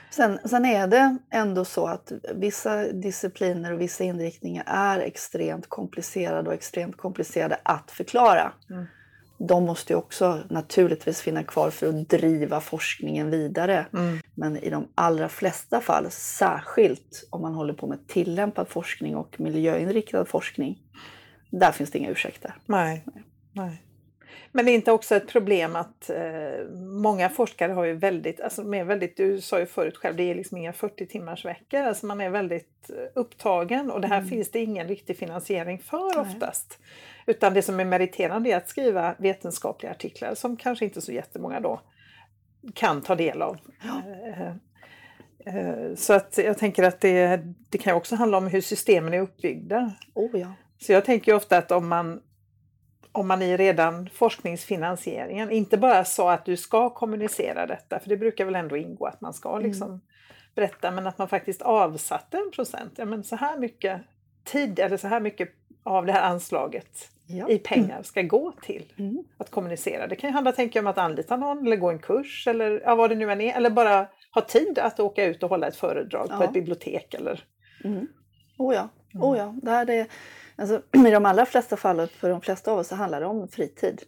Sen, 0.09 0.39
sen 0.45 0.65
är 0.65 0.87
det 0.87 1.17
ändå 1.31 1.65
så 1.65 1.87
att 1.87 2.11
vissa 2.35 2.83
discipliner 2.91 3.73
och 3.73 3.81
vissa 3.81 4.03
inriktningar 4.03 4.63
är 4.67 4.99
extremt 4.99 5.69
komplicerade 5.69 6.47
och 6.49 6.53
extremt 6.53 6.97
komplicerade 6.97 7.57
att 7.63 7.91
förklara. 7.91 8.51
Mm. 8.69 8.85
De 9.37 9.63
måste 9.65 9.93
ju 9.93 9.97
också 9.97 10.43
naturligtvis 10.49 11.21
finnas 11.21 11.45
kvar 11.45 11.69
för 11.69 11.87
att 11.87 12.09
driva 12.09 12.61
forskningen 12.61 13.29
vidare. 13.31 13.85
Mm. 13.93 14.19
Men 14.35 14.57
i 14.57 14.69
de 14.69 14.87
allra 14.95 15.29
flesta 15.29 15.81
fall, 15.81 16.11
särskilt 16.11 17.27
om 17.29 17.41
man 17.41 17.53
håller 17.53 17.73
på 17.73 17.87
med 17.87 18.07
tillämpad 18.07 18.67
forskning 18.67 19.15
och 19.15 19.39
miljöinriktad 19.39 20.25
forskning, 20.25 20.79
där 21.51 21.71
finns 21.71 21.91
det 21.91 21.97
inga 21.99 22.09
ursäkter. 22.09 22.55
Nej. 22.65 23.05
Nej. 23.51 23.81
Men 24.51 24.65
det 24.65 24.71
är 24.71 24.75
inte 24.75 24.91
också 24.91 25.15
ett 25.15 25.27
problem 25.27 25.75
att 25.75 26.09
eh, 26.09 26.67
många 27.01 27.29
forskare 27.29 27.71
har 27.71 27.85
ju 27.85 27.93
väldigt, 27.93 28.41
alltså 28.41 28.61
de 28.61 28.73
är 28.73 28.83
väldigt, 28.83 29.17
du 29.17 29.41
sa 29.41 29.59
ju 29.59 29.65
förut 29.65 29.97
själv, 29.97 30.15
det 30.15 30.23
är 30.23 30.35
liksom 30.35 30.57
inga 30.57 30.73
40 30.73 31.05
timmars 31.05 31.45
veckor, 31.45 31.79
alltså 31.79 32.05
man 32.05 32.21
är 32.21 32.29
väldigt 32.29 32.89
eh, 32.89 32.95
upptagen 33.15 33.91
och 33.91 34.01
det 34.01 34.07
här 34.07 34.17
Mm. 34.17 34.29
finns 34.29 34.51
det 34.51 34.59
ingen 34.59 34.87
riktig 34.87 35.17
finansiering 35.17 35.79
för 35.79 36.15
Nej. 36.15 36.17
oftast. 36.17 36.79
Utan 37.27 37.53
det 37.53 37.61
som 37.61 37.79
är 37.79 37.85
meriterande 37.85 38.49
är 38.49 38.57
att 38.57 38.69
skriva 38.69 39.15
vetenskapliga 39.17 39.91
artiklar 39.91 40.35
som 40.35 40.57
kanske 40.57 40.85
inte 40.85 41.01
så 41.01 41.11
jättemånga 41.11 41.59
då 41.59 41.81
kan 42.73 43.01
ta 43.01 43.15
del 43.15 43.41
av. 43.41 43.57
Ja. 43.83 44.01
Eh, 44.27 44.47
eh, 45.55 45.95
Så 45.95 46.13
att 46.13 46.37
jag 46.37 46.57
tänker 46.57 46.83
att 46.83 47.01
det, 47.01 47.41
det 47.69 47.77
kan 47.77 47.95
också 47.95 48.15
handla 48.15 48.37
om 48.37 48.47
hur 48.47 48.61
systemen 48.61 49.13
är 49.13 49.19
uppbyggda. 49.21 49.91
Oh 50.13 50.39
ja. 50.39 50.53
Så 50.77 50.91
jag 50.91 51.05
tänker 51.05 51.33
ofta 51.33 51.57
att 51.57 51.71
om 51.71 51.87
man, 51.87 52.21
om 53.11 53.27
man 53.27 53.41
i 53.41 53.57
redan 53.57 54.09
forskningsfinansieringen 54.13 55.51
inte 55.51 55.77
bara 55.77 56.05
sa 56.05 56.31
att 56.31 56.45
du 56.45 56.57
ska 56.57 56.89
kommunicera 56.89 57.65
detta, 57.67 57.99
för 57.99 58.09
det 58.09 58.17
brukar 58.17 58.45
väl 58.45 58.55
ändå 58.55 58.77
ingå 58.77 59.05
att 59.05 59.21
man 59.21 59.33
ska 59.33 59.49
Mm. 59.49 59.63
liksom 59.63 60.01
berätta, 60.55 60.91
men 60.91 61.07
att 61.07 61.17
man 61.17 61.27
faktiskt 61.27 61.61
avsatte 61.61 62.37
en 62.37 62.51
procent, 62.51 62.93
ja 62.95 63.05
men 63.05 63.23
så 63.23 63.35
här 63.35 63.57
mycket 63.57 64.01
tid 64.43 64.79
eller 64.79 64.97
så 64.97 65.07
här 65.07 65.19
mycket 65.19 65.49
av 65.83 66.05
det 66.05 66.11
här 66.11 66.21
anslaget 66.21 67.09
ja. 67.27 67.49
i 67.49 67.57
pengar 67.59 68.03
ska 68.03 68.21
gå 68.21 68.51
till 68.61 68.93
Mm. 68.97 69.23
att 69.37 69.51
kommunicera. 69.51 70.07
Det 70.07 70.15
kan 70.15 70.29
ju 70.29 70.33
handla 70.33 70.51
tänker 70.51 70.79
jag, 70.79 70.83
om 70.83 70.87
att 70.87 70.97
anlita 70.97 71.37
någon 71.37 71.65
eller 71.65 71.75
gå 71.75 71.89
en 71.89 71.99
kurs 71.99 72.47
eller 72.47 72.81
ja, 72.85 72.95
vad 72.95 73.09
det 73.09 73.15
nu 73.15 73.31
än 73.31 73.41
är, 73.41 73.55
eller 73.57 73.69
bara 73.69 74.07
ha 74.33 74.41
tid 74.41 74.79
att 74.79 74.99
åka 74.99 75.25
ut 75.25 75.43
och 75.43 75.49
hålla 75.49 75.67
ett 75.67 75.75
föredrag 75.75 76.27
på 76.29 76.35
Ja. 76.35 76.43
ett 76.43 76.53
bibliotek 76.53 77.13
eller 77.13 77.43
Mm. 77.83 78.07
Oh 78.57 78.75
ja, 78.75 78.89
Mm. 79.13 79.27
oh 79.27 79.37
ja. 79.37 79.55
Det 79.63 79.71
här 79.71 79.89
är, 79.89 80.07
alltså, 80.55 80.81
I 81.07 81.11
de 81.11 81.25
allra 81.25 81.45
flesta 81.45 81.77
fall, 81.77 82.07
för 82.07 82.29
de 82.29 82.41
flesta 82.41 82.71
av 82.71 82.79
oss, 82.79 82.87
så 82.87 82.95
handlar 82.95 83.19
det 83.21 83.25
om 83.27 83.47
fritid. 83.47 84.01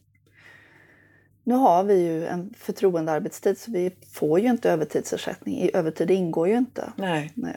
Nu 1.43 1.53
har 1.53 1.83
vi 1.83 2.01
ju 2.05 2.25
en 2.27 2.53
förtroendearbetstid 2.57 3.57
så 3.57 3.71
vi 3.71 3.91
får 4.13 4.39
ju 4.39 4.49
inte 4.49 4.71
övertidsersättning. 4.71 5.55
I 5.57 5.71
övertid 5.73 6.11
ingår 6.11 6.47
ju 6.47 6.57
inte. 6.57 6.91
Nej. 6.95 7.31
Nej. 7.35 7.55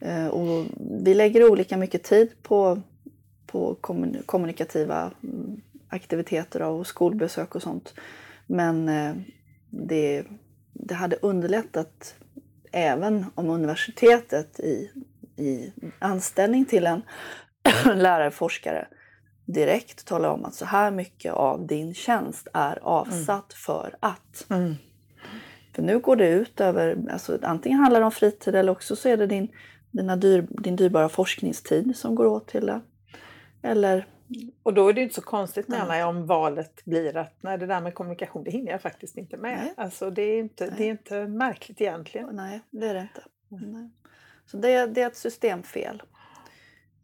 Eh, 0.00 0.26
Och 0.26 0.64
vi 1.04 1.14
lägger 1.14 1.50
olika 1.50 1.76
mycket 1.76 2.02
tid 2.02 2.42
på, 2.42 2.82
på 3.54 3.76
kommun- 3.80 4.22
kommunikativa 4.26 5.10
mm, 5.22 5.60
aktiviteter 5.88 6.62
och 6.62 6.86
skolbesök 6.86 7.54
och 7.54 7.62
sånt. 7.62 7.94
Men 8.46 8.88
eh, 8.88 9.14
det, 9.70 10.24
det 10.72 10.94
hade 10.94 11.16
underlättat 11.16 12.14
även 12.72 13.26
om 13.34 13.50
universitetet 13.50 14.60
i, 14.60 14.90
i 15.36 15.72
anställning 15.98 16.64
till 16.64 16.86
en 16.86 17.02
lärare, 17.84 18.30
forskare 18.30 18.86
direkt 19.44 20.06
talar 20.06 20.28
om 20.28 20.44
att 20.44 20.54
så 20.54 20.64
här 20.64 20.90
mycket 20.90 21.32
av 21.32 21.66
din 21.66 21.94
tjänst 21.94 22.48
är 22.54 22.78
avsatt 22.82 23.52
för 23.52 23.96
att. 24.00 24.46
Mm. 24.50 24.74
För 25.74 25.82
nu 25.82 25.98
går 25.98 26.16
det 26.16 26.28
ut 26.28 26.60
över, 26.60 26.98
alltså, 27.10 27.38
antingen 27.42 27.78
handlar 27.78 28.00
det 28.00 28.06
om 28.06 28.12
fritid 28.12 28.54
eller 28.54 28.72
också 28.72 28.96
så 28.96 29.08
är 29.08 29.16
det 29.16 29.26
din, 29.26 29.48
dina 29.90 30.16
dyr, 30.16 30.46
din 30.50 30.76
dyrbara 30.76 31.08
forskningstid 31.08 31.96
som 31.96 32.14
går 32.14 32.26
åt 32.26 32.48
till 32.48 32.66
det. 32.66 32.80
Eller, 33.64 34.06
Och 34.62 34.74
då 34.74 34.88
är 34.88 34.92
det 34.92 35.00
inte 35.00 35.14
så 35.14 35.22
konstigt 35.22 35.68
menar 35.68 35.96
jag 35.96 36.08
om 36.08 36.26
valet 36.26 36.84
blir 36.84 37.16
att 37.16 37.34
nej, 37.40 37.58
det 37.58 37.66
där 37.66 37.80
med 37.80 37.94
kommunikation 37.94 38.44
det 38.44 38.50
hinner 38.50 38.72
jag 38.72 38.82
faktiskt 38.82 39.16
inte 39.16 39.36
med. 39.36 39.58
Nej. 39.64 39.74
Alltså, 39.76 40.10
det, 40.10 40.22
är 40.22 40.38
inte, 40.38 40.70
det 40.70 40.84
är 40.84 40.90
inte 40.90 41.26
märkligt 41.26 41.80
egentligen. 41.80 42.28
nej, 42.32 42.60
det 42.70 42.86
är 42.86 42.94
det 42.94 43.00
inte. 43.00 43.24
Mm. 43.64 43.92
Så 44.46 44.56
det, 44.56 44.86
det 44.86 45.02
är 45.02 45.06
ett 45.06 45.16
systemfel. 45.16 46.02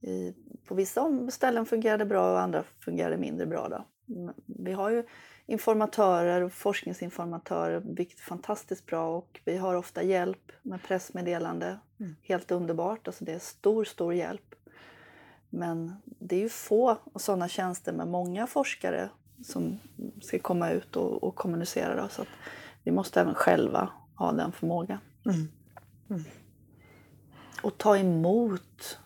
I, 0.00 0.34
på 0.64 0.74
vissa 0.74 1.30
ställen 1.30 1.66
fungerar 1.66 1.98
det 1.98 2.04
bra 2.04 2.32
och 2.32 2.40
andra 2.40 2.64
fungerar 2.84 3.11
det 3.11 3.16
mindre 3.16 3.46
bra. 3.46 3.68
Då. 3.68 3.84
Men 4.04 4.34
Vi 4.46 4.72
har 4.72 4.90
ju 4.90 5.04
informatörer 5.46 6.42
och 6.42 6.52
forskningsinformatörer, 6.52 7.82
vilket 7.84 8.18
är 8.18 8.22
fantastiskt 8.22 8.86
bra 8.86 9.16
och 9.16 9.40
vi 9.44 9.56
har 9.56 9.74
ofta 9.74 10.02
hjälp 10.02 10.52
med 10.62 10.82
pressmeddelande. 10.82 11.78
Mm. 12.00 12.16
Helt 12.22 12.50
underbart, 12.50 13.08
alltså 13.08 13.24
det 13.24 13.32
är 13.32 13.38
stor, 13.38 13.84
stor 13.84 14.14
hjälp. 14.14 14.54
Men 15.51 15.96
det 16.05 16.36
är 16.36 16.40
ju 16.40 16.48
få 16.48 16.96
sådana 17.16 17.48
tjänster 17.48 17.92
med 17.92 18.09
många 18.09 18.46
forskare 18.46 19.09
som 19.44 19.78
ska 20.22 20.38
komma 20.38 20.70
ut 20.70 20.96
och, 20.96 21.22
och 21.22 21.34
kommunicera. 21.34 22.03
Då, 22.03 22.09
så 22.09 22.24
vi 22.82 22.90
måste 22.90 23.20
även 23.20 23.34
själva 23.34 23.88
ha 24.14 24.32
den 24.32 24.53
förmågan. 24.53 24.98
Mm. 25.24 25.48
Och 27.62 27.78
ta 27.78 27.96
emot, 27.96 28.98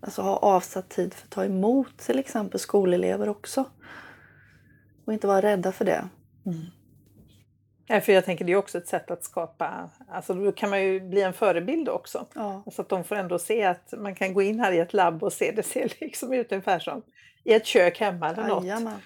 alltså 0.00 0.22
ha 0.22 0.36
avsatt 0.36 0.88
tid 0.88 1.14
för 1.14 1.26
att 1.26 1.30
ta 1.30 1.44
emot 1.44 1.98
till 1.98 2.18
exempel 2.18 2.60
skolelever 2.60 3.28
också. 3.28 3.64
Och 5.04 5.12
inte 5.12 5.26
vara 5.26 5.42
rädda 5.42 5.72
för 5.72 5.84
det. 5.84 6.08
Ja, 7.88 8.00
för 8.00 8.12
jag 8.12 8.24
tänker 8.24 8.44
det 8.44 8.52
är 8.52 8.56
också 8.56 8.78
ett 8.78 8.88
sätt 8.88 9.10
att 9.10 9.24
skapa, 9.24 9.90
alltså 10.08 10.34
då 10.34 10.52
kan 10.52 10.70
man 10.70 10.82
ju 10.82 11.00
bli 11.00 11.22
en 11.22 11.32
förebild 11.32 11.88
också. 11.88 12.26
Ja. 12.34 12.62
Så 12.72 12.82
att 12.82 12.88
de 12.88 13.04
får 13.04 13.16
ändå 13.16 13.38
se 13.38 13.64
att 13.64 13.94
man 13.98 14.14
kan 14.14 14.34
gå 14.34 14.42
in 14.42 14.60
här 14.60 14.72
i 14.72 14.78
ett 14.78 14.92
labb 14.92 15.22
och 15.22 15.32
se, 15.32 15.52
det 15.52 15.62
ser 15.62 15.92
liksom 16.00 16.32
ut 16.32 16.52
ungefär 16.52 16.78
som 16.78 17.02
i 17.44 17.52
ett 17.52 17.66
kök 17.66 18.00
hemma 18.00 18.30
eller 18.30 18.48
något. 18.48 18.64
Jajamän. 18.64 19.00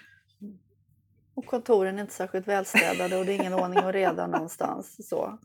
Och 1.34 1.46
kontoren 1.46 1.96
är 1.98 2.02
inte 2.02 2.14
särskilt 2.14 2.48
välstädade 2.48 3.16
och 3.16 3.26
det 3.26 3.32
är 3.32 3.34
ingen 3.34 3.54
ordning 3.54 3.84
och 3.84 3.92
reda 3.92 4.26
någonstans. 4.26 5.08
Så. 5.08 5.38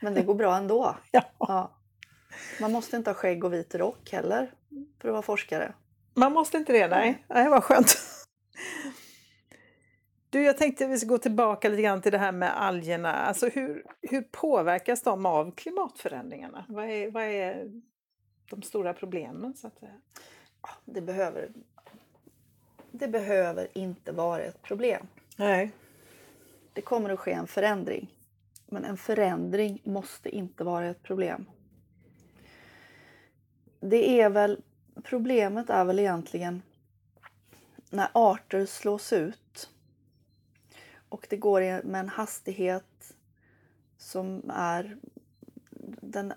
Men 0.00 0.14
det 0.14 0.22
går 0.22 0.34
bra 0.34 0.56
ändå. 0.56 0.96
Ja. 1.10 1.22
Ja. 1.38 1.70
Man 2.60 2.72
måste 2.72 2.96
inte 2.96 3.10
ha 3.10 3.14
skägg 3.14 3.44
och 3.44 3.52
vit 3.52 3.74
rock 3.74 4.12
heller 4.12 4.50
för 5.00 5.08
att 5.08 5.12
vara 5.12 5.22
forskare. 5.22 5.72
Man 6.14 6.32
måste 6.32 6.56
inte 6.56 6.72
det, 6.72 6.88
nej. 6.88 7.24
Nej, 7.28 7.48
vad 7.48 7.64
skönt. 7.64 7.96
Du, 10.32 10.42
jag 10.42 10.56
tänkte 10.58 10.86
vi 10.86 10.98
ska 10.98 11.08
gå 11.08 11.18
tillbaka 11.18 11.68
lite 11.68 11.82
grann 11.82 12.02
till 12.02 12.12
det 12.12 12.18
här 12.18 12.32
med 12.32 12.62
algerna. 12.62 13.12
Alltså 13.12 13.48
hur, 13.48 13.84
hur 14.00 14.22
påverkas 14.22 15.02
de 15.02 15.26
av 15.26 15.50
klimatförändringarna? 15.50 16.64
Vad 16.68 16.90
är, 16.90 17.10
vad 17.10 17.22
är 17.22 17.70
de 18.50 18.62
stora 18.62 18.94
problemen 18.94 19.54
så 19.54 19.66
att 19.66 19.78
säga? 19.78 20.00
Det 20.84 21.00
behöver 21.00 21.48
Det 22.90 23.08
behöver 23.08 23.68
inte 23.72 24.12
vara 24.12 24.42
ett 24.42 24.62
problem. 24.62 25.06
Nej. 25.36 25.70
Det 26.72 26.82
kommer 26.82 27.10
att 27.10 27.18
ske 27.18 27.32
en 27.32 27.46
förändring. 27.46 28.08
Men 28.66 28.84
en 28.84 28.96
förändring 28.96 29.80
måste 29.84 30.36
inte 30.36 30.64
vara 30.64 30.86
ett 30.86 31.02
problem. 31.02 31.46
Det 33.80 34.20
är 34.20 34.30
väl, 34.30 34.62
problemet 35.02 35.70
är 35.70 35.84
väl 35.84 35.98
egentligen 35.98 36.62
när 37.90 38.08
arter 38.12 38.66
slås 38.66 39.12
ut 39.12 39.41
och 41.12 41.26
det 41.30 41.36
går 41.36 41.82
med 41.82 42.00
en 42.00 42.08
hastighet 42.08 43.14
som 43.96 44.50
är 44.54 44.96
den, 46.00 46.32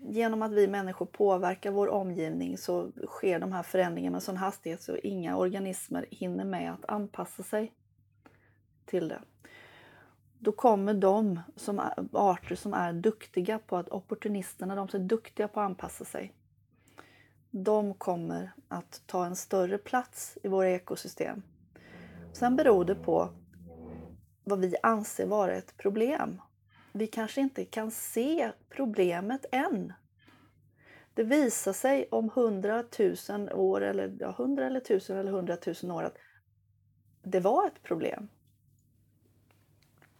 genom 0.00 0.42
att 0.42 0.52
vi 0.52 0.68
människor 0.68 1.06
påverkar 1.06 1.70
vår 1.70 1.88
omgivning 1.88 2.58
så 2.58 2.90
sker 3.06 3.38
de 3.38 3.52
här 3.52 3.62
förändringarna 3.62 4.14
med 4.14 4.22
sån 4.22 4.36
hastighet 4.36 4.82
så 4.82 4.96
inga 4.96 5.36
organismer 5.36 6.06
hinner 6.10 6.44
med 6.44 6.72
att 6.72 6.84
anpassa 6.88 7.42
sig 7.42 7.72
till 8.84 9.08
det. 9.08 9.20
Då 10.38 10.52
kommer 10.52 10.94
de 10.94 11.40
som 11.56 11.78
är, 11.78 11.94
arter 12.12 12.54
som 12.54 12.74
är 12.74 12.92
duktiga 12.92 13.58
på 13.58 13.76
att, 13.76 13.88
opportunisterna, 13.88 14.74
de 14.74 14.88
som 14.88 15.00
är 15.00 15.04
duktiga 15.04 15.48
på 15.48 15.60
att 15.60 15.66
anpassa 15.66 16.04
sig, 16.04 16.32
de 17.50 17.94
kommer 17.94 18.52
att 18.68 19.02
ta 19.06 19.26
en 19.26 19.36
större 19.36 19.78
plats 19.78 20.38
i 20.42 20.48
våra 20.48 20.70
ekosystem. 20.70 21.42
Sen 22.32 22.56
beror 22.56 22.84
det 22.84 22.94
på 22.94 23.30
vad 24.48 24.58
vi 24.58 24.74
anser 24.82 25.26
vara 25.26 25.54
ett 25.54 25.76
problem. 25.76 26.42
Vi 26.92 27.06
kanske 27.06 27.40
inte 27.40 27.64
kan 27.64 27.90
se 27.90 28.52
problemet 28.68 29.46
än. 29.52 29.92
Det 31.14 31.24
visar 31.24 31.72
sig 31.72 32.08
om 32.10 32.30
hundratusen 32.34 33.52
år, 33.52 33.80
eller 33.80 34.16
ja, 34.20 34.30
hundra 34.38 34.66
eller 34.66 34.80
tusen 34.80 35.16
eller 35.16 35.32
hundratusen 35.32 35.90
år 35.90 36.02
att 36.02 36.18
det 37.22 37.40
var 37.40 37.66
ett 37.66 37.82
problem. 37.82 38.28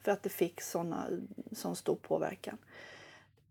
För 0.03 0.13
att 0.13 0.23
det 0.23 0.29
fick 0.29 0.61
såna, 0.61 1.07
sån 1.53 1.77
stor 1.77 1.97
påverkan. 1.97 2.59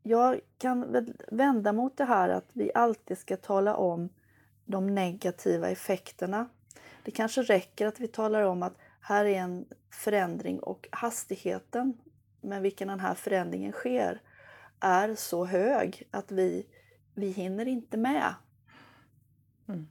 Jag 0.04 0.40
kan 0.58 1.08
vända 1.28 1.74
mot 1.74 1.98
det 1.98 2.06
här 2.06 2.30
att 2.30 2.50
vi 2.54 2.72
alltid 2.76 3.18
ska 3.18 3.38
tala 3.38 3.76
om 3.76 4.10
de 4.66 4.96
negativa 4.96 5.70
effekterna. 5.70 6.50
Det 7.04 7.12
kanske 7.12 7.42
räcker 7.42 7.88
att 7.88 8.00
vi 8.00 8.08
talar 8.08 8.42
om 8.42 8.64
att 8.64 8.78
här 9.08 9.26
är 9.26 9.39
en 9.39 9.66
förändring 9.89 10.60
och 10.60 10.88
hastigheten 10.91 11.97
med 12.41 12.62
vilken 12.62 12.88
den 12.88 12.99
här 12.99 13.14
förändringen 13.14 13.72
sker 13.72 14.22
är 14.80 15.16
så 15.16 15.45
hög 15.45 16.03
att 16.12 16.32
vi, 16.32 16.66
vi 17.14 17.30
hinner 17.30 17.66
inte 17.66 17.97
med. 17.97 18.34
Mm. 19.68 19.88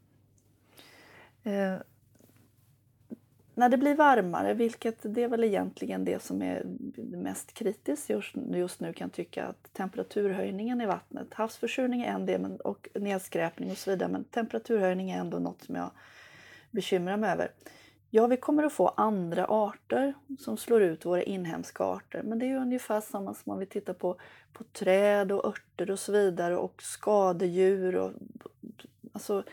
Eh, 1.43 1.81
när 3.55 3.69
det 3.69 3.77
blir 3.77 3.95
varmare, 3.95 4.55
vilket 4.55 4.99
det 5.03 5.23
är 5.23 5.29
väl 5.29 5.45
egentligen 5.45 6.05
det 6.05 6.23
som 6.23 6.43
är 6.43 6.65
mest 6.97 7.53
kritiskt 7.53 8.11
just, 8.11 8.35
just 8.37 8.81
nu 8.81 8.93
kan 8.93 9.11
tycka 9.11 9.47
att 9.47 9.73
temperaturhöjningen 9.73 10.81
i 10.81 10.87
vattnet, 10.87 11.35
havsförsurning 11.35 12.03
är 12.03 12.13
en 12.13 12.27
del 12.27 12.57
och 12.65 12.89
nedskräpning 12.95 13.71
och 13.71 13.79
så 13.79 13.91
vidare, 13.91 14.13
men 14.13 14.25
temperaturhöjning 14.25 15.11
är 15.11 15.21
ändå 15.21 15.39
något 15.39 15.63
som 15.63 15.75
jag 15.75 15.91
bekymrar 16.71 17.17
mig 17.17 17.31
över. 17.31 17.51
Ja, 18.17 18.27
vi 18.27 18.37
kommer 18.37 18.63
att 18.63 18.73
få 18.73 18.89
andra 18.89 19.47
arter 19.47 20.15
som 20.39 20.57
slår 20.57 20.83
ut 20.83 21.05
våra 21.05 21.23
inhemska 21.23 21.85
arter, 21.85 22.23
men 22.23 22.39
det 22.39 22.47
är 22.47 22.57
ungefär 22.57 23.01
samma 23.01 23.35
som 23.35 23.53
om 23.53 23.59
vi 23.59 23.67
tittar 23.67 23.95
på, 23.95 24.17
på 24.53 24.65
träd 24.65 25.33
och 25.33 25.45
örter 25.45 25.91
och 25.91 25.99
så 25.99 26.13
vidare 26.13 26.57
och 26.57 26.83
skadedjur. 26.83 27.97
Och, 27.97 28.13
alltså, 29.13 29.45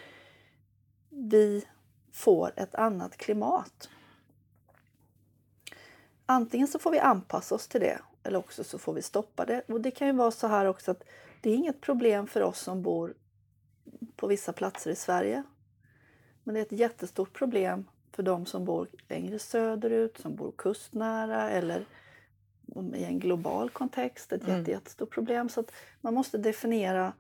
vi 1.10 1.66
får 2.12 2.54
ett 2.56 2.76
annat 2.76 3.18
klimat. 3.18 3.90
Antingen 6.26 6.68
så 6.68 6.80
får 6.80 6.92
vi 6.92 7.00
anpassa 7.00 7.56
oss 7.56 7.68
till 7.68 7.82
det 7.82 8.00
eller 8.24 8.40
också 8.40 8.64
så 8.64 8.80
får 8.80 8.94
vi 8.94 9.02
stoppa 9.02 9.46
det. 9.46 9.62
Och 9.68 9.82
det 9.82 9.92
kan 9.92 10.08
ju 10.08 10.14
vara 10.14 10.32
så 10.32 10.48
här 10.48 10.66
också 10.66 10.92
att 10.92 11.04
det 11.42 11.50
är 11.50 11.56
inget 11.56 11.82
problem 11.82 12.28
för 12.28 12.42
oss 12.42 12.60
som 12.60 12.82
bor 12.82 13.14
på 14.16 14.28
vissa 14.28 14.54
platser 14.54 14.92
i 14.92 14.96
Sverige. 14.96 15.44
Men 16.44 16.54
det 16.54 16.62
är 16.62 16.66
ett 16.66 16.80
jättestort 16.80 17.34
problem 17.34 17.86
för 18.12 18.24
de 18.24 18.46
som 18.46 18.66
bor 18.66 18.88
längre 19.08 19.40
söderut, 19.40 20.18
som 20.18 20.36
bor 20.36 20.54
kustnära 20.58 21.50
eller 21.50 21.86
i 22.96 23.04
en 23.04 23.20
global 23.20 23.70
kontext. 23.70 24.32
Ett 24.32 24.48
mm. 24.48 24.66
jättestort 24.66 25.14
problem. 25.14 25.50
Så 25.50 25.60
att 25.60 25.72
man 26.02 26.14
måste 26.14 26.38
definiera 26.38 27.14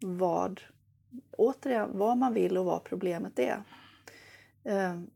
vad, 0.00 0.60
återigen, 1.30 1.98
vad 1.98 2.16
man 2.16 2.34
vill 2.34 2.58
och 2.58 2.64
vad 2.64 2.84
problemet 2.84 3.38
är. 3.38 3.62
Ehm, 4.64 5.10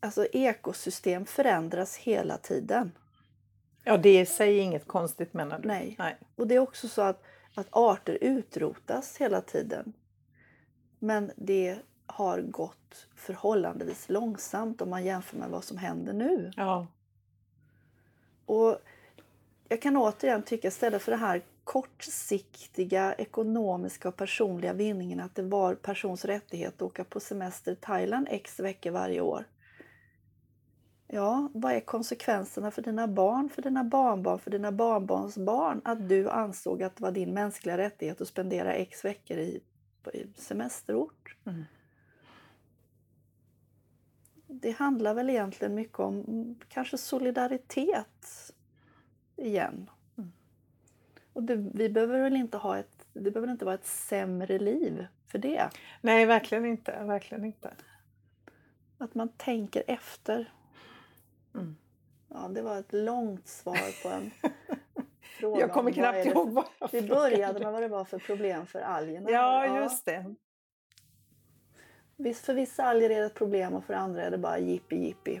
alltså 0.00 0.26
ekosystem 0.26 1.26
förändras 1.26 1.96
hela 1.96 2.36
tiden. 2.36 2.92
Ja, 3.84 3.96
det 3.96 4.08
är 4.08 4.22
i 4.22 4.26
sig 4.26 4.58
inget 4.58 4.86
konstigt 4.86 5.34
menar 5.34 5.58
du? 5.58 5.68
Nej. 5.68 5.96
Nej. 5.98 6.18
Och 6.36 6.46
det 6.46 6.54
är 6.54 6.58
också 6.58 6.88
så 6.88 7.02
att, 7.02 7.22
att 7.54 7.68
arter 7.70 8.18
utrotas 8.20 9.16
hela 9.16 9.40
tiden. 9.40 9.92
Men 10.98 11.30
det 11.36 11.78
har 12.10 12.40
gått 12.40 13.06
förhållandevis 13.14 14.08
långsamt 14.08 14.80
om 14.80 14.90
man 14.90 15.04
jämför 15.04 15.36
med 15.36 15.50
vad 15.50 15.64
som 15.64 15.78
händer 15.78 16.12
nu. 16.12 16.50
Ja. 16.56 16.86
Och 18.46 18.78
jag 19.68 19.82
kan 19.82 19.96
återigen 19.96 20.42
tycka 20.42 20.68
istället 20.68 21.02
för 21.02 21.12
det 21.12 21.18
här 21.18 21.42
kortsiktiga 21.64 23.14
ekonomiska 23.14 24.08
och 24.08 24.16
personliga 24.16 24.72
vinningen 24.72 25.20
att 25.20 25.34
det 25.34 25.42
var 25.42 25.74
persons 25.74 26.24
rättighet 26.24 26.74
att 26.74 26.82
åka 26.82 27.04
på 27.04 27.20
semester 27.20 27.72
i 27.72 27.76
Thailand 27.76 28.26
x 28.30 28.60
veckor 28.60 28.90
varje 28.90 29.20
år. 29.20 29.44
Ja, 31.06 31.50
vad 31.54 31.72
är 31.72 31.80
konsekvenserna 31.80 32.70
för 32.70 32.82
dina 32.82 33.08
barn, 33.08 33.48
för 33.48 33.62
dina 33.62 33.84
barnbarn, 33.84 34.38
för 34.38 34.50
dina 34.50 34.72
barnbarns 34.72 35.38
barn 35.38 35.80
att 35.84 36.08
du 36.08 36.30
ansåg 36.30 36.82
att 36.82 36.96
det 36.96 37.02
var 37.02 37.12
din 37.12 37.34
mänskliga 37.34 37.78
rättighet 37.78 38.20
att 38.20 38.28
spendera 38.28 38.74
x 38.74 39.04
veckor 39.04 39.38
i, 39.38 39.60
i 40.12 40.26
semesterort? 40.36 41.36
Mm. 41.46 41.64
Det 44.52 44.70
handlar 44.70 45.14
väl 45.14 45.30
egentligen 45.30 45.74
mycket 45.74 45.98
om 45.98 46.14
mm, 46.20 46.58
kanske 46.68 46.98
solidaritet 46.98 48.52
igen. 49.36 49.90
Och 51.32 51.42
det, 51.42 51.56
vi 51.56 51.88
behöver 51.88 52.22
väl 52.22 52.36
inte 52.36 52.56
ha 52.56 52.78
ett, 52.78 53.06
det 53.12 53.30
behöver 53.30 53.52
inte 53.52 53.64
vara 53.64 53.74
ett 53.74 53.86
sämre 53.86 54.58
liv 54.58 55.06
för 55.26 55.38
det. 55.38 55.70
Nej, 56.00 56.26
verkligen 56.26 56.66
inte. 56.66 57.04
Verkligen 57.04 57.44
inte. 57.44 57.74
Att 58.98 59.14
man 59.14 59.28
tänker 59.28 59.82
efter. 59.86 60.52
Mm. 61.54 61.76
Ja, 62.28 62.48
det 62.48 62.62
var 62.62 62.78
ett 62.78 62.92
långt 62.92 63.48
svar 63.48 64.02
på 64.02 64.08
en 64.08 64.30
fråga. 65.20 65.60
Jag 65.60 65.72
kommer 65.72 65.90
knappt 65.90 66.26
ihåg 66.26 66.50
vad 66.50 66.64
jag 66.78 66.88
Vi 66.92 67.02
började 67.02 67.58
med 67.58 67.72
vad 67.72 67.82
det 67.82 67.88
var 67.88 68.04
för 68.04 68.18
problem 68.18 68.66
för 68.66 68.80
algerna. 68.80 69.30
Ja, 69.30 69.80
just 69.80 70.04
det. 70.04 70.34
För 72.22 72.54
vissa 72.54 72.84
alger 72.84 73.10
är 73.10 73.20
det 73.20 73.26
ett 73.26 73.34
problem 73.34 73.74
och 73.74 73.84
för 73.84 73.94
andra 73.94 74.22
är 74.22 74.30
det 74.30 74.38
bara 74.38 74.58
jippi 74.58 74.96
jippi. 74.96 75.40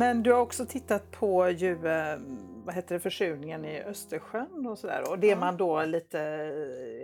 Men 0.00 0.22
du 0.22 0.32
har 0.32 0.40
också 0.40 0.66
tittat 0.66 1.10
på 1.10 1.48
ju, 1.50 1.86
eh, 1.86 2.18
vad 2.64 2.74
heter 2.74 2.94
det, 2.94 3.00
försurningen 3.00 3.64
i 3.64 3.82
Östersjön 3.82 4.66
och 4.66 4.78
sådär. 4.78 5.10
Och 5.10 5.18
det 5.18 5.26
Ja. 5.26 5.36
man 5.36 5.56
då 5.56 5.84
lite, 5.84 6.18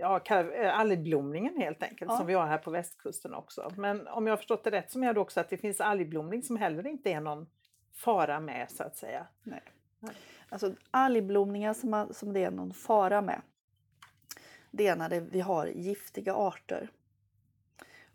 ja, 0.00 0.20
eh, 0.30 0.78
algblomningen 0.78 1.56
helt 1.56 1.82
enkelt, 1.82 2.10
Ja. 2.10 2.16
som 2.16 2.26
vi 2.26 2.34
har 2.34 2.46
här 2.46 2.58
på 2.58 2.70
västkusten 2.70 3.34
också. 3.34 3.72
Men 3.76 4.08
om 4.08 4.26
jag 4.26 4.32
har 4.32 4.36
förstått 4.36 4.64
det 4.64 4.70
rätt 4.70 4.90
så 4.90 4.98
menar 4.98 5.14
du 5.14 5.20
också 5.20 5.40
att 5.40 5.48
det 5.48 5.56
finns 5.56 5.80
algblomning 5.80 6.42
som 6.42 6.56
heller 6.56 6.86
inte 6.86 7.10
är 7.10 7.20
någon 7.20 7.46
fara 7.94 8.40
med 8.40 8.70
så 8.70 8.82
att 8.82 8.96
säga. 8.96 9.26
Nej. 9.42 9.62
Alltså 10.48 10.74
algblomningar 10.90 11.74
som, 11.74 11.90
man, 11.90 12.14
som 12.14 12.32
det 12.32 12.44
är 12.44 12.50
någon 12.50 12.74
fara 12.74 13.22
med. 13.22 13.40
Det 14.70 14.86
är 14.86 14.96
när 14.96 15.08
det, 15.08 15.20
vi 15.20 15.40
har 15.40 15.66
giftiga 15.66 16.34
arter. 16.34 16.88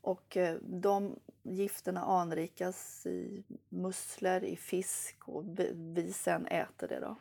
Och 0.01 0.37
eh, 0.37 0.55
de 0.61 1.19
gifterna 1.43 2.01
anrikas 2.01 3.05
i 3.05 3.43
musslor, 3.69 4.43
i 4.43 4.55
fisk 4.55 5.17
och 5.25 5.59
vi, 5.69 6.13
sen 6.13 6.47
äter 6.47 6.87
det. 6.87 6.99
Då. 6.99 7.15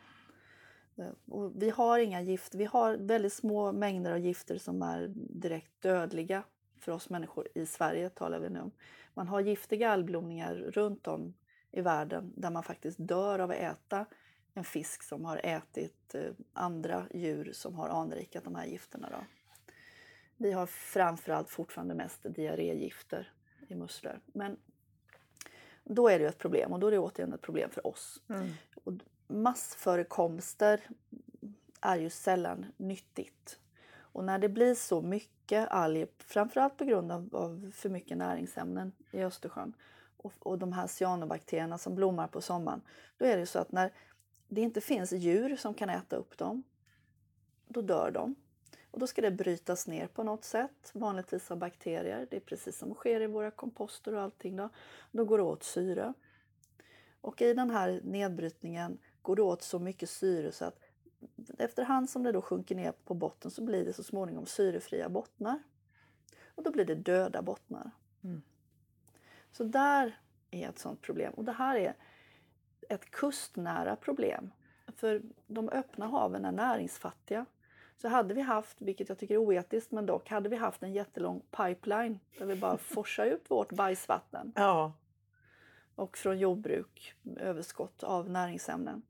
Eh, 1.03 1.11
och 1.25 1.51
vi 1.63 1.69
har 1.69 1.99
inga 1.99 2.21
gifter. 2.21 2.57
vi 2.57 2.65
har 2.65 2.97
väldigt 2.97 3.33
små 3.33 3.71
mängder 3.71 4.11
av 4.11 4.19
gifter 4.19 4.57
som 4.57 4.81
är 4.81 5.11
direkt 5.15 5.81
dödliga 5.81 6.43
för 6.79 6.91
oss 6.91 7.09
människor 7.09 7.47
i 7.55 7.65
Sverige 7.65 8.09
talar 8.09 8.39
vi 8.39 8.49
nu 8.49 8.59
om. 8.59 8.71
Man 9.13 9.27
har 9.27 9.41
giftiga 9.41 9.91
algblomningar 9.91 10.53
runt 10.55 11.07
om 11.07 11.33
i 11.71 11.81
världen 11.81 12.33
där 12.35 12.49
man 12.49 12.63
faktiskt 12.63 12.97
dör 12.99 13.39
av 13.39 13.51
att 13.51 13.57
äta 13.57 14.05
en 14.53 14.63
fisk 14.63 15.03
som 15.03 15.25
har 15.25 15.41
ätit 15.43 16.15
eh, 16.15 16.31
andra 16.53 17.07
djur 17.13 17.51
som 17.53 17.75
har 17.75 17.89
anrikat 17.89 18.43
de 18.43 18.55
här 18.55 18.65
gifterna. 18.65 19.09
Då. 19.11 19.25
Vi 20.37 20.51
har 20.51 20.65
framförallt 20.65 21.49
fortfarande 21.49 21.95
mest 21.95 22.19
diarrégifter 22.23 23.31
i 23.71 23.75
musslor. 23.75 24.19
Men 24.25 24.57
då 25.83 26.07
är 26.09 26.19
det 26.19 26.23
ju 26.23 26.29
ett 26.29 26.37
problem 26.37 26.73
och 26.73 26.79
då 26.79 26.87
är 26.87 26.91
det 26.91 26.99
återigen 26.99 27.33
ett 27.33 27.41
problem 27.41 27.69
för 27.69 27.87
oss. 27.87 28.21
Och 28.83 28.93
massförekomster 29.27 30.81
är 31.81 31.97
ju 31.97 32.09
sällan 32.09 32.65
nyttigt. 32.77 33.59
Och 33.93 34.23
när 34.23 34.39
det 34.39 34.49
blir 34.49 34.75
så 34.75 35.01
mycket 35.01 35.69
alger, 35.69 36.07
framförallt 36.17 36.77
på 36.77 36.85
grund 36.85 37.11
av, 37.11 37.35
av 37.35 37.71
för 37.75 37.89
mycket 37.89 38.17
näringsämnen 38.17 38.91
i 39.11 39.23
Östersjön 39.23 39.73
och, 40.17 40.33
och 40.39 40.57
de 40.57 40.73
här 40.73 40.87
cyanobakterierna 40.87 41.77
som 41.77 41.95
blommar 41.95 42.27
på 42.27 42.41
sommaren, 42.41 42.81
då 43.17 43.25
är 43.25 43.37
det 43.37 43.45
så 43.45 43.59
att 43.59 43.71
när 43.71 43.93
det 44.47 44.61
inte 44.61 44.81
finns 44.81 45.11
djur 45.11 45.55
som 45.55 45.73
kan 45.73 45.89
äta 45.89 46.15
upp 46.15 46.37
dem, 46.37 46.63
då 47.67 47.81
dör 47.81 48.11
de. 48.11 48.35
Och 48.91 48.99
då 48.99 49.07
ska 49.07 49.21
det 49.21 49.31
brytas 49.31 49.87
ner 49.87 50.07
på 50.07 50.23
något 50.23 50.43
sätt, 50.43 50.91
vanligtvis 50.93 51.51
av 51.51 51.57
bakterier. 51.57 52.27
Det 52.29 52.35
är 52.35 52.41
precis 52.41 52.77
som 52.77 52.93
sker 52.93 53.21
i 53.21 53.27
våra 53.27 53.51
komposter 53.51 54.13
och 54.13 54.21
allting. 54.21 54.55
Då, 54.55 54.69
då 55.11 55.25
går 55.25 55.37
det 55.37 55.43
åt 55.43 55.63
syre. 55.63 56.13
Och 57.21 57.41
i 57.41 57.53
den 57.53 57.69
här 57.69 58.01
nedbrytningen 58.03 58.97
går 59.21 59.35
det 59.35 59.41
åt 59.41 59.61
så 59.61 59.79
mycket 59.79 60.09
syre 60.09 60.51
så 60.51 60.65
att 60.65 60.79
efterhand 61.57 62.09
som 62.09 62.23
det 62.23 62.31
då 62.31 62.41
sjunker 62.41 62.75
ner 62.75 62.91
på 62.91 63.13
botten 63.13 63.51
så 63.51 63.63
blir 63.63 63.85
det 63.85 63.93
så 63.93 64.03
småningom 64.03 64.45
syrefria 64.45 65.09
bottnar. 65.09 65.63
Och 66.55 66.63
då 66.63 66.71
blir 66.71 66.85
det 66.85 66.95
döda 66.95 67.41
bottnar. 67.41 67.91
Mm. 68.23 68.41
Så 69.51 69.63
där 69.63 70.19
är 70.51 70.69
ett 70.69 70.79
sånt 70.79 71.01
problem. 71.01 71.33
Och 71.33 71.43
det 71.43 71.51
här 71.51 71.75
är 71.75 71.95
ett 72.89 73.11
kustnära 73.11 73.95
problem. 73.95 74.51
För 74.95 75.21
de 75.47 75.69
öppna 75.69 76.07
haven 76.07 76.45
är 76.45 76.51
näringsfattiga. 76.51 77.45
Så 78.01 78.07
hade 78.07 78.33
vi 78.33 78.41
haft, 78.41 78.81
vilket 78.81 79.09
jag 79.09 79.17
tycker 79.17 79.33
är 79.33 79.37
oetiskt, 79.37 79.91
men 79.91 80.05
dock, 80.05 80.29
hade 80.29 80.49
vi 80.49 80.55
haft 80.55 80.83
en 80.83 80.93
jättelång 80.93 81.41
pipeline 81.51 82.19
där 82.37 82.45
vi 82.45 82.55
bara 82.55 82.77
forsar 82.95 83.25
ut 83.25 83.51
vårt 83.51 83.71
bajsvatten 83.71 84.53
Ja, 84.55 84.93
och 85.95 86.17
från 86.17 86.39
jordbruk 86.39 87.15
överskott 87.37 88.03
av 88.03 88.29
näringsämnen 88.29 89.01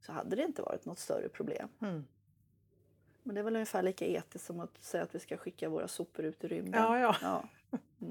så 0.00 0.12
hade 0.12 0.36
det 0.36 0.42
inte 0.42 0.62
varit 0.62 0.84
något 0.84 0.98
större 0.98 1.28
problem. 1.28 1.68
mm. 1.80 2.04
Men 3.22 3.34
det 3.34 3.40
är 3.40 3.42
väl 3.42 3.54
ungefär 3.54 3.82
lika 3.82 4.06
etiskt 4.06 4.46
som 4.46 4.60
att 4.60 4.82
säga 4.82 5.02
att 5.02 5.14
vi 5.14 5.18
ska 5.18 5.36
skicka 5.36 5.68
våra 5.68 5.88
sopor 5.88 6.24
ut 6.24 6.44
i 6.44 6.48
rymden. 6.48 6.82
ja, 6.82 6.98
ja. 6.98 7.16
Ja. 7.22 7.78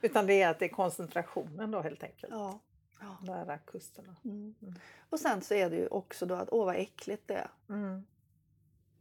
Utan 0.00 0.26
det 0.26 0.42
är 0.42 0.50
att 0.50 0.58
det 0.58 0.64
är 0.64 0.68
koncentrationen 0.68 1.70
då 1.70 1.80
helt 1.80 2.02
enkelt. 2.02 2.32
ja. 2.32 2.60
ja. 3.00 3.16
Nära 3.22 3.58
kusterna. 3.58 4.16
Mm. 4.24 4.54
Mm. 4.62 4.74
Och 5.10 5.20
sen 5.20 5.40
så 5.42 5.54
är 5.54 5.70
det 5.70 5.76
ju 5.76 5.86
också 5.86 6.26
då 6.26 6.34
att 6.34 6.48
åh 6.52 6.64
vad 6.64 6.76
äckligt 6.76 7.28
det 7.28 7.34
är. 7.34 7.50
Mm. 7.68 8.04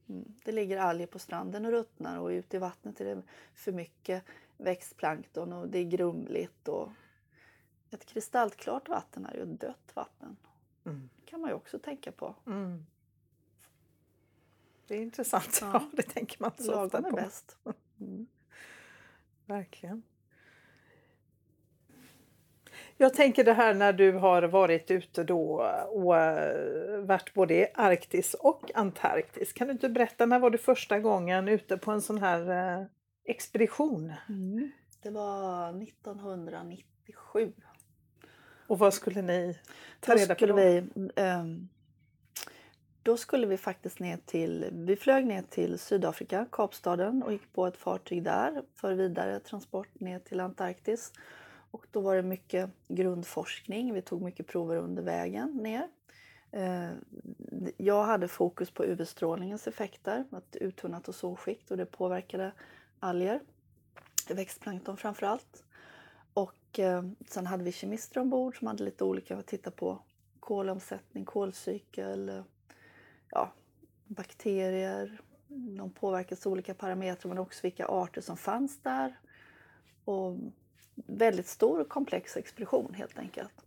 Mm. 0.09 0.33
Det 0.43 0.51
ligger 0.51 0.77
alger 0.77 1.07
på 1.07 1.19
stranden 1.19 1.65
och 1.65 1.71
ruttnar 1.71 2.19
och 2.19 2.27
ute 2.27 2.57
i 2.57 2.59
vattnet 2.59 3.01
är 3.01 3.15
det 3.15 3.21
för 3.53 3.71
mycket 3.71 4.23
växtplankton 4.57 5.53
och 5.53 5.67
det 5.69 5.79
är 5.79 5.83
grumligt. 5.83 6.67
Och 6.67 6.89
ett 7.91 8.05
kristallklart 8.05 8.89
vatten 8.89 9.25
är 9.25 9.33
ju 9.37 9.45
dött 9.45 9.91
vatten. 9.93 10.37
Mm. 10.83 11.09
Det 11.15 11.25
kan 11.25 11.41
man 11.41 11.49
ju 11.49 11.55
också 11.55 11.79
tänka 11.79 12.11
på. 12.11 12.35
Mm. 12.45 12.85
Det 14.87 14.95
är 14.95 15.01
intressant. 15.01 15.57
Ja. 15.61 15.67
Ja. 15.73 15.89
det 15.91 16.03
tänker 16.03 16.37
man 16.39 16.51
inte 16.51 16.63
så 16.63 16.83
ofta 16.83 16.99
Lagom 16.99 17.05
är 17.05 17.09
på. 17.09 17.15
bäst. 17.15 17.57
Mm. 17.99 18.27
Verkligen. 19.45 20.03
Jag 23.01 23.13
tänker 23.13 23.43
det 23.43 23.53
här 23.53 23.73
när 23.73 23.93
du 23.93 24.11
har 24.11 24.43
varit 24.43 24.91
ute 24.91 25.23
då 25.23 25.53
och 25.89 26.17
eh, 26.17 26.99
varit 26.99 27.33
både 27.33 27.53
i 27.53 27.67
Arktis 27.73 28.33
och 28.33 28.71
Antarktis. 28.75 29.53
Kan 29.53 29.67
du 29.67 29.73
inte 29.73 29.89
berätta, 29.89 30.25
när 30.25 30.39
var 30.39 30.49
du 30.49 30.57
första 30.57 30.99
gången 30.99 31.47
ute 31.47 31.77
på 31.77 31.91
en 31.91 32.01
sån 32.01 32.17
här 32.17 32.49
eh, 32.49 32.85
expedition? 33.25 34.13
Mm. 34.29 34.71
Det 35.03 35.09
var 35.09 35.83
1997. 35.83 37.53
Och 38.67 38.79
vad 38.79 38.93
skulle 38.93 39.21
ni 39.21 39.57
ta 39.99 40.13
Då 40.13 40.19
reda 40.19 40.35
på 40.35 40.45
då? 40.45 40.55
vi, 40.55 40.83
ehm, 41.15 41.69
då 43.03 43.17
skulle 43.17 43.47
vi 43.47 43.57
faktiskt 43.57 43.99
ner 43.99 44.17
till, 44.25 44.65
vi 44.71 44.95
flög 44.95 45.25
ner 45.25 45.43
till 45.49 45.79
Sydafrika, 45.79 46.45
Kapstaden 46.51 47.23
och 47.23 47.31
gick 47.31 47.53
på 47.53 47.67
ett 47.67 47.77
fartyg 47.77 48.23
där 48.23 48.63
för 48.75 48.93
vidare 48.93 49.39
transport 49.39 49.99
ner 49.99 50.19
till 50.19 50.39
Antarktis. 50.39 51.13
Och 51.71 51.85
då 51.91 52.01
var 52.01 52.15
det 52.15 52.21
mycket 52.21 52.69
grundforskning, 52.87 53.93
vi 53.93 54.01
tog 54.01 54.21
mycket 54.21 54.47
prover 54.47 54.77
under 54.77 55.03
vägen 55.03 55.57
ner. 55.57 55.87
Eh, 56.51 56.91
jag 57.77 58.03
hade 58.03 58.27
fokus 58.27 58.71
på 58.71 58.83
UV-strålningens 58.83 59.67
effekter, 59.67 60.25
ett 60.37 60.55
uttunnat 60.55 61.09
ozonskikt 61.09 61.71
och 61.71 61.77
det 61.77 61.85
påverkade 61.85 62.51
alger, 62.99 63.39
växtplankton 64.29 64.97
framför 64.97 65.25
allt. 65.25 65.63
Och 66.33 66.79
eh, 66.79 67.03
sen 67.27 67.47
hade 67.47 67.63
vi 67.63 67.71
kemister 67.71 68.21
ombord 68.21 68.57
som 68.57 68.67
hade 68.67 68.83
lite 68.83 69.03
olika 69.03 69.37
att 69.37 69.47
titta 69.47 69.71
på. 69.71 69.99
Kolomsättning, 70.39 71.25
kolcykel, 71.25 72.29
eh, 72.29 72.43
ja, 73.29 73.53
bakterier. 74.05 75.21
De 75.47 75.91
påverkades 75.91 76.45
av 76.45 76.51
olika 76.51 76.73
parametrar 76.73 77.29
men 77.29 77.37
också 77.37 77.59
vilka 77.63 77.85
arter 77.87 78.21
som 78.21 78.37
fanns 78.37 78.81
där. 78.81 79.19
Och 80.05 80.37
väldigt 80.95 81.47
stor 81.47 81.79
och 81.79 81.89
komplex 81.89 82.37
expedition 82.37 82.93
helt 82.93 83.19
enkelt. 83.19 83.65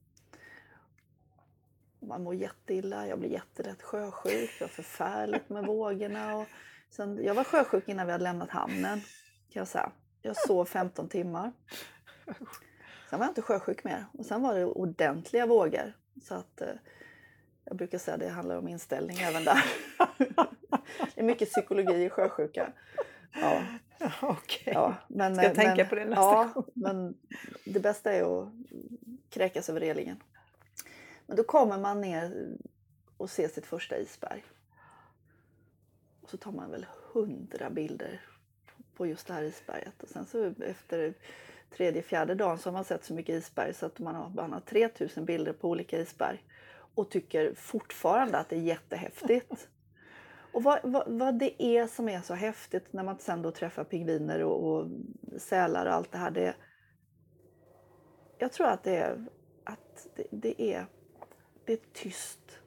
Man 2.00 2.22
mår 2.22 2.34
jätteilla, 2.34 3.06
jag 3.06 3.18
blir 3.18 3.30
jättelätt 3.30 3.82
sjösjuk, 3.82 4.50
jag 4.60 4.66
har 4.66 4.72
förfärligt 4.72 5.48
med 5.48 5.66
vågorna. 5.66 6.36
Och 6.36 6.46
sen, 6.90 7.24
jag 7.24 7.34
var 7.34 7.44
sjösjuk 7.44 7.88
innan 7.88 8.06
vi 8.06 8.12
hade 8.12 8.24
lämnat 8.24 8.50
hamnen 8.50 9.00
kan 9.54 9.60
jag 9.60 9.68
säga. 9.68 9.92
Jag 10.22 10.36
sov 10.36 10.64
15 10.64 11.08
timmar. 11.08 11.52
Sen 13.10 13.18
var 13.18 13.26
jag 13.26 13.30
inte 13.30 13.42
sjösjuk 13.42 13.84
mer. 13.84 14.06
Och 14.12 14.26
sen 14.26 14.42
var 14.42 14.54
det 14.54 14.64
ordentliga 14.64 15.46
vågor. 15.46 15.92
Så 16.22 16.34
att 16.34 16.60
eh, 16.60 16.68
jag 17.64 17.76
brukar 17.76 17.98
säga 17.98 18.14
att 18.14 18.20
det 18.20 18.28
handlar 18.28 18.56
om 18.56 18.68
inställning 18.68 19.16
även 19.16 19.44
där. 19.44 19.64
det 21.14 21.20
är 21.20 21.24
mycket 21.24 21.50
psykologi 21.50 22.04
i 22.04 22.10
sjösjuka. 22.10 22.72
Ja, 23.32 23.62
Okej. 24.22 24.74
ja, 24.74 24.94
men, 25.08 25.34
Ska 25.34 25.44
jag 25.44 25.50
eh, 25.50 25.56
tänka 25.56 25.82
men, 25.82 25.88
på 25.88 25.94
det 25.94 26.04
nästa 26.04 26.22
ja, 26.22 26.50
gång. 26.54 26.64
men 26.74 27.14
det 27.64 27.80
bästa 27.80 28.12
är 28.12 28.42
att 28.42 28.48
kräkas 29.30 29.68
över 29.68 29.80
relingen. 29.80 30.16
Men 31.26 31.36
då 31.36 31.44
kommer 31.44 31.78
man 31.78 32.00
ner 32.00 32.56
och 33.16 33.30
ser 33.30 33.48
sitt 33.48 33.66
första 33.66 33.98
isberg. 33.98 34.44
Och 36.22 36.30
så 36.30 36.36
tar 36.36 36.52
man 36.52 36.70
väl 36.70 36.86
hundra 37.12 37.70
bilder 37.70 38.20
på 38.96 39.06
just 39.06 39.26
det 39.26 39.32
här 39.32 39.42
isberget. 39.42 40.02
Och 40.02 40.08
sen 40.08 40.26
så 40.26 40.54
efter 40.66 41.14
tredje, 41.76 42.02
fjärde 42.02 42.34
dagen 42.34 42.58
så 42.58 42.68
har 42.68 42.72
man 42.72 42.84
sett 42.84 43.04
så 43.04 43.14
mycket 43.14 43.34
isberg 43.34 43.74
så 43.74 43.86
att 43.86 43.98
man 43.98 44.14
har, 44.14 44.28
man 44.28 44.52
har 44.52 44.60
3000 44.60 45.24
bilder 45.24 45.52
på 45.52 45.68
olika 45.68 46.00
isberg. 46.00 46.44
Och 46.94 47.10
tycker 47.10 47.54
fortfarande 47.54 48.38
att 48.38 48.48
det 48.48 48.56
är 48.56 48.60
jättehäftigt. 48.60 49.68
Och 50.54 50.62
vad, 50.62 50.78
vad, 50.82 51.08
vad 51.08 51.38
det 51.38 51.62
är 51.62 51.86
som 51.86 52.08
är 52.08 52.20
så 52.20 52.34
häftigt 52.34 52.92
när 52.92 53.02
man 53.02 53.18
sen 53.18 53.42
då 53.42 53.50
träffar 53.50 53.84
pingviner 53.84 54.42
och, 54.44 54.72
och 54.72 54.90
sälar 55.38 55.86
och 55.86 55.92
allt 55.92 56.12
det 56.12 56.18
här. 56.18 56.30
Det, 56.30 56.54
jag 58.38 58.52
tror 58.52 58.66
att 58.66 58.82
det 58.82 58.96
är, 58.96 59.26
att 59.64 60.08
det, 60.16 60.26
det 60.30 60.62
är, 60.62 60.86
det 61.64 61.72
är 61.72 61.78
tyst 61.92 62.58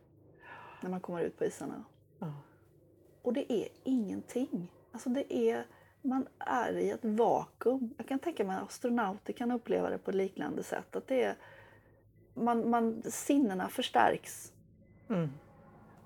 när 0.81 0.89
man 0.89 1.01
kommer 1.01 1.21
ut 1.21 1.37
på 1.37 1.45
isarna. 1.45 1.83
Ja. 2.19 2.33
Och 3.21 3.33
det 3.33 3.53
är 3.53 3.67
ingenting. 3.83 4.71
Alltså 4.91 5.09
det 5.09 5.33
är, 5.33 5.65
man 6.01 6.27
är 6.39 6.77
i 6.77 6.89
ett 6.89 7.05
vakuum. 7.05 7.93
Jag 7.97 8.07
kan 8.07 8.19
tänka 8.19 8.43
mig 8.43 8.57
att 8.57 8.63
astronauter 8.63 9.33
kan 9.33 9.51
uppleva 9.51 9.89
det 9.89 9.97
på 9.97 10.11
ett 10.11 10.15
liknande 10.15 10.63
sätt. 10.63 10.95
Att 10.95 11.07
det 11.07 11.23
är, 11.23 11.35
man, 12.33 12.69
man, 12.69 13.03
sinnena 13.03 13.69
förstärks. 13.69 14.53
Mm. 15.09 15.29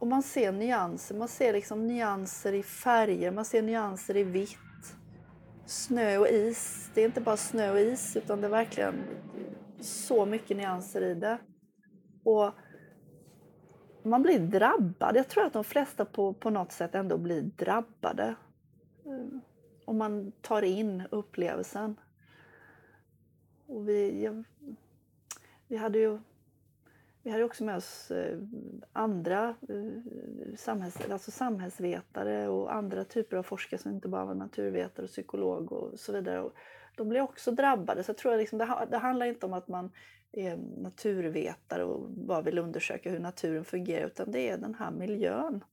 Och 0.01 0.07
man 0.07 0.23
ser 0.23 0.51
nyanser, 0.51 1.15
man 1.15 1.27
ser 1.27 1.53
liksom 1.53 1.87
nyanser 1.87 2.53
i 2.53 2.63
färger, 2.63 3.31
man 3.31 3.45
ser 3.45 3.61
nyanser 3.61 4.17
i 4.17 4.23
vitt. 4.23 4.95
Snö 5.65 6.17
och 6.17 6.27
is, 6.27 6.91
det 6.93 7.01
är 7.01 7.05
inte 7.05 7.21
bara 7.21 7.37
snö 7.37 7.71
och 7.71 7.79
is 7.79 8.17
utan 8.17 8.41
det 8.41 8.47
är 8.47 8.51
verkligen 8.51 9.03
så 9.79 10.25
mycket 10.25 10.57
nyanser 10.57 11.01
i 11.01 11.13
det. 11.13 11.37
Och 12.23 12.51
man 14.03 14.21
blir 14.21 14.39
drabbad. 14.39 15.15
Jag 15.15 15.27
tror 15.27 15.45
att 15.45 15.53
de 15.53 15.63
flesta 15.63 16.05
på, 16.05 16.33
på 16.33 16.49
något 16.49 16.71
sätt 16.71 16.95
ändå 16.95 17.17
blir 17.17 17.41
drabbade. 17.41 18.35
Eh, 19.05 19.39
om 19.85 19.97
man 19.97 20.31
tar 20.41 20.61
in 20.61 21.03
upplevelsen. 21.11 21.99
Och 23.67 23.89
vi, 23.89 24.23
jag, 24.23 24.43
vi 25.67 25.77
hade 25.77 25.99
ju 25.99 26.19
vi 27.23 27.31
hade 27.31 27.43
också 27.43 27.63
med 27.63 27.75
oss 27.75 28.11
eh, 28.11 28.39
andra 28.93 29.55
eh, 29.69 30.55
samhälls, 30.57 30.97
alltså 31.11 31.31
samhällsvetare 31.31 32.47
och 32.47 32.73
andra 32.73 33.03
typer 33.03 33.37
av 33.37 33.43
forskare 33.43 33.81
som 33.81 33.91
inte 33.91 34.07
bara 34.07 34.25
var 34.25 34.35
naturvetare 34.35 35.03
och 35.03 35.09
psykolog 35.11 35.71
och 35.71 35.99
så 35.99 36.11
vidare. 36.11 36.41
Och 36.41 36.53
de 36.95 37.09
blev 37.09 37.23
också 37.23 37.51
drabbade. 37.51 38.03
Så 38.03 38.09
jag 38.09 38.17
tror 38.17 38.37
liksom 38.37 38.57
det, 38.59 38.87
det 38.91 38.97
handlar 38.97 39.25
inte 39.25 39.45
om 39.45 39.53
att 39.53 39.67
man 39.67 39.91
är 40.31 40.57
naturvetare 40.77 41.83
och 41.83 42.09
bara 42.09 42.41
vill 42.41 42.57
undersöka 42.57 43.09
hur 43.09 43.19
naturen 43.19 43.65
fungerar 43.65 44.07
utan 44.07 44.31
det 44.31 44.49
är 44.49 44.57
den 44.57 44.75
här 44.75 44.91
miljön. 44.91 45.63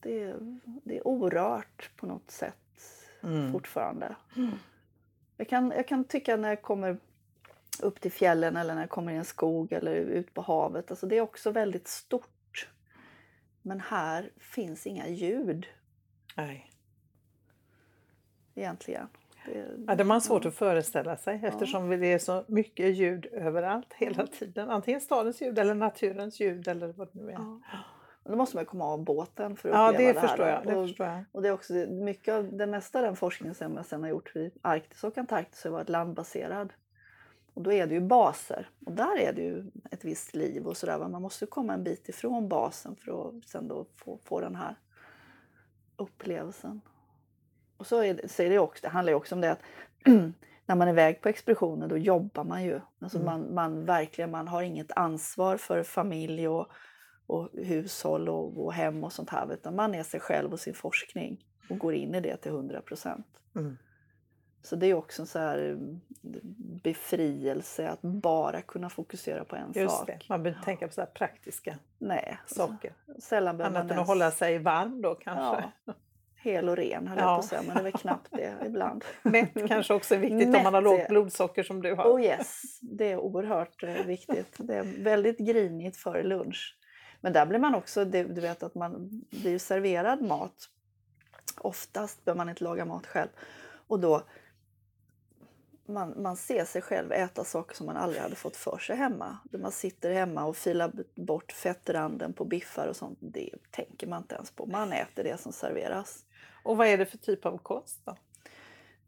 Det 0.00 0.22
är, 0.22 0.36
det 0.64 0.98
är 0.98 1.08
orört 1.08 1.90
på 1.96 2.06
något 2.06 2.30
sätt 2.30 2.56
mm. 3.22 3.52
fortfarande. 3.52 4.16
Mm. 4.36 4.50
Jag, 5.36 5.48
kan, 5.48 5.72
jag 5.76 5.88
kan 5.88 6.04
tycka 6.04 6.36
när 6.36 6.48
jag 6.48 6.62
kommer 6.62 6.98
upp 7.80 8.00
till 8.00 8.12
fjällen 8.12 8.56
eller 8.56 8.74
när 8.74 8.82
jag 8.82 8.90
kommer 8.90 9.12
i 9.12 9.16
en 9.16 9.24
skog 9.24 9.72
eller 9.72 9.94
ut 9.94 10.34
på 10.34 10.40
havet. 10.40 10.90
Alltså 10.90 11.06
det 11.06 11.16
är 11.16 11.20
också 11.20 11.50
väldigt 11.50 11.88
stort. 11.88 12.68
Men 13.62 13.80
här 13.80 14.30
finns 14.38 14.86
inga 14.86 15.08
ljud. 15.08 15.66
Nej. 16.36 16.70
Egentligen. 18.54 19.08
Det, 19.46 19.66
ja, 19.86 19.94
det 19.94 20.02
är 20.02 20.04
man 20.04 20.20
svårt 20.20 20.44
att 20.44 20.54
föreställa 20.54 21.16
sig 21.16 21.40
eftersom 21.44 21.92
ja. 21.92 21.98
det 21.98 22.12
är 22.12 22.18
så 22.18 22.44
mycket 22.48 22.96
ljud 22.96 23.26
överallt 23.26 23.92
hela 23.92 24.26
tiden. 24.26 24.70
Antingen 24.70 25.00
stadens 25.00 25.42
ljud 25.42 25.58
eller 25.58 25.74
naturens 25.74 26.40
ljud 26.40 26.68
eller 26.68 26.92
vad 26.92 27.08
det 27.12 27.20
nu 27.20 27.28
är. 27.28 27.32
Ja. 27.32 27.60
Då 28.24 28.36
måste 28.36 28.56
man 28.56 28.66
komma 28.66 28.84
av 28.84 29.04
båten 29.04 29.56
för 29.56 29.68
att 29.68 29.74
ja, 29.74 29.90
uppleva 29.90 30.12
det, 30.12 30.20
det 30.20 30.28
förstår 30.28 30.44
här. 30.44 30.52
Jag, 30.52 30.66
det 30.66 30.76
och, 30.76 30.88
förstår 30.88 31.06
jag. 31.06 31.24
Och 31.32 31.42
det 31.42 31.48
är 31.48 31.52
också 31.52 31.72
mycket 31.72 32.34
av 32.34 32.56
det 32.56 32.66
mesta 32.66 32.98
av 32.98 33.04
den 33.04 33.16
forskningen 33.16 33.54
som 33.54 33.76
jag 33.76 33.86
sen 33.86 34.02
har 34.02 34.10
gjort 34.10 34.36
vid 34.36 34.52
Arktis 34.62 35.04
och 35.04 35.18
Antarktis 35.18 35.64
har 35.64 35.70
varit 35.70 35.88
landbaserad. 35.88 36.72
Och 37.58 37.64
då 37.64 37.72
är 37.72 37.86
det 37.86 37.94
ju 37.94 38.00
baser 38.00 38.68
och 38.86 38.92
där 38.92 39.18
är 39.18 39.32
det 39.32 39.42
ju 39.42 39.70
ett 39.90 40.04
visst 40.04 40.34
liv 40.34 40.66
och 40.66 40.76
sådär. 40.76 40.98
Man 40.98 41.22
måste 41.22 41.46
komma 41.46 41.74
en 41.74 41.84
bit 41.84 42.08
ifrån 42.08 42.48
basen 42.48 42.96
för 42.96 43.28
att 43.28 43.48
sen 43.48 43.68
då 43.68 43.86
få, 43.96 44.18
få 44.24 44.40
den 44.40 44.56
här 44.56 44.74
upplevelsen. 45.96 46.80
Och 47.76 47.86
så, 47.86 48.02
är 48.02 48.14
det, 48.14 48.28
så 48.28 48.42
är 48.42 48.50
det 48.50 48.58
också, 48.58 48.82
det 48.82 48.88
handlar 48.88 49.10
ju 49.10 49.16
också 49.16 49.34
om 49.34 49.40
det 49.40 49.52
att 49.52 49.62
när 50.66 50.74
man 50.74 50.88
är 50.88 50.92
iväg 50.92 51.20
på 51.20 51.28
expeditioner 51.28 51.88
då 51.88 51.98
jobbar 51.98 52.44
man 52.44 52.64
ju. 52.64 52.80
Alltså 52.98 53.18
mm. 53.18 53.26
man, 53.26 53.54
man, 53.54 53.84
verkligen, 53.84 54.30
man 54.30 54.48
har 54.48 54.62
inget 54.62 54.92
ansvar 54.96 55.56
för 55.56 55.82
familj 55.82 56.48
och, 56.48 56.68
och 57.26 57.48
hushåll 57.52 58.28
och, 58.28 58.64
och 58.64 58.72
hem 58.72 59.04
och 59.04 59.12
sånt 59.12 59.30
här 59.30 59.52
utan 59.52 59.76
man 59.76 59.94
är 59.94 60.02
sig 60.02 60.20
själv 60.20 60.52
och 60.52 60.60
sin 60.60 60.74
forskning 60.74 61.44
och 61.70 61.78
går 61.78 61.94
in 61.94 62.14
i 62.14 62.20
det 62.20 62.36
till 62.36 62.52
100 62.52 62.80
procent. 62.80 63.26
Mm. 63.56 63.76
Så 64.62 64.76
det 64.76 64.86
är 64.86 64.94
också 64.94 65.22
en 65.22 65.26
så 65.26 65.38
här 65.38 65.58
mm, 65.58 66.00
befrielse 66.82 67.88
att 67.88 68.02
bara 68.02 68.62
kunna 68.62 68.90
fokusera 68.90 69.44
på 69.44 69.56
en 69.56 69.72
Just 69.74 69.96
sak. 69.96 70.06
Det. 70.06 70.18
Man 70.28 70.42
behöver 70.42 70.58
inte 70.58 70.64
tänka 70.64 70.86
på 70.86 70.92
så 70.92 71.06
praktiska 71.06 71.78
Nej, 71.98 72.38
saker. 72.46 72.92
Sällan 73.18 73.60
Annat 73.60 73.82
än 73.82 73.88
ens... 73.88 74.00
att 74.00 74.06
hålla 74.06 74.30
sig 74.30 74.58
varm 74.58 75.02
då 75.02 75.14
kanske. 75.14 75.70
Ja, 75.84 75.94
hel 76.40 76.68
och 76.68 76.76
ren 76.76 77.08
höll 77.08 77.18
ja. 77.18 77.24
jag 77.24 77.36
på 77.36 77.38
att 77.38 77.44
säga, 77.44 77.62
men 77.66 77.74
det 77.74 77.80
är 77.80 77.84
väl 77.84 77.92
knappt 77.92 78.28
det 78.30 78.54
ibland. 78.66 79.04
Mätt 79.22 79.68
kanske 79.68 79.94
också 79.94 80.14
är 80.14 80.18
viktigt 80.18 80.48
Mätt 80.48 80.56
om 80.56 80.62
man 80.62 80.74
har 80.74 80.82
lågt 80.82 81.08
blodsocker 81.08 81.62
som 81.62 81.82
du 81.82 81.94
har. 81.94 82.04
Oh 82.04 82.22
yes, 82.22 82.78
det 82.80 83.12
är 83.12 83.16
oerhört 83.16 83.82
eh, 83.82 84.06
viktigt. 84.06 84.56
Det 84.58 84.74
är 84.74 85.02
väldigt 85.04 85.38
grinigt 85.38 85.96
före 85.96 86.22
lunch. 86.22 86.76
Men 87.20 87.32
där 87.32 87.46
blir 87.46 87.58
man 87.58 87.74
också, 87.74 88.04
du 88.04 88.40
vet 88.40 88.62
att 88.62 88.74
man 88.74 89.22
blir 89.30 89.58
serverad 89.58 90.22
mat. 90.22 90.68
Oftast 91.60 92.24
behöver 92.24 92.36
man 92.36 92.48
inte 92.48 92.64
laga 92.64 92.84
mat 92.84 93.06
själv. 93.06 93.28
Och 93.86 94.00
då 94.00 94.22
man, 95.88 96.22
man 96.22 96.36
ser 96.36 96.64
sig 96.64 96.82
själv 96.82 97.12
äta 97.12 97.44
saker 97.44 97.76
som 97.76 97.86
man 97.86 97.96
aldrig 97.96 98.22
hade 98.22 98.36
fått 98.36 98.56
för 98.56 98.78
sig 98.78 98.96
hemma. 98.96 99.38
Man 99.58 99.72
sitter 99.72 100.12
hemma 100.12 100.44
och 100.44 100.56
filar 100.56 100.92
bort 101.14 101.52
fettranden 101.52 102.32
på 102.32 102.44
biffar 102.44 102.86
och 102.88 102.96
sånt. 102.96 103.18
Det 103.20 103.50
tänker 103.70 104.06
man 104.06 104.22
inte 104.22 104.34
ens 104.34 104.50
på. 104.50 104.66
Man 104.66 104.92
äter 104.92 105.24
det 105.24 105.40
som 105.40 105.52
serveras. 105.52 106.24
Och 106.62 106.76
vad 106.76 106.86
är 106.86 106.98
det 106.98 107.06
för 107.06 107.18
typ 107.18 107.46
av 107.46 107.58
kost 107.58 108.00
då? 108.04 108.16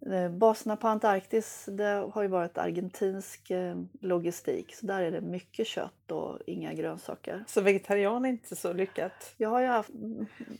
Eh, 0.06 0.28
baserna 0.30 0.76
på 0.76 0.88
Antarktis 0.88 1.68
det 1.72 2.10
har 2.12 2.22
ju 2.22 2.28
varit 2.28 2.58
argentinsk 2.58 3.50
eh, 3.50 3.76
logistik. 4.00 4.74
Så 4.74 4.86
där 4.86 5.02
är 5.02 5.10
det 5.10 5.20
mycket 5.20 5.66
kött 5.66 6.10
och 6.10 6.38
inga 6.46 6.72
grönsaker. 6.72 7.44
Så 7.46 7.60
vegetarian 7.60 8.24
är 8.24 8.28
inte 8.28 8.56
så 8.56 8.72
lyckat? 8.72 9.34
Jag 9.36 9.48
har 9.48 9.60
ju 9.60 9.66
haft, 9.66 9.90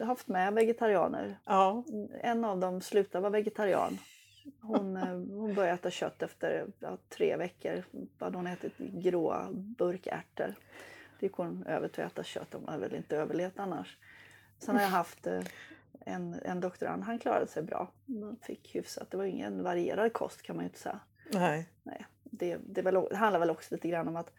haft 0.01 0.29
med 0.29 0.55
vegetarianer. 0.55 1.39
Ja. 1.45 1.85
En 2.23 2.45
av 2.45 2.59
dem 2.59 2.81
slutade 2.81 3.23
vara 3.23 3.31
vegetarian. 3.31 3.99
Hon, 4.61 4.97
eh, 4.97 5.05
hon 5.09 5.55
började 5.55 5.75
äta 5.75 5.91
kött 5.91 6.23
efter 6.23 6.67
ja, 6.79 6.99
tre 7.09 7.37
veckor. 7.37 7.83
Då 7.93 8.25
hade 8.25 8.37
hon 8.37 8.47
ätit 8.47 8.79
gråa 8.79 9.49
burkärtor. 9.53 10.55
Det 11.21 11.27
gick 11.27 11.33
hon 11.33 11.67
över 11.67 11.89
till 11.89 12.05
att 12.05 12.13
äta 12.13 12.23
kött. 12.23 12.53
Hon 12.53 12.69
hade 12.69 12.89
väl 12.89 12.95
inte 12.95 13.17
överlevt 13.17 13.59
annars. 13.59 13.99
Sen 14.59 14.75
har 14.75 14.83
jag 14.83 14.91
haft 14.91 15.27
eh, 15.27 15.43
en, 16.01 16.41
en 16.45 16.61
doktorand. 16.61 17.03
Han 17.03 17.19
klarade 17.19 17.47
sig 17.47 17.63
bra. 17.63 17.93
Han 18.07 18.37
fick 18.43 18.75
hyfsat. 18.75 19.11
Det 19.11 19.17
var 19.17 19.25
ingen 19.25 19.63
varierad 19.63 20.13
kost 20.13 20.43
kan 20.43 20.57
man 20.57 20.65
ju 20.65 20.69
inte 20.69 20.81
säga. 20.81 21.01
Nej. 21.33 21.69
Nej. 21.83 22.07
Det, 22.25 22.59
det, 22.67 22.83
väl, 22.83 22.95
det 23.11 23.17
handlar 23.17 23.41
väl 23.41 23.51
också 23.51 23.75
lite 23.75 23.89
grann 23.89 24.09
om 24.09 24.17
att 24.17 24.33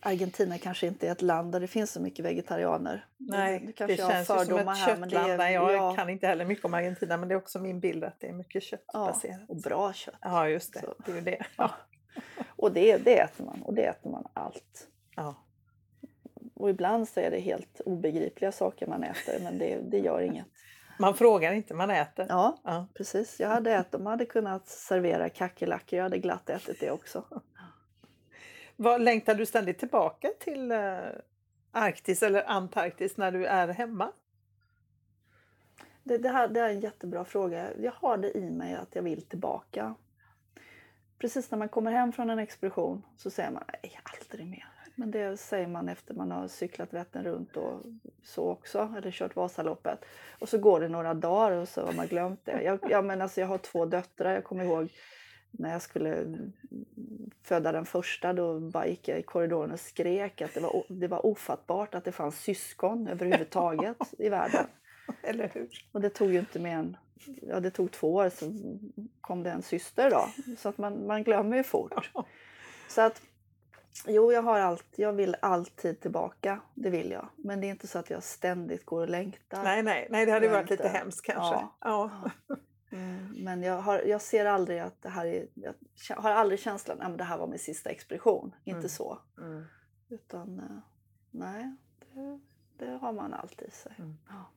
Argentina 0.00 0.58
kanske 0.58 0.86
inte 0.86 1.08
är 1.08 1.12
ett 1.12 1.22
land 1.22 1.52
där 1.52 1.60
det 1.60 1.66
finns 1.66 1.92
så 1.92 2.00
mycket 2.00 2.24
vegetarianer. 2.24 3.06
Nej, 3.16 3.74
det, 3.76 3.86
det 3.86 3.96
känns 3.96 4.30
ju 4.30 4.44
som 4.44 4.58
ett 4.58 4.66
här, 4.66 4.86
köttland. 4.86 5.40
Är, 5.40 5.48
jag 5.48 5.72
ja. 5.72 5.94
kan 5.94 6.08
inte 6.08 6.26
heller 6.26 6.44
mycket 6.44 6.64
om 6.64 6.74
Argentina 6.74 7.16
men 7.16 7.28
det 7.28 7.34
är 7.34 7.36
också 7.36 7.58
min 7.58 7.80
bild 7.80 8.04
att 8.04 8.20
det 8.20 8.28
är 8.28 8.32
mycket 8.32 8.62
köttbaserat. 8.62 9.36
Ja, 9.40 9.44
och 9.48 9.56
bra 9.56 9.92
kött. 9.92 10.14
Ja, 10.20 10.48
just 10.48 10.72
det. 10.72 10.80
Så. 10.80 10.94
Det 11.06 11.12
är 11.12 11.16
ju 11.16 11.20
det. 11.20 11.46
Ja. 11.56 11.70
Och 12.56 12.72
det, 12.72 12.96
det 12.96 13.18
äter 13.18 13.44
man 13.44 13.62
och 13.62 13.74
det 13.74 13.82
äter 13.82 14.10
man 14.10 14.26
allt. 14.32 14.88
Ja. 15.16 15.34
Och 16.54 16.70
ibland 16.70 17.08
så 17.08 17.20
är 17.20 17.30
det 17.30 17.40
helt 17.40 17.80
obegripliga 17.80 18.52
saker 18.52 18.86
man 18.86 19.04
äter 19.04 19.40
men 19.42 19.58
det, 19.58 19.78
det 19.90 19.98
gör 19.98 20.20
inget. 20.20 20.46
Man 20.98 21.14
frågar 21.14 21.52
inte, 21.52 21.74
man 21.74 21.90
äter. 21.90 22.26
Ja, 22.28 22.60
ja. 22.64 22.86
precis. 22.94 23.40
Jag 23.40 23.48
hade 23.48 23.72
ätit, 23.72 23.92
de 23.92 24.06
hade 24.06 24.26
kunnat 24.26 24.68
servera 24.68 25.28
kackerlackor, 25.28 25.96
jag 25.96 26.02
hade 26.02 26.18
glatt 26.18 26.50
ätit 26.50 26.80
det 26.80 26.90
också. 26.90 27.24
Vad, 28.82 29.00
längtar 29.00 29.34
du 29.34 29.46
ständigt 29.46 29.78
tillbaka 29.78 30.30
till 30.40 30.72
eh, 30.72 30.98
Arktis 31.72 32.22
eller 32.22 32.50
Antarktis 32.50 33.16
när 33.16 33.32
du 33.32 33.46
är 33.46 33.68
hemma? 33.68 34.12
Det, 36.02 36.18
det, 36.18 36.28
här, 36.28 36.48
det 36.48 36.60
är 36.60 36.68
en 36.68 36.80
jättebra 36.80 37.24
fråga. 37.24 37.68
Jag 37.78 37.92
har 37.92 38.16
det 38.16 38.38
i 38.38 38.50
mig 38.50 38.74
att 38.74 38.94
jag 38.94 39.02
vill 39.02 39.22
tillbaka. 39.22 39.94
Precis 41.18 41.50
när 41.50 41.58
man 41.58 41.68
kommer 41.68 41.92
hem 41.92 42.12
från 42.12 42.30
en 42.30 42.38
expedition 42.38 43.02
så 43.16 43.30
säger 43.30 43.50
man 43.50 43.64
nej, 43.82 44.00
aldrig 44.20 44.46
mer. 44.46 44.68
Men 44.94 45.10
det 45.10 45.36
säger 45.36 45.66
man 45.66 45.88
efter 45.88 46.14
man 46.14 46.30
har 46.30 46.48
cyklat 46.48 46.94
Vättern 46.94 47.24
runt 47.24 47.56
och 47.56 47.80
så 48.22 48.50
också, 48.50 48.94
eller 48.96 49.10
kört 49.10 49.36
Vasaloppet. 49.36 50.04
Och 50.38 50.48
så 50.48 50.58
går 50.58 50.80
det 50.80 50.88
några 50.88 51.14
dagar 51.14 51.56
och 51.56 51.68
så 51.68 51.86
har 51.86 51.92
man 51.92 52.06
glömt 52.06 52.44
det. 52.44 52.62
Jag, 52.62 52.78
jag, 52.90 53.04
men 53.04 53.22
alltså, 53.22 53.40
jag 53.40 53.48
har 53.48 53.58
två 53.58 53.86
döttrar, 53.86 54.34
jag 54.34 54.44
kommer 54.44 54.64
ihåg 54.64 54.88
när 55.52 55.72
jag 55.72 55.82
skulle 55.82 56.38
föda 57.42 57.72
den 57.72 57.86
första 57.86 58.32
då 58.32 58.60
bara 58.60 58.86
gick 58.86 59.08
jag 59.08 59.18
i 59.18 59.22
korridoren 59.22 59.72
och 59.72 59.80
skrek 59.80 60.42
att 60.42 60.54
det 60.54 60.60
var, 60.60 60.84
det 60.88 61.08
var 61.08 61.26
ofattbart 61.26 61.94
att 61.94 62.04
det 62.04 62.12
fanns 62.12 62.40
syskon 62.40 63.08
överhuvudtaget 63.08 63.96
i 64.18 64.28
världen. 64.28 64.66
Eller 65.22 65.50
hur? 65.54 65.68
Och 65.92 66.00
det 66.00 66.10
tog 66.10 66.32
ju 66.32 66.38
inte 66.38 66.58
mer 66.58 66.76
än 66.76 66.96
ja, 67.42 67.60
det 67.60 67.70
tog 67.70 67.90
två 67.90 68.14
år 68.14 68.28
så 68.28 68.52
kom 69.20 69.42
det 69.42 69.50
en 69.50 69.62
syster 69.62 70.10
då. 70.10 70.28
Så 70.58 70.68
att 70.68 70.78
man, 70.78 71.06
man 71.06 71.22
glömmer 71.22 71.56
ju 71.56 71.62
fort. 71.62 72.10
Så 72.88 73.00
att 73.00 73.22
jo, 74.06 74.32
jag, 74.32 74.42
har 74.42 74.60
allt, 74.60 74.86
jag 74.96 75.12
vill 75.12 75.36
alltid 75.40 76.00
tillbaka. 76.00 76.60
Det 76.74 76.90
vill 76.90 77.10
jag. 77.10 77.28
Men 77.36 77.60
det 77.60 77.66
är 77.66 77.70
inte 77.70 77.86
så 77.86 77.98
att 77.98 78.10
jag 78.10 78.22
ständigt 78.22 78.86
går 78.86 79.00
och 79.00 79.08
längtar. 79.08 79.62
Nej, 79.62 79.82
nej, 79.82 80.06
nej 80.10 80.26
det 80.26 80.32
hade 80.32 80.48
varit 80.48 80.70
lite 80.70 80.88
hemskt 80.88 81.22
kanske. 81.22 81.54
Ja. 81.54 81.76
ja. 81.80 82.30
Mm, 82.92 83.34
men 83.38 83.62
jag, 83.62 83.78
har, 83.78 83.98
jag 83.98 84.20
ser 84.20 84.46
aldrig 84.46 84.78
att 84.78 85.02
det 85.02 85.08
här 85.08 85.26
är, 85.26 85.46
jag 85.54 85.74
har 86.16 86.30
aldrig 86.30 86.60
känslan 86.60 87.00
att 87.00 87.18
det 87.18 87.24
här 87.24 87.38
var 87.38 87.46
min 87.46 87.58
sista 87.58 87.90
expedition. 87.90 88.54
Inte 88.64 88.78
mm. 88.78 88.88
så. 88.88 89.18
Mm. 89.38 89.64
Utan 90.08 90.58
eh, 90.58 90.78
nej, 91.30 91.76
det, 91.98 92.40
det, 92.78 92.90
har 92.90 93.12
man 93.12 93.34
alltid 93.34 93.68
i 93.68 93.70
sig. 93.70 93.92
Mm. 93.98 94.18
Ja. 94.28 94.50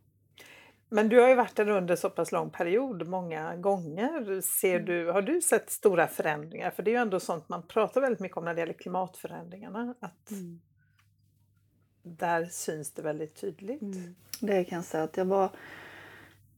Men 0.90 1.10
du 1.10 1.20
har 1.20 1.28
ju 1.30 1.36
varit 1.36 1.56
där 1.56 1.70
under 1.70 1.96
så 1.96 2.10
pass 2.10 2.32
lång 2.32 2.50
period 2.50 3.08
många 3.08 3.56
gånger. 3.56 4.42
Ser 4.42 4.76
Mm. 4.76 4.86
du, 4.86 5.12
har 5.12 5.22
du 5.22 5.42
sett 5.42 5.70
stora 5.70 6.08
förändringar? 6.08 6.72
För 6.72 6.84
det 6.84 6.92
är 6.92 6.94
ju 6.94 7.02
ändå 7.02 7.20
sånt 7.20 7.50
man 7.50 7.68
pratar 7.68 8.02
väldigt 8.02 8.20
mycket 8.20 8.38
om 8.38 8.46
när 8.46 8.54
det 8.54 8.60
gäller 8.60 8.74
klimatförändringarna. 8.74 9.96
Att 10.00 10.32
Mm. 10.32 10.62
där 12.04 12.46
syns 12.46 12.92
det 12.92 13.02
väldigt 13.02 13.36
tydligt. 13.36 13.82
Mm. 13.82 14.16
Det 14.42 14.64
kan 14.64 14.76
jag 14.76 14.86
säga 14.86 15.04
att 15.04 15.18
jag 15.18 15.26
var 15.26 15.50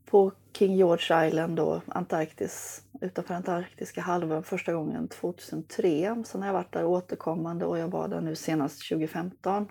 på 0.10 0.32
King 0.54 0.76
George 0.76 1.28
Island 1.28 1.56
då, 1.56 1.82
Antarktis, 1.88 2.84
utanför 3.02 3.34
Antarktiska 3.34 4.02
halvön 4.02 4.44
första 4.44 4.74
gången 4.74 5.08
2003. 5.08 6.24
Sen 6.26 6.42
har 6.42 6.48
jag 6.48 6.54
varit 6.54 6.74
där 6.74 6.86
återkommande 6.86 7.66
och 7.66 7.78
jag 7.78 7.88
var 7.88 8.08
där 8.08 8.22
nu 8.22 8.36
senast 8.36 8.90
2015. 8.90 9.68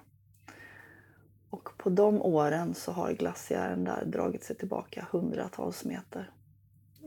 Och 1.50 1.68
på 1.78 1.90
de 1.90 2.22
åren 2.22 2.74
så 2.74 2.92
har 2.92 3.12
glaciären 3.12 3.84
där 3.84 4.04
dragit 4.04 4.44
sig 4.44 4.56
tillbaka 4.56 5.06
hundratals 5.10 5.84
meter. 5.84 6.30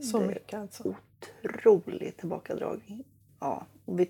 Så 0.00 0.20
mycket 0.20 0.60
alltså. 0.60 0.94
Otrolig 1.44 2.16
tillbakadragning. 2.16 3.04
Ja, 3.40 3.66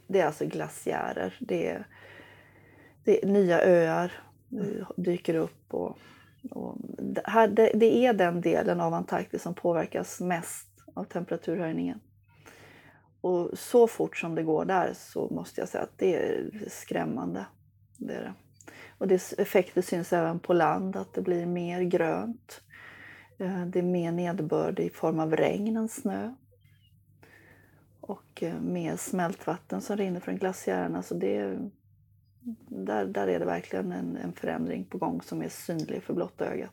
det 0.07 0.21
är 0.21 0.27
alltså 0.27 0.47
glaciärer. 0.47 1.37
Det 1.41 1.69
är, 1.69 1.87
det 3.05 3.25
är 3.25 3.27
nya 3.27 3.61
öar 3.61 4.13
eh, 4.53 4.87
dyker 4.97 5.35
upp. 5.35 5.75
Och 5.75 5.99
det, 6.99 7.23
här, 7.25 7.49
det, 7.49 7.73
det 7.75 8.07
är 8.07 8.13
den 8.13 8.41
delen 8.41 8.81
av 8.81 8.95
Antarktis 8.95 9.43
som 9.43 9.55
påverkas 9.55 10.21
mest 10.21 10.69
av 10.95 11.05
temperaturhöjningen. 11.05 12.01
Och 13.21 13.59
så 13.59 13.87
fort 13.87 14.17
som 14.17 14.35
det 14.35 14.43
går 14.43 14.65
där 14.65 14.93
så 14.95 15.29
måste 15.31 15.61
jag 15.61 15.69
säga 15.69 15.85
att 15.85 15.99
det 15.99 16.17
är 16.17 16.51
skrämmande. 16.69 17.47
Det 17.97 18.15
är 18.15 18.21
det. 18.21 18.35
Och 18.99 19.09
dess 19.09 19.33
effekter 19.33 19.83
syns 19.83 20.13
även 20.13 20.41
på 20.41 20.53
land, 20.53 20.97
att 20.97 21.15
det 21.15 21.23
blir 21.23 21.47
mer 21.47 21.81
grönt. 21.83 22.61
Eh, 23.39 23.67
det 23.67 23.79
är 23.79 23.83
mer 23.83 24.13
nederbörd 24.13 24.81
i 24.81 24.91
form 24.91 25.21
av 25.21 25.37
regn 25.37 25.77
än 25.77 25.89
snö. 25.89 26.35
Och 28.01 28.43
eh, 28.43 28.61
mer 28.61 28.97
smältvatten 28.97 29.81
som 29.81 29.97
rinner 29.97 30.21
från 30.21 30.37
glaciärerna. 30.37 31.03
Så 31.03 31.15
det 31.15 31.37
är, 31.37 31.71
där, 32.69 33.05
där 33.05 33.29
är 33.29 33.39
det 33.39 33.45
verkligen 33.45 33.93
en, 33.93 34.17
en 34.17 34.33
förändring 34.33 34.85
på 34.85 34.99
gång 34.99 35.23
som 35.23 35.43
är 35.43 35.49
synlig 35.49 36.03
för 36.03 36.15
blotta 36.15 36.47
ögat. 36.47 36.71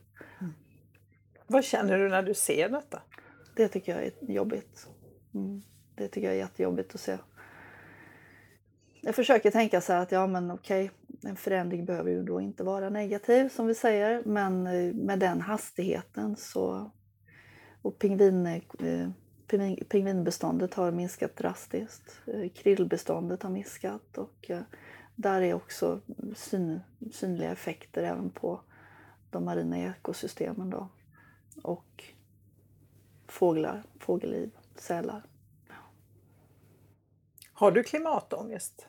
Vad 1.46 1.64
känner 1.64 1.98
du 1.98 2.08
när 2.08 2.22
du 2.22 2.34
ser 2.34 2.68
detta? 2.68 3.02
Det 3.56 3.68
tycker 3.68 3.94
jag 3.94 4.04
är 4.04 4.12
jobbigt. 4.32 4.86
Mm. 5.34 5.62
Det 5.94 6.08
tycker 6.08 6.26
jag 6.26 6.34
är 6.34 6.38
jättejobbigt 6.38 6.94
att 6.94 7.00
se. 7.00 7.18
Jag 9.00 9.14
försöker 9.14 9.50
tänka 9.50 9.80
så 9.80 9.92
här 9.92 10.02
att 10.02 10.12
ja 10.12 10.26
men 10.26 10.50
okej, 10.50 10.90
en 11.22 11.36
förändring 11.36 11.84
behöver 11.84 12.10
ju 12.10 12.22
då 12.22 12.40
inte 12.40 12.64
vara 12.64 12.90
negativ 12.90 13.48
som 13.48 13.66
vi 13.66 13.74
säger, 13.74 14.22
men 14.24 14.66
eh, 14.66 14.94
med 14.94 15.18
den 15.18 15.40
hastigheten 15.40 16.36
så... 16.36 16.90
Och 17.82 17.98
pingvin, 17.98 18.46
eh, 18.46 18.60
pingvin- 19.48 19.84
pingvinbeståndet 19.84 20.74
har 20.74 20.90
minskat 20.90 21.36
drastiskt. 21.36 22.20
Eh, 22.26 22.48
Krillbeståndet 22.48 23.42
har 23.42 23.50
minskat 23.50 24.18
och 24.18 24.50
där 25.18 25.42
är 25.42 25.54
också 25.54 26.00
syn, 26.36 26.80
synliga 27.12 27.52
effekter 27.52 28.02
även 28.02 28.30
på 28.30 28.60
de 29.30 29.44
marina 29.44 29.78
ekosystemen 29.78 30.70
då. 30.70 30.88
Och 31.62 32.04
fåglar, 33.26 33.82
fågelliv, 33.98 34.50
sälar. 34.74 35.22
Har 37.52 37.70
du 37.70 37.82
klimatångest? 37.82 38.88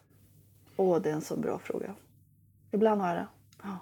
Åh, 0.76 1.02
det 1.02 1.10
är 1.10 1.14
en 1.14 1.22
så 1.22 1.38
bra 1.38 1.60
fråga. 1.60 1.96
Ibland 2.72 3.02
har 3.02 3.08
jag 3.08 3.18
det. 3.18 3.28
Ja. 3.64 3.78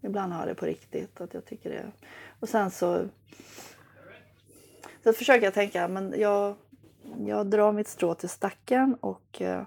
Ibland 0.00 0.32
har 0.32 0.40
jag 0.40 0.48
det 0.48 0.54
på 0.54 0.66
riktigt. 0.66 1.20
Att 1.20 1.34
jag 1.34 1.44
tycker 1.44 1.70
det. 1.70 1.92
Och 2.40 2.48
sen 2.48 2.70
så, 2.70 3.08
så 5.02 5.12
försöker 5.12 5.44
jag 5.44 5.54
tänka, 5.54 5.88
men 5.88 6.14
jag, 6.16 6.56
jag 7.26 7.46
drar 7.46 7.72
mitt 7.72 7.88
strå 7.88 8.14
till 8.14 8.28
stacken 8.28 8.94
och 9.00 9.42
eh, 9.42 9.62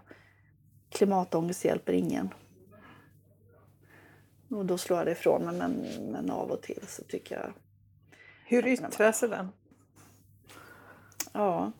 klimatångest 0.89 1.65
hjälper 1.65 1.93
ingen. 1.93 2.29
Och 4.49 4.65
då 4.65 4.77
slår 4.77 4.99
jag 4.99 5.07
det 5.07 5.11
ifrån 5.11 5.45
mig, 5.45 5.55
men, 5.55 5.71
men 6.11 6.31
av 6.31 6.51
och 6.51 6.61
till 6.61 6.87
så 6.87 7.03
tycker 7.03 7.35
jag 7.35 7.53
Hur 8.45 8.67
yttrar 8.67 9.11
sig 9.11 9.29
den? 9.29 9.49
Ja. 11.33 11.71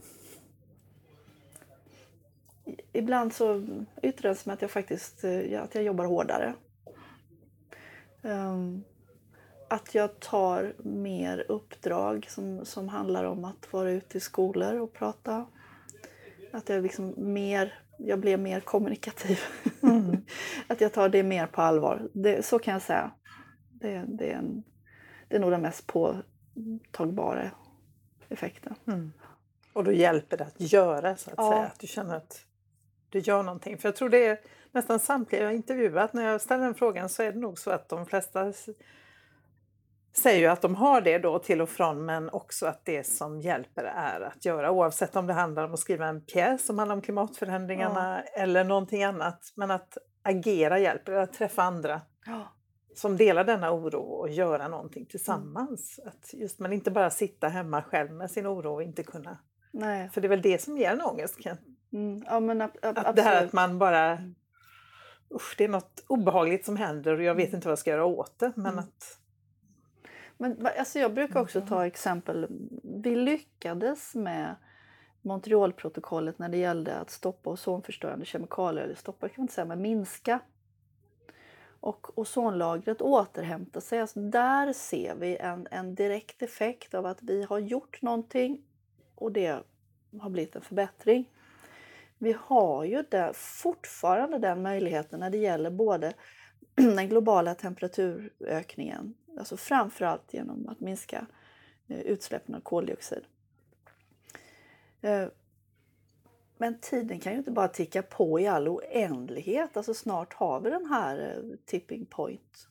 Ibland 2.93 3.33
så 3.33 3.65
yttrar 4.03 4.29
det 4.29 4.35
sig 4.35 4.49
med 4.49 4.53
att 4.53 4.61
jag 4.61 4.71
faktiskt 4.71 5.23
eh, 5.23 5.63
att 5.63 5.75
jag 5.75 5.83
jobbar 5.83 6.05
hårdare. 6.05 6.53
Ehm, 8.21 8.83
att 9.69 9.95
jag 9.95 10.19
tar 10.19 10.73
mer 10.77 11.45
uppdrag 11.49 12.25
som, 12.29 12.65
som 12.65 12.89
handlar 12.89 13.23
om 13.23 13.45
att 13.45 13.73
vara 13.73 13.91
ute 13.91 14.17
i 14.17 14.21
skolor 14.21 14.79
och 14.79 14.93
prata. 14.93 15.45
Att 16.51 16.69
jag 16.69 16.83
liksom 16.83 17.13
mer, 17.17 17.79
jag 17.99 18.19
blir 18.19 18.37
mer 18.37 18.59
kommunikativ. 18.59 19.39
att 20.67 20.81
jag 20.81 20.93
tar 20.93 21.09
det 21.09 21.23
mer 21.23 21.47
på 21.47 21.61
allvar. 21.61 22.09
Det, 22.13 22.45
så 22.45 22.59
kan 22.59 22.71
jag 22.73 22.81
säga. 22.81 23.11
Det, 23.71 24.05
det, 24.07 24.31
är 24.31 24.35
en, 24.35 24.63
det 25.27 25.35
är 25.35 25.39
nog 25.39 25.51
den 25.51 25.61
mest 25.61 25.87
påtagbara 25.87 27.51
effekten. 28.29 28.75
Mm. 28.87 29.11
Och 29.73 29.83
då 29.83 29.91
hjälper 29.91 30.37
det 30.37 30.43
att 30.43 30.61
göra 30.73 31.15
så 31.15 31.29
att 31.29 31.35
Ja. 31.37 31.51
säga. 31.51 31.65
Att 31.65 31.79
du 31.79 31.87
känner 31.87 32.15
att 32.15 32.45
du 33.09 33.19
gör 33.19 33.43
någonting. 33.43 33.77
För 33.77 33.87
jag 33.87 33.95
tror 33.95 34.09
det 34.09 34.25
är 34.25 34.39
nästan 34.71 34.99
samtliga 34.99 35.43
jag 35.43 35.55
intervjuat 35.55 36.13
när 36.13 36.23
jag 36.23 36.41
ställer 36.41 36.63
den 36.65 36.75
frågan 36.75 37.09
så 37.09 37.23
är 37.23 37.31
det 37.31 37.39
nog 37.39 37.59
så 37.59 37.71
att 37.71 37.89
de 37.89 38.05
flesta 38.05 38.53
säger 40.13 40.39
ju 40.39 40.45
att 40.47 40.61
de 40.61 40.75
har 40.75 41.01
det 41.01 41.17
då 41.19 41.39
till 41.39 41.61
och 41.61 41.69
från 41.69 42.05
men 42.05 42.29
också 42.29 42.65
att 42.65 42.85
det 42.85 43.03
som 43.07 43.41
hjälper 43.41 43.83
är 43.83 44.21
att 44.21 44.45
göra 44.45 44.71
oavsett 44.71 45.15
om 45.15 45.27
det 45.27 45.33
handlar 45.33 45.63
om 45.65 45.73
att 45.73 45.79
skriva 45.79 46.07
en 46.07 46.21
pjäs 46.25 46.65
som 46.65 46.79
handlar 46.79 46.95
om 46.95 47.01
klimatförändringarna 47.01 48.21
eller 48.21 48.63
någonting 48.63 49.03
annat. 49.03 49.51
Men 49.55 49.71
att 49.71 49.97
agera 50.23 50.79
hjälper, 50.79 51.11
att 51.13 51.33
träffa 51.33 51.63
andra 51.63 52.01
Ja. 52.25 52.53
som 52.95 53.17
delar 53.17 53.43
denna 53.43 53.71
oro 53.71 53.99
och 54.01 54.29
göra 54.29 54.67
någonting 54.67 55.05
tillsammans. 55.05 55.99
Att 56.05 56.33
just, 56.33 56.59
men 56.59 56.73
inte 56.73 56.91
bara 56.91 57.09
sitta 57.09 57.47
hemma 57.47 57.81
själv 57.81 58.11
med 58.11 58.31
sin 58.31 58.47
oro 58.47 58.73
och 58.73 58.83
inte 58.83 59.03
kunna 59.03 59.37
Nej. 59.71 60.09
för 60.09 60.21
det 60.21 60.27
är 60.27 60.29
väl 60.29 60.41
det 60.41 60.61
som 60.61 60.77
ger 60.77 60.91
en 60.91 61.01
ångest. 61.01 61.39
Ken? 61.43 61.57
Mm, 61.93 62.23
ja, 62.25 62.39
men 62.39 62.61
ab- 62.61 62.77
ab- 62.81 62.97
Att 63.05 63.15
det 63.15 63.21
här 63.21 63.45
att 63.45 63.53
man 63.53 63.79
bara... 63.79 64.17
Usch, 65.35 65.55
det 65.57 65.63
är 65.63 65.67
något 65.69 66.03
obehagligt 66.07 66.65
som 66.65 66.77
händer 66.77 67.17
och 67.17 67.23
jag 67.23 67.35
vet 67.35 67.47
Mm. 67.47 67.55
inte 67.55 67.67
vad 67.67 67.71
jag 67.71 67.79
ska 67.79 67.89
göra 67.91 68.05
åt 68.05 68.39
det. 68.39 68.51
Men 68.55 68.65
Mm. 68.65 68.79
att... 68.79 69.18
Men, 70.41 70.67
alltså 70.77 70.99
jag 70.99 71.13
brukar 71.13 71.39
också 71.39 71.61
ta 71.61 71.85
exempel. 71.85 72.47
Vi 72.83 73.15
lyckades 73.15 74.15
med 74.15 74.55
Montrealprotokollet 75.21 76.39
när 76.39 76.49
det 76.49 76.57
gällde 76.57 76.95
att 76.95 77.09
stoppa 77.09 77.49
ozonförstörande 77.49 78.25
kemikalier. 78.25 78.83
Eller 78.83 78.95
stoppa 78.95 79.29
kan 79.29 79.33
man 79.37 79.43
inte 79.43 79.53
säga, 79.53 79.65
men 79.65 79.81
minska. 79.81 80.39
Och 81.79 82.19
ozonlagret 82.19 83.01
återhämtar 83.01 83.81
sig. 83.81 83.99
Alltså 83.99 84.19
där 84.19 84.73
ser 84.73 85.15
vi 85.15 85.37
en, 85.37 85.67
en 85.71 85.95
direkt 85.95 86.41
effekt 86.41 86.93
av 86.93 87.05
att 87.05 87.23
vi 87.23 87.43
har 87.43 87.59
gjort 87.59 88.01
någonting 88.01 88.61
och 89.15 89.31
det 89.31 89.63
har 90.19 90.29
blivit 90.29 90.55
en 90.55 90.61
förbättring. 90.61 91.29
Vi 92.17 92.35
har 92.39 92.83
ju 92.83 93.03
där 93.09 93.33
fortfarande 93.33 94.37
den 94.37 94.61
möjligheten 94.61 95.19
när 95.19 95.29
det 95.29 95.37
gäller 95.37 95.69
både 95.69 96.13
den 96.75 97.09
globala 97.09 97.55
temperaturökningen, 97.55 99.13
alltså 99.39 99.57
framförallt 99.57 100.33
genom 100.33 100.69
att 100.69 100.79
minska 100.79 101.25
eh, 101.87 101.99
utsläppen 101.99 102.55
av 102.55 102.59
koldioxid. 102.59 103.23
Eh, 105.01 105.27
Men 106.57 106.79
tiden 106.79 107.19
kan 107.19 107.31
ju 107.31 107.37
inte 107.37 107.51
bara 107.51 107.67
ticka 107.67 108.01
på 108.01 108.39
i 108.39 108.47
all 108.47 108.67
oändlighet. 108.67 109.77
Alltså 109.77 109.93
snart 109.93 110.33
har 110.33 110.59
vi 110.59 110.69
den 110.69 110.85
här 110.85 111.35
eh, 111.37 111.57
tipping 111.65 112.05
point. 112.05 112.67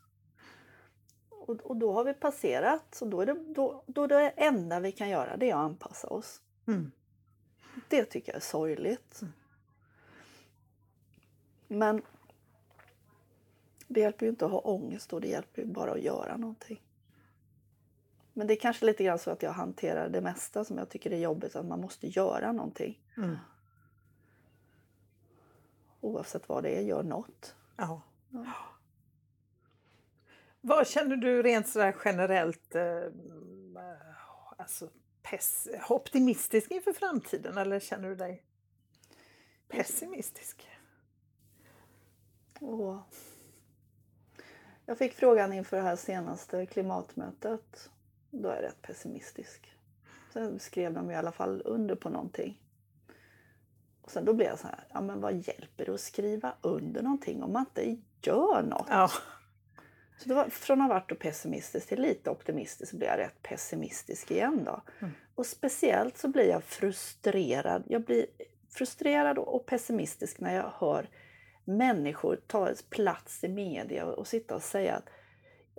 Och, 1.29 1.57
och 1.57 1.77
då 1.77 1.93
har 1.93 2.05
vi 2.05 2.15
passerat. 2.15 2.95
Så 2.95 3.05
då 3.05 3.21
är, 3.21 3.27
det, 3.27 3.45
då, 3.55 3.83
då 3.87 4.07
det 4.07 4.29
enda 4.37 4.81
vi 4.81 4.93
kan 4.93 5.09
göra 5.09 5.37
det 5.37 5.51
är 5.51 5.55
att 5.55 5.61
anpassa 5.61 6.09
oss. 6.09 6.41
Mm. 6.67 6.93
Det 7.89 8.05
tycker 8.05 8.33
jag 8.33 8.37
är 8.37 8.41
sorgligt. 8.41 9.23
Mm. 9.23 9.33
Men 11.69 12.03
det 13.89 14.01
hjälper 14.01 14.27
ju 14.27 14.31
inte 14.31 14.45
att 14.45 14.51
ha 14.51 14.59
ångest 14.59 15.11
då, 15.11 15.19
det 15.19 15.29
hjälper 15.29 15.63
ju 15.63 15.69
bara 15.69 15.93
att 15.93 16.03
göra 16.03 16.37
någonting. 16.37 16.83
Men 18.33 18.47
det 18.47 18.55
är 18.55 18.61
kanske 18.61 18.87
lite 18.87 19.05
grann 19.05 19.19
så 19.19 19.31
att 19.31 19.43
jag 19.43 19.53
hanterar 19.53 20.09
det 20.09 20.21
mesta 20.21 20.65
som 20.65 20.79
jag 20.79 20.89
tycker 20.89 21.11
är 21.11 21.19
jobbigt, 21.19 21.57
att 21.57 21.67
man 21.67 21.81
måste 21.81 22.07
göra 22.07 22.53
någonting. 22.53 23.01
Mm. 23.17 23.37
Oavsett 26.01 26.49
vad 26.49 26.63
det 26.63 26.79
är, 26.79 26.83
gör 26.83 27.03
något. 27.03 27.55
Ja. 27.77 28.03
Ja. 28.31 28.53
Vad 30.61 30.87
känner 30.87 31.17
du 31.17 31.43
rent 31.43 31.69
sådär 31.69 31.97
generellt 32.05 32.75
eh, 32.75 33.03
alltså, 34.57 34.89
pess, 35.23 35.69
optimistisk 35.89 36.71
inför 36.71 36.93
framtiden 36.93 37.59
eller 37.59 37.81
känner 37.81 38.09
du 38.09 38.15
dig 38.15 38.45
pessimistisk? 39.69 40.69
Och 42.61 43.01
jag 44.89 44.99
fick 44.99 45.15
frågan 45.15 45.53
inför 45.53 45.77
det 45.77 45.83
här 45.83 45.97
senaste 45.97 46.67
klimatmötet 46.67 47.91
då 48.31 48.49
är 48.49 48.55
jag 48.55 48.63
rätt 48.63 48.83
pessimistisk. 48.83 49.73
Sen 50.33 50.59
skrev 50.59 50.93
de 50.93 51.11
i 51.11 51.15
alla 51.15 51.33
fall 51.33 51.63
under 51.65 51.95
på 51.95 52.09
någonting. 52.09 52.61
Och 54.03 54.11
sen 54.11 54.25
då 54.25 54.33
blev 54.33 54.49
jag 54.49 54.59
så 54.59 54.67
här, 54.67 54.85
ja 54.93 55.01
men 55.01 55.21
vad 55.21 55.35
hjälper 55.35 55.87
det 55.87 55.95
att 55.95 56.01
skriva 56.01 56.55
under 56.61 57.03
någonting 57.03 57.43
om 57.43 57.53
man 57.53 57.65
inte 57.69 57.97
gör 58.23 58.63
något? 58.63 58.87
Ja. 58.91 59.11
Så 60.19 60.35
var, 60.35 60.49
från 60.49 60.81
att 60.81 60.89
ha 60.89 60.95
varit 60.95 61.19
pessimistisk 61.19 61.89
till 61.89 62.01
lite 62.01 62.31
optimistisk 62.31 62.91
så 62.91 62.97
blev 62.97 63.11
jag 63.11 63.19
rätt 63.19 63.43
pessimistisk 63.43 64.31
igen 64.31 64.65
då. 64.65 64.83
Mm. 64.99 65.15
Och 65.35 65.47
speciellt 65.47 66.19
så 66.19 66.29
blir 66.29 66.49
jag 66.49 66.65
frustrerad. 66.65 67.85
Jag 67.89 68.03
blir 68.03 68.27
frustrerad 68.71 69.39
och 69.39 69.67
pessimistisk 69.67 70.41
när 70.41 70.55
jag 70.55 70.73
hör 70.75 71.09
människor 71.69 72.41
ta 72.47 72.73
plats 72.91 73.45
i 73.45 73.49
media 73.49 74.07
och 74.07 74.27
sitta 74.27 74.55
och 74.55 74.63
säga 74.63 74.97
att 74.97 75.09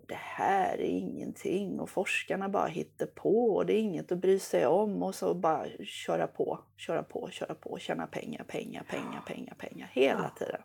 det 0.08 0.18
här 0.18 0.78
är 0.78 0.84
ingenting 0.84 1.80
och 1.80 1.90
forskarna 1.90 2.50
bara 2.50 2.68
hittar 2.68 3.06
på 3.06 3.56
och 3.56 3.66
det 3.66 3.74
är 3.74 3.80
inget 3.80 4.12
att 4.12 4.18
bry 4.18 4.40
sig 4.40 4.66
om 4.66 5.04
och 5.04 5.16
så 5.16 5.34
bara 5.34 5.68
köra 5.84 6.28
på, 6.28 6.60
köra 6.78 7.04
på, 7.04 7.30
köra 7.32 7.56
på, 7.56 7.78
tjäna 7.80 8.08
pengar, 8.08 8.44
pengar, 8.44 8.84
pengar, 8.84 9.24
pengar, 9.28 9.54
pengar 9.58 9.90
hela 9.92 10.30
tiden. 10.30 10.62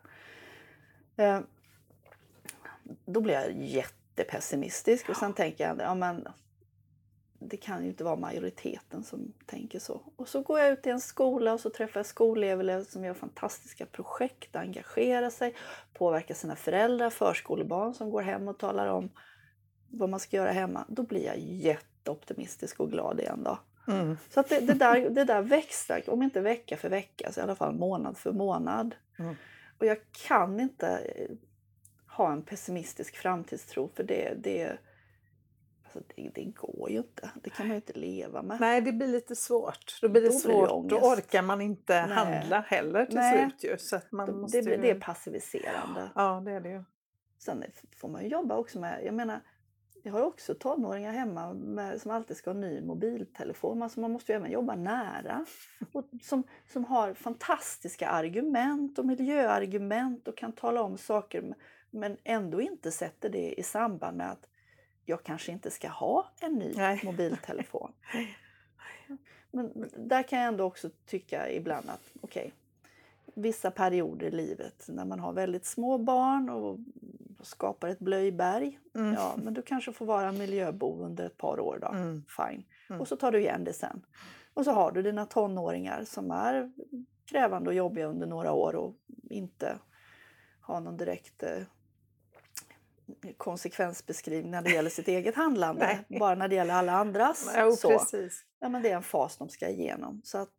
Eh, 1.16 1.41
då 3.05 3.20
blir 3.20 3.35
jag 3.35 3.53
jättepessimistisk 3.53 5.09
och 5.09 5.16
sen 5.16 5.33
tänker 5.33 5.68
jag, 5.68 5.81
ja 5.81 5.95
men 5.95 6.29
det 7.49 7.57
kan 7.57 7.82
ju 7.82 7.88
inte 7.88 8.05
vara 8.05 8.16
majoriteten 8.16 9.05
som 9.05 9.32
tänker 9.47 9.78
så. 9.78 10.03
Och 10.16 10.28
så 10.28 10.42
går 10.42 10.61
jag 10.61 10.72
ut 10.72 10.86
i 10.86 10.90
en 10.90 11.01
skola 11.01 11.53
och 11.53 11.61
så 11.61 11.70
träffar 11.70 12.01
jag 12.01 12.07
skolelever 12.07 12.84
som 12.84 13.05
gör 13.05 13.14
fantastiska 13.14 13.86
projekt, 13.86 14.57
engagerar 14.57 15.30
sig, 15.30 15.55
påverkar 15.92 16.34
sina 16.34 16.57
föräldrar, 16.57 17.11
förskolebarn 17.11 17.95
som 17.95 18.11
går 18.11 18.22
hem 18.22 18.49
och 18.49 18.59
talar 18.59 18.86
om 18.86 19.11
vad 19.88 20.09
man 20.09 20.20
ska 20.20 20.36
göra 20.36 20.53
hemma. 20.53 20.84
Då 20.88 21.03
blir 21.03 21.26
jag 21.26 21.38
jätteoptimistisk 21.38 22.80
och 22.80 22.90
glad 22.90 23.20
igen 23.20 23.42
då. 23.45 23.59
Mm. 23.92 24.16
Så 24.30 24.40
att 24.40 24.49
det, 24.49 24.61
det, 24.61 24.74
där, 24.74 25.11
det 25.11 25.24
där 25.24 25.42
växlar, 25.42 26.11
om 26.11 26.22
inte 26.22 26.40
vecka 26.40 26.76
för 26.76 26.88
vecka 26.88 27.32
så 27.32 27.40
i 27.40 27.42
alla 27.42 27.57
fall 27.57 27.74
månad 27.74 28.16
för 28.16 28.32
månad. 28.32 28.95
Mm. 29.18 29.34
Och 29.78 29.86
jag 29.86 29.99
kan 30.26 30.61
inte 30.61 30.88
eh, 30.88 31.36
ha 32.16 32.32
en 32.32 32.42
pessimistisk 32.42 33.16
framtidstro 33.16 33.90
för 33.95 34.03
det, 34.03 34.34
det, 34.38 34.78
alltså 35.97 36.12
det, 36.16 36.30
det 36.34 36.45
går 36.45 36.90
ju 36.90 36.99
inte. 36.99 37.30
Det 37.42 37.51
kan 37.51 37.66
man 37.66 37.74
ju 37.74 37.76
inte 37.76 37.92
leva 37.92 38.42
med. 38.42 38.61
Nej, 38.61 38.80
det 38.80 38.92
blir 38.92 39.09
lite 39.09 39.36
svårt. 39.36 39.99
Då 40.03 40.09
blir 40.09 40.22
det 40.22 40.28
Då 40.28 40.32
blir 40.32 40.61
det 40.61 40.66
svårt. 40.68 40.88
Då 40.88 40.97
orkar 40.97 41.42
man 41.42 41.61
inte 41.61 42.07
Nej. 42.07 42.16
handla 42.16 42.61
heller 42.61 43.07
till 43.07 43.14
Nej. 43.14 43.38
slut 43.38 43.72
ju. 43.72 43.78
Så 43.78 44.01
man 44.11 44.26
Då- 44.26 44.32
måste 44.36 44.61
det, 44.61 44.70
ju... 44.70 44.76
det 44.76 44.90
är 44.90 45.01
passiviserande. 45.01 46.11
Ja, 46.14 46.42
det 46.45 46.53
är 46.53 46.61
det 46.61 46.68
ju. 46.68 46.84
Sen 47.38 47.64
får 47.97 48.09
man 48.09 48.22
ju 48.22 48.28
jobba 48.28 48.57
också 48.57 48.80
med, 48.80 49.05
jag 49.05 49.14
menar, 49.14 49.40
jag 50.03 50.12
har 50.12 50.22
också 50.22 50.55
tonåringar 50.55 51.12
hemma 51.12 51.53
med, 51.53 52.01
som 52.01 52.11
alltid 52.11 52.36
ska 52.36 52.51
ha 52.51 52.59
ny 52.59 52.80
mobiltelefon. 52.80 53.82
Alltså 53.82 54.01
man 54.01 54.11
måste 54.11 54.32
ju 54.32 54.36
även 54.36 54.51
jobba 54.51 54.74
nära. 54.74 55.47
Och 55.92 56.05
som, 56.22 56.42
som 56.72 56.84
har 56.84 57.14
fantastiska 57.14 58.09
argument 58.09 58.99
och 58.99 59.07
miljöargument 59.07 60.28
och 60.28 60.36
kan 60.36 60.53
tala 60.53 60.82
om 60.82 60.99
saker 60.99 61.55
men 61.90 62.16
ändå 62.24 62.61
inte 62.61 62.90
sätter 62.90 63.28
det 63.28 63.61
i 63.61 63.62
samband 63.62 64.16
med 64.16 64.30
att 64.30 64.49
jag 65.05 65.22
kanske 65.22 65.52
inte 65.52 65.70
ska 65.70 65.88
ha 65.88 66.32
en 66.40 66.52
ny 66.52 66.72
Nej. 66.76 67.00
mobiltelefon. 67.05 67.92
Men 69.50 69.90
där 69.96 70.22
kan 70.22 70.38
jag 70.38 70.48
ändå 70.48 70.64
också 70.64 70.90
tycka 71.07 71.50
ibland 71.50 71.90
att 71.90 72.12
okej, 72.20 72.52
vissa 73.34 73.70
perioder 73.70 74.26
i 74.26 74.30
livet 74.30 74.84
när 74.88 75.05
man 75.05 75.20
har 75.20 75.32
väldigt 75.32 75.66
små 75.66 75.98
barn 75.98 76.50
och 76.50 76.78
skapar 77.42 77.88
ett 77.88 77.98
blöjberg. 77.98 78.78
Mm. 78.94 79.12
Ja, 79.14 79.36
men 79.44 79.55
du 79.55 79.62
kanske 79.62 79.92
får 79.92 80.07
vara 80.07 80.32
miljöbov 80.32 81.00
under 81.00 81.26
ett 81.26 81.36
par 81.36 81.61
år 81.61 81.78
då. 81.80 81.88
Mm. 81.88 82.24
Fine. 82.28 82.64
Mm. 82.88 83.00
Och 83.00 83.09
så 83.09 83.16
tar 83.16 83.32
du 83.32 83.38
igen 83.40 83.64
det 83.64 83.72
sen. 83.72 84.07
Och 84.55 84.64
så 84.64 84.70
har 84.70 84.92
du 84.92 85.02
dina 85.02 85.26
tonåringar 85.26 86.05
som 86.05 86.30
är 86.30 86.72
krävande 87.30 87.70
och 87.70 87.74
jobbiga 87.74 88.07
under 88.07 88.26
några 88.26 88.52
år 88.52 88.74
och 88.76 88.94
inte 89.30 89.78
har 90.61 90.80
någon 90.80 90.96
direkt 90.96 91.42
eh, 91.42 91.62
konsekvensbeskrivning 93.36 94.50
när 94.50 94.62
det 94.62 94.70
gäller 94.70 94.90
sitt 94.90 95.09
eget 95.09 95.34
handlande. 95.34 95.98
Bara 96.20 96.34
när 96.34 96.48
det 96.48 96.55
gäller 96.55 96.74
alla 96.74 96.92
andras. 96.92 97.55
Jo, 97.59 97.72
så. 97.72 97.88
precis. 97.88 98.44
Ja, 98.61 98.68
men 98.68 98.82
det 98.82 98.90
är 98.90 98.96
en 98.96 99.02
fas 99.02 99.36
de 99.36 99.48
ska 99.48 99.68
igenom. 99.68 100.20
Så 100.24 100.38
att 100.38 100.50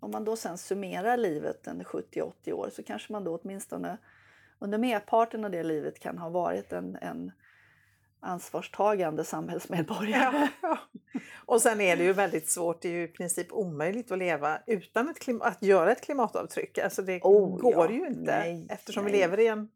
om 0.00 0.10
man 0.10 0.24
då 0.24 0.36
sen 0.36 0.58
summerar 0.58 1.16
livet 1.16 1.66
en 1.66 1.82
70-80 1.82 2.52
år 2.52 2.70
så 2.72 2.82
kanske 2.82 3.12
man 3.12 3.24
då 3.24 3.38
åtminstone 3.42 3.98
under 4.58 4.78
merparten 4.78 5.44
av 5.44 5.50
det 5.50 5.62
livet 5.62 5.98
kan 6.00 6.18
ha 6.18 6.28
varit 6.28 6.72
en, 6.72 6.96
en 6.96 7.32
ansvarstagande 8.20 9.24
samhällsmedborgare. 9.24 10.48
Ja. 10.62 10.78
Och 11.46 11.62
sen 11.62 11.80
är 11.80 11.96
det 11.96 12.04
ju 12.04 12.12
väldigt 12.12 12.50
svårt, 12.50 12.82
det 12.82 12.88
är 12.88 12.92
ju 12.92 13.02
i 13.04 13.08
princip 13.08 13.52
omöjligt 13.52 14.10
att 14.12 14.18
leva 14.18 14.58
utan 14.66 15.08
ett 15.08 15.18
klim- 15.18 15.42
att 15.42 15.62
göra 15.62 15.92
ett 15.92 16.00
klimatavtryck. 16.00 16.78
Alltså 16.78 17.02
det 17.02 17.20
Oh, 17.22 17.58
går 17.58 17.72
ja. 17.72 17.90
ju 17.90 18.06
inte 18.06 18.38
Nej, 18.38 18.66
eftersom 18.70 19.04
nej. 19.04 19.12
vi 19.12 19.18
lever 19.18 19.40
i 19.40 19.46
en 19.46 19.68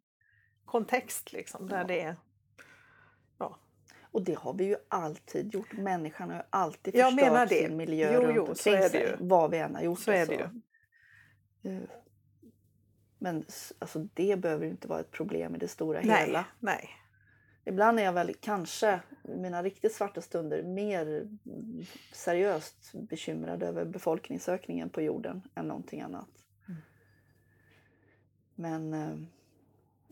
kontext 0.68 1.32
liksom, 1.32 1.68
där 1.68 1.78
Ja. 1.78 1.84
det 1.84 2.00
är... 2.00 2.16
Och 4.10 4.22
det 4.24 4.34
har 4.38 4.54
vi 4.54 4.64
ju 4.64 4.76
alltid 4.88 5.54
gjort. 5.54 5.72
Människan 5.72 6.30
har 6.30 6.36
ju 6.36 6.42
alltid 6.50 6.94
Jag 6.94 7.12
förstört 7.12 7.48
sin 7.48 7.76
miljö 7.76 8.12
Jo, 8.14 8.20
runt 8.20 8.36
jo, 8.36 8.42
omkring 8.42 8.82
sig. 8.88 9.00
ju. 9.00 9.16
Vad 9.20 9.50
vi 9.50 9.58
än 9.58 9.74
har 9.74 9.82
gjort. 9.82 9.98
Så 9.98 10.10
är 10.10 10.26
det 10.26 10.42
alltså. 10.42 10.58
Eh, 11.62 11.78
Men 13.18 13.44
alltså, 13.78 13.98
det 14.14 14.40
behöver 14.40 14.64
ju 14.64 14.70
inte 14.70 14.88
vara 14.88 15.00
ett 15.00 15.10
problem 15.10 15.54
i 15.54 15.58
det 15.58 15.68
stora 15.68 16.00
Nej, 16.04 16.26
hela. 16.26 16.44
nej. 16.60 16.90
Ibland 17.64 18.00
är 18.00 18.04
jag 18.04 18.12
väl 18.12 18.34
kanske 18.34 19.00
i 19.24 19.36
mina 19.36 19.62
riktigt 19.62 19.94
svarta 19.94 20.20
stunder 20.20 20.62
mer 20.62 21.28
seriöst 22.12 22.92
bekymrad 22.94 23.62
över 23.62 23.84
befolkningsökningen 23.84 24.90
på 24.90 25.02
jorden 25.02 25.42
än 25.54 25.68
någonting 25.68 26.00
annat. 26.00 26.28
Mm. 26.68 26.80
Men 28.54 28.94
eh, 28.94 29.16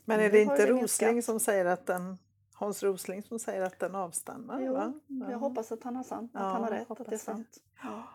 Men 0.09 0.21
är 0.21 0.31
det 0.31 0.43
inte 0.43 0.67
Rosling 0.67 1.23
som 1.23 1.41
säger 1.41 1.65
att 1.65 1.87
den 1.87 2.19
Hans 2.55 2.83
Rosling 2.83 3.23
som 3.23 3.39
säger 3.39 3.63
att 3.63 3.79
den 3.79 3.95
avstannar? 3.95 4.61
jo, 4.61 4.73
va? 4.75 4.93
jag 5.07 5.31
Ja. 5.31 5.37
hoppas 5.37 5.73
att 5.73 5.83
han 5.83 5.97
har, 5.97 6.03
sant, 6.05 6.31
att 6.35 6.41
Ja, 6.43 6.49
han 6.49 6.63
har 6.63 6.71
rätt, 6.71 6.91
att 6.91 6.99
det 7.07 7.13
är 7.15 7.19
sant. 7.19 7.63
Ja. 7.83 8.09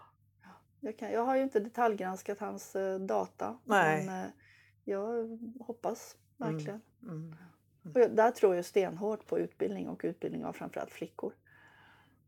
Jag, 0.79 0.97
kan, 0.97 1.11
jag 1.11 1.25
har 1.25 1.35
ju 1.35 1.43
inte 1.43 1.59
detaljgranskat 1.59 2.39
hans 2.39 2.75
eh, 2.75 2.99
data. 2.99 3.57
Nej. 3.65 4.05
Men 4.05 4.23
eh, 4.25 4.29
jag 4.83 5.37
hoppas 5.59 6.17
verkligen. 6.37 6.81
Mm. 7.03 7.35
Och 7.93 7.99
jag, 7.99 8.15
där 8.15 8.31
tror 8.31 8.55
jag 8.55 8.65
stenhårt 8.65 9.27
på 9.27 9.39
utbildning 9.39 9.89
och 9.89 10.01
utbildning 10.03 10.45
av 10.45 10.53
framförallt 10.53 10.91
flickor. 10.91 11.33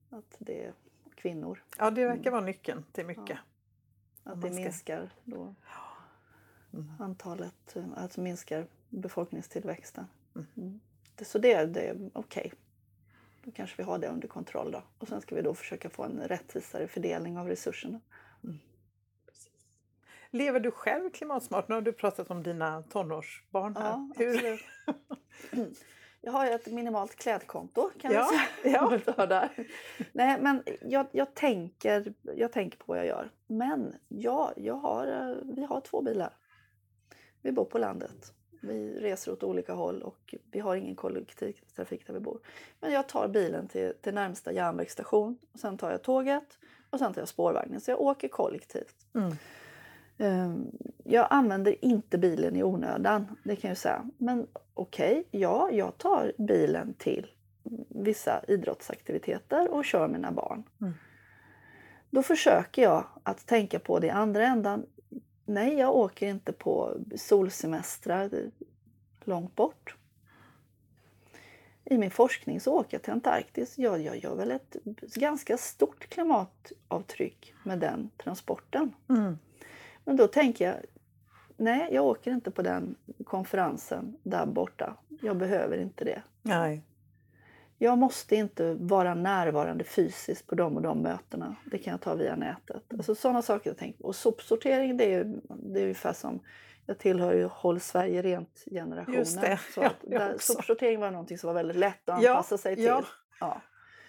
Att 0.09 0.35
det 0.39 0.65
är 0.65 0.73
kvinnor. 1.15 1.63
Ja, 1.77 1.91
det 1.91 2.05
verkar 2.05 2.21
Mm. 2.21 2.33
vara 2.33 2.45
nyckeln 2.45 2.83
till 2.91 3.05
mycket. 3.05 3.37
Att 4.23 4.41
det 4.41 4.49
minskar 4.51 5.09
då 5.23 5.55
Mm. 6.73 6.91
antalet, 6.99 7.75
alltså 7.95 8.21
minskar 8.21 8.67
befolkningstillväxten. 9.01 10.05
Mm. 10.35 10.47
Mm. 10.57 10.79
Så 11.21 11.39
det, 11.39 11.65
det 11.65 11.87
är 11.87 12.09
okej. 12.13 12.53
Då 13.43 13.51
kanske 13.51 13.77
vi 13.77 13.83
har 13.83 13.97
det 13.97 14.07
under 14.07 14.27
kontroll 14.27 14.71
då. 14.71 14.83
Och 14.97 15.07
sen 15.07 15.21
ska 15.21 15.35
vi 15.35 15.41
då 15.41 15.53
försöka 15.53 15.89
få 15.89 16.03
en 16.03 16.19
rättvisare 16.27 16.87
fördelning 16.87 17.37
av 17.37 17.47
resurserna. 17.47 17.99
Precis. 19.25 19.67
Lever 20.29 20.59
du 20.59 20.71
själv 20.71 21.09
klimatsmart? 21.09 21.67
Nu 21.67 21.75
har 21.75 21.81
du 21.81 21.93
pratat 21.93 22.31
om 22.31 22.43
dina 22.43 22.83
tonårsbarn 22.83 23.75
här. 23.75 23.89
Ja, 23.89 24.11
Hur? 24.17 24.65
Jag 26.25 26.31
har 26.31 26.45
ett 26.45 26.67
minimalt 26.67 27.15
klädkonto 27.15 27.89
kan 27.99 28.11
Ja, 28.11 28.29
vi 28.63 28.69
säga. 28.69 28.99
ja. 29.29 29.49
Nej, 30.11 30.41
men 30.41 30.63
jag, 30.81 31.07
jag, 31.11 31.33
tänker, 31.33 32.13
jag 32.21 32.51
tänker 32.51 32.77
på 32.77 32.83
vad 32.87 32.97
jag 32.97 33.05
gör. 33.05 33.31
Men 33.47 33.95
ja, 34.07 34.53
jag 34.55 34.75
har, 34.75 35.07
eh, 35.07 35.55
vi 35.55 35.65
har 35.65 35.81
två 35.81 36.01
bilar. 36.01 36.33
Vi 37.41 37.51
bor 37.51 37.65
på 37.65 37.77
landet. 37.77 38.33
Vi 38.63 38.99
reser 38.99 39.31
åt 39.31 39.43
olika 39.43 39.73
håll 39.73 40.01
och 40.01 40.35
vi 40.51 40.59
har 40.59 40.75
ingen 40.75 40.95
kollektivtrafik 40.95 42.07
där 42.07 42.13
vi 42.13 42.19
bor. 42.19 42.39
Men 42.79 42.91
jag 42.91 43.07
tar 43.07 43.27
bilen 43.27 43.67
till, 43.67 43.93
till 44.01 44.13
närmsta 44.13 44.51
järnvägsstation 44.51 45.37
och 45.51 45.59
sen 45.59 45.77
tar 45.77 45.91
jag 45.91 46.01
tåget 46.01 46.59
och 46.89 46.99
sen 46.99 47.13
tar 47.13 47.21
jag 47.21 47.27
spårvagnen. 47.27 47.81
Så 47.81 47.91
jag 47.91 48.01
åker 48.01 48.27
kollektivt. 48.27 48.95
Mm. 49.15 49.33
Ehm, 50.17 50.71
Jag 51.03 51.27
använder 51.29 51.85
inte 51.85 52.17
bilen 52.17 52.55
i 52.55 52.63
onödan, 52.63 53.37
det 53.43 53.55
kan 53.55 53.67
jag 53.69 53.77
säga. 53.77 54.09
Men 54.17 54.47
okej, 54.73 55.23
ja, 55.31 55.69
jag 55.71 55.97
tar 55.97 56.33
bilen 56.37 56.93
till 56.93 57.31
vissa 57.89 58.43
idrottsaktiviteter 58.47 59.73
och 59.73 59.85
kör 59.85 60.07
mina 60.07 60.31
barn. 60.31 60.63
Mm. 60.81 60.93
Då 62.09 62.23
försöker 62.23 62.81
jag 62.81 63.05
att 63.23 63.45
tänka 63.47 63.79
på 63.79 63.99
det 63.99 64.07
i 64.07 64.09
andra 64.09 64.45
ändan. 64.45 64.85
Nej, 65.45 65.73
jag 65.73 65.95
åker 65.95 66.27
inte 66.27 66.51
på 66.51 66.97
solsemestrar 67.15 68.29
långt 69.23 69.55
bort. 69.55 69.95
I 71.85 71.97
min 71.97 72.11
forskning 72.11 72.59
så 72.59 72.79
åker 72.79 72.97
jag 72.97 73.03
till 73.03 73.13
Antarktis. 73.13 73.77
Jag, 73.77 74.01
jag 74.01 74.17
gör 74.17 74.35
väl 74.35 74.51
ett 74.51 74.75
ganska 75.15 75.57
stort 75.57 76.09
klimatavtryck 76.09 77.53
med 77.63 77.79
den 77.79 78.09
transporten. 78.17 78.93
Mm. 79.09 79.37
Men 80.05 80.17
då 80.17 80.27
tänker 80.27 80.67
jag, 80.67 80.75
nej 81.57 81.89
jag 81.93 82.05
åker 82.05 82.31
inte 82.31 82.51
på 82.51 82.61
den 82.61 82.95
konferensen 83.25 84.17
där 84.23 84.45
borta. 84.45 84.97
Jag 85.21 85.37
behöver 85.37 85.77
inte 85.77 86.05
det. 86.05 86.21
Nej. 86.41 86.81
Jag 87.83 87.97
måste 87.97 88.35
inte 88.35 88.73
vara 88.73 89.13
närvarande 89.13 89.83
fysiskt 89.83 90.47
på 90.47 90.55
de 90.55 90.75
och 90.75 90.81
de 90.81 91.01
mötena. 91.01 91.55
Det 91.65 91.77
kan 91.77 91.91
jag 91.91 92.01
ta 92.01 92.15
via 92.15 92.35
nätet. 92.35 92.83
Alltså 92.93 93.15
sådana 93.15 93.41
saker 93.41 93.69
jag 93.69 93.77
tänkt 93.77 93.99
på. 93.99 94.07
Och 94.07 94.15
sopsortering 94.15 94.97
det 94.97 95.13
är 95.13 95.23
det 95.49 95.79
är 95.79 95.83
ungefär 95.83 96.13
som 96.13 96.39
jag 96.85 96.97
tillhör 96.97 97.33
ju 97.33 97.43
Håll 97.45 97.79
Sverige 97.79 98.21
Rent-generationen. 98.21 99.19
Just 99.19 99.41
det, 99.41 99.59
Så 99.73 99.81
ja, 99.81 99.87
att 99.87 99.95
jag 100.01 100.21
där, 100.21 100.35
sopsortering 100.39 100.99
var 100.99 101.11
någonting 101.11 101.37
som 101.37 101.47
var 101.47 101.53
väldigt 101.53 101.77
lätt 101.77 102.09
att 102.09 102.23
Ja, 102.23 102.29
anpassa 102.31 102.57
sig 102.57 102.75
till. 102.75 102.85
ja. 102.85 103.03
Ja. 103.39 103.61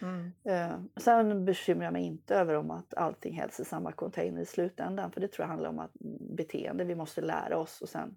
Mm. 0.03 0.33
Eh, 0.45 0.77
sen 0.97 1.45
bekymrar 1.45 1.85
jag 1.85 1.93
mig 1.93 2.03
inte 2.03 2.35
över 2.35 2.55
om 2.55 2.71
att 2.71 2.95
allting 2.95 3.35
hälls 3.35 3.61
i 3.61 3.65
samma 3.65 3.93
container 3.93 4.41
i 4.41 4.47
slutändan. 4.47 5.11
För 5.13 5.21
det 5.21 5.29
tror 5.29 5.43
jag 5.45 5.49
handlar 5.49 5.69
om 5.71 5.79
att 5.79 5.91
beteende. 6.37 6.85
Vi 6.85 6.95
måste 6.95 7.21
lära 7.21 7.59
oss 7.59 7.81
och 7.81 7.89
sen... 7.89 8.17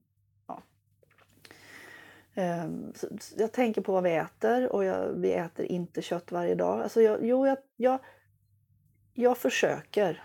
Eh, 2.38 2.70
så 2.96 3.08
jag 3.38 3.52
tänker 3.52 3.82
på 3.82 3.92
vad 3.92 4.04
vi 4.04 4.16
äter 4.16 4.72
och 4.72 4.84
jag, 4.84 5.14
vi 5.14 5.34
äter 5.34 5.66
inte 5.66 6.02
kött 6.02 6.32
varje 6.32 6.56
dag. 6.56 6.82
Alltså 6.82 7.02
jag, 7.02 7.26
jo, 7.26 7.48
jag, 7.48 7.58
jag, 7.76 8.00
jag 9.14 9.38
försöker 9.38 10.24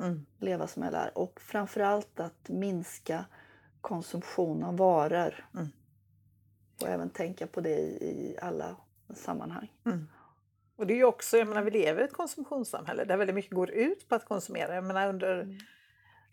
Mm. 0.00 0.26
leva 0.38 0.66
som 0.66 0.82
jag 0.82 0.92
lär 0.92 1.18
och 1.18 1.40
framförallt 1.40 2.20
att 2.20 2.48
minska 2.48 3.24
konsumtion 3.80 4.64
av 4.64 4.76
varor. 4.76 5.46
Mm. 5.54 5.68
Och 6.82 6.88
även 6.88 7.10
tänka 7.10 7.46
på 7.46 7.60
det 7.60 7.78
i, 7.78 8.04
i 8.04 8.36
alla 8.42 8.76
sammanhang. 9.14 9.72
Mm. 9.86 10.08
Och 10.76 10.86
det 10.86 10.94
är 10.94 10.96
ju 10.96 11.04
också, 11.04 11.36
jag 11.36 11.48
menar 11.48 11.62
vi 11.62 11.70
lever 11.70 12.02
i 12.02 12.04
ett 12.04 12.12
konsumtionssamhälle 12.12 13.04
där 13.04 13.16
väldigt 13.16 13.34
mycket 13.34 13.52
går 13.52 13.70
ut 13.70 14.08
på 14.08 14.14
att 14.14 14.24
konsumera. 14.24 14.74
Jag 14.74 14.84
menar 14.84 15.08
under 15.08 15.40
Mm. 15.40 15.58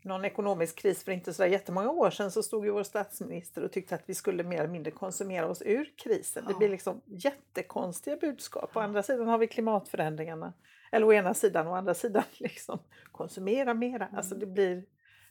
Någon 0.02 0.26
ekonomisk 0.26 0.76
kris 0.80 1.03
för 1.03 1.11
inte 1.11 1.34
så 1.34 1.45
jättemånga 1.45 1.90
år 1.91 2.10
sedan 2.10 2.32
så 2.32 2.44
stod 2.44 2.65
ju 2.65 2.72
vår 2.72 2.84
statsminister 2.84 3.64
och 3.64 3.72
tyckte 3.72 3.95
att 3.95 4.03
vi 4.06 4.15
skulle 4.15 4.44
mer 4.44 4.57
eller 4.60 4.69
mindre 4.69 4.91
konsumera 4.91 5.48
oss 5.49 5.61
ur 5.65 5.94
krisen. 5.98 6.45
Det 6.45 6.52
Ja. 6.52 6.57
blir 6.57 6.69
liksom 6.69 7.02
jättekonstiga 7.06 8.15
budskap. 8.18 8.78
Å 8.78 8.80
andra 8.80 9.03
sidan 9.03 9.28
har 9.28 9.38
vi 9.38 9.48
klimatförändringarna. 9.48 10.53
Eller 10.91 11.07
å 11.07 11.14
ena 11.14 11.34
sidan 11.34 11.68
och 11.68 11.73
å 11.73 11.76
andra 11.76 11.94
sidan 11.94 12.23
liksom 12.38 12.80
konsumera 13.11 13.73
mera. 13.73 14.10
Alltså 14.14 14.36
det 14.36 14.45
blir 14.45 14.84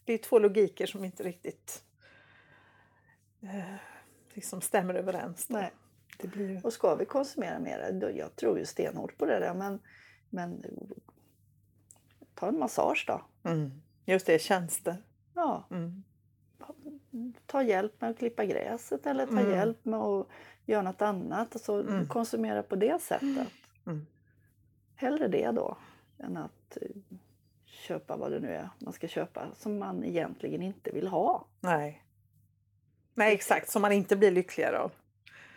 det 0.05 0.13
är 0.13 0.19
två 0.19 0.39
logiker 0.39 0.87
som 0.87 1.05
inte 1.05 1.23
riktigt 1.23 1.83
eh, 3.43 3.75
liksom 4.35 4.61
stämmer 4.61 4.95
överens. 4.95 5.49
Nej. 5.49 5.71
Det 6.19 6.29
blir... 6.29 6.67
Och 6.67 6.73
ska 6.73 6.95
vi 6.95 7.05
konsumera 7.05 7.59
mer, 7.59 7.93
då, 7.93 8.11
jag 8.11 8.37
tror 8.37 8.59
ju 8.59 8.65
stenhårt 8.67 9.19
på 9.19 9.27
det 9.27 9.39
där, 9.39 9.55
men, 9.55 9.79
men 10.31 10.65
ta 12.35 12.49
en 12.49 12.59
massage 12.59 13.05
då. 13.07 13.23
Mm. 13.51 13.83
Just 14.11 14.27
det, 14.27 14.39
tjänster. 14.43 14.97
Ja, 15.35 15.65
Mm. 15.71 16.03
ta 17.47 17.63
hjälp 17.63 18.01
med 18.01 18.11
att 18.11 18.19
klippa 18.19 18.45
gräset 18.45 19.07
eller 19.07 19.27
ta 19.27 19.33
Mm. 19.41 19.51
hjälp 19.51 19.85
med 19.85 20.01
att 20.01 20.27
göra 20.67 20.83
något 20.83 21.03
annat. 21.03 21.49
Alltså 21.55 21.81
Mm. 21.81 22.07
konsumera 22.07 22.63
på 22.63 22.77
det 22.77 23.03
sättet. 23.03 23.49
Mm. 23.87 24.07
Hellre 24.95 25.29
det 25.29 25.51
då 25.51 25.77
än 26.19 26.37
att 26.37 26.77
eh, 26.81 26.89
köpa 27.65 28.17
vad 28.17 28.33
det 28.33 28.41
nu 28.41 28.49
är 28.55 28.69
man 28.79 28.93
ska 28.93 29.09
köpa 29.09 29.47
som 29.55 29.79
man 29.79 30.05
egentligen 30.05 30.63
inte 30.63 30.91
vill 30.91 31.07
ha. 31.09 31.45
Nej. 31.61 32.05
Nej, 33.15 33.35
exakt. 33.35 33.71
Som 33.71 33.83
man 33.83 33.93
inte 33.93 34.17
blir 34.17 34.31
lyckligare 34.31 34.79
av. 34.79 34.93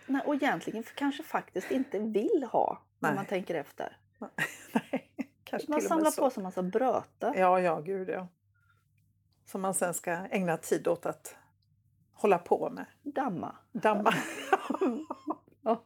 Nej, 0.08 0.22
och 0.26 0.36
egentligen 0.36 0.84
kanske 0.96 1.24
faktiskt 1.24 1.72
inte 1.72 2.00
vill 2.00 2.48
ha 2.52 2.82
när 3.00 3.10
Nej. 3.10 3.16
man 3.16 3.26
tänker 3.26 3.56
efter. 3.56 3.98
Nej, 4.74 5.10
kanske 5.44 5.72
Man 5.72 5.82
samlar 5.82 6.12
på 6.12 6.30
sig 6.30 6.42
en 6.42 6.44
massa 6.44 6.64
bröte. 6.64 7.34
Ja, 7.36 7.60
ja, 7.60 7.80
gud 7.80 8.10
ja. 8.10 8.28
Som 9.46 9.62
man 9.62 9.74
sen 9.74 9.94
ska 9.94 10.12
ägna 10.12 10.58
tid 10.58 10.88
åt 10.88 11.06
att 11.06 11.36
hålla 12.14 12.38
på 12.38 12.70
med. 12.70 12.86
Damma. 13.02 13.56
Damma. 13.72 14.14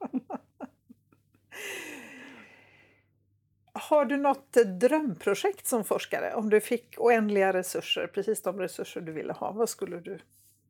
Har 3.73 4.05
du 4.05 4.17
något 4.17 4.53
drömprojekt 4.53 5.67
som 5.67 5.83
forskare? 5.83 6.33
Om 6.33 6.49
du 6.49 6.61
fick 6.61 6.95
oändliga 6.97 7.53
resurser, 7.53 8.07
precis 8.07 8.41
de 8.41 8.59
resurser 8.59 9.01
du 9.01 9.11
ville 9.11 9.33
ha, 9.33 9.51
vad 9.51 9.69
skulle 9.69 9.99
du 9.99 10.19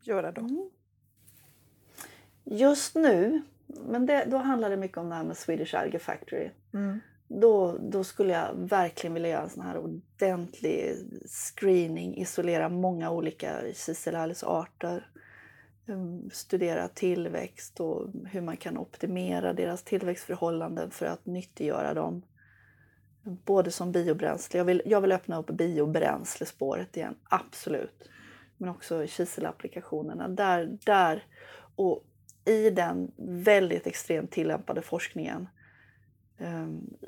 göra 0.01 0.31
då? 0.31 0.41
Mm. 0.41 0.69
Just 2.43 2.95
nu, 2.95 3.41
men 3.65 4.05
det, 4.05 4.25
då 4.27 4.37
handlar 4.37 4.69
det 4.69 4.77
mycket 4.77 4.97
om 4.97 5.09
det 5.09 5.15
här 5.15 5.23
med 5.23 5.37
Swedish 5.37 5.75
Algae 5.75 5.99
Factory. 5.99 6.49
Mm. 6.73 6.99
Då, 7.27 7.77
då 7.79 8.03
skulle 8.03 8.33
jag 8.33 8.53
verkligen 8.55 9.13
vilja 9.13 9.29
göra 9.29 9.43
en 9.43 9.49
sån 9.49 9.63
här 9.63 9.77
ordentlig 9.77 10.95
screening, 11.25 12.17
isolera 12.17 12.69
många 12.69 13.11
olika 13.11 13.61
kiselalgsarter, 13.73 15.09
ehm, 15.87 16.29
studera 16.33 16.87
tillväxt 16.87 17.79
och 17.79 18.07
hur 18.25 18.41
man 18.41 18.57
kan 18.57 18.77
optimera 18.77 19.53
deras 19.53 19.83
tillväxtförhållanden 19.83 20.91
för 20.91 21.05
att 21.05 21.25
nyttiggöra 21.25 21.93
dem. 21.93 22.21
Både 23.45 23.71
som 23.71 23.91
biobränsle, 23.91 24.57
jag 24.57 24.65
vill, 24.65 24.81
jag 24.85 25.01
vill 25.01 25.11
öppna 25.11 25.39
upp 25.39 25.49
biobränslespåret 25.49 26.97
igen, 26.97 27.15
absolut. 27.23 28.09
Men 28.57 28.69
också 28.69 29.07
kiselapplikationerna. 29.07 30.27
Där, 30.27 30.77
där 30.85 31.23
och 31.75 32.03
i 32.45 32.69
den 32.69 33.11
väldigt 33.17 33.87
extremt 33.87 34.31
tillämpade 34.31 34.81
forskningen 34.81 35.47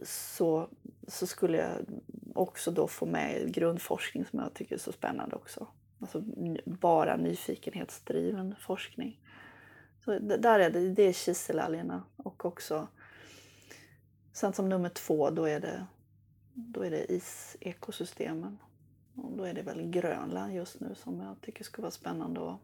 så, 0.03 0.69
så 1.07 1.27
skulle 1.27 1.57
jag 1.57 2.01
också 2.35 2.71
då 2.71 2.87
få 2.87 3.05
med 3.05 3.53
grundforskning 3.53 4.25
som 4.25 4.39
jag 4.39 4.53
tycker 4.53 4.75
är 4.75 4.79
så 4.79 4.91
spännande 4.91 5.35
också. 5.35 5.67
Alltså 5.99 6.23
bara 6.65 7.17
nyfikenhetsdriven 7.17 8.55
forskning. 8.59 9.19
Så 10.05 10.19
där 10.19 10.59
är 10.59 10.69
det, 10.69 10.89
det 10.89 11.03
är 11.03 11.13
kiselalgerna 11.13 12.03
och 12.15 12.45
också 12.45 12.87
sen 14.33 14.53
som 14.53 14.69
nummer 14.69 14.89
två 14.89 15.29
då 15.29 15.45
är 15.45 15.59
det, 15.59 15.85
då 16.53 16.85
är 16.85 16.91
det 16.91 17.11
isekosystemen. 17.11 18.57
Och 19.15 19.37
då 19.37 19.43
är 19.43 19.53
det 19.53 19.61
väl 19.61 19.89
Grönland 19.89 20.53
just 20.53 20.79
nu 20.79 20.95
som 20.95 21.19
jag 21.19 21.41
tycker 21.41 21.63
skulle 21.63 21.83
vara 21.83 21.91
spännande 21.91 22.51
att 22.51 22.59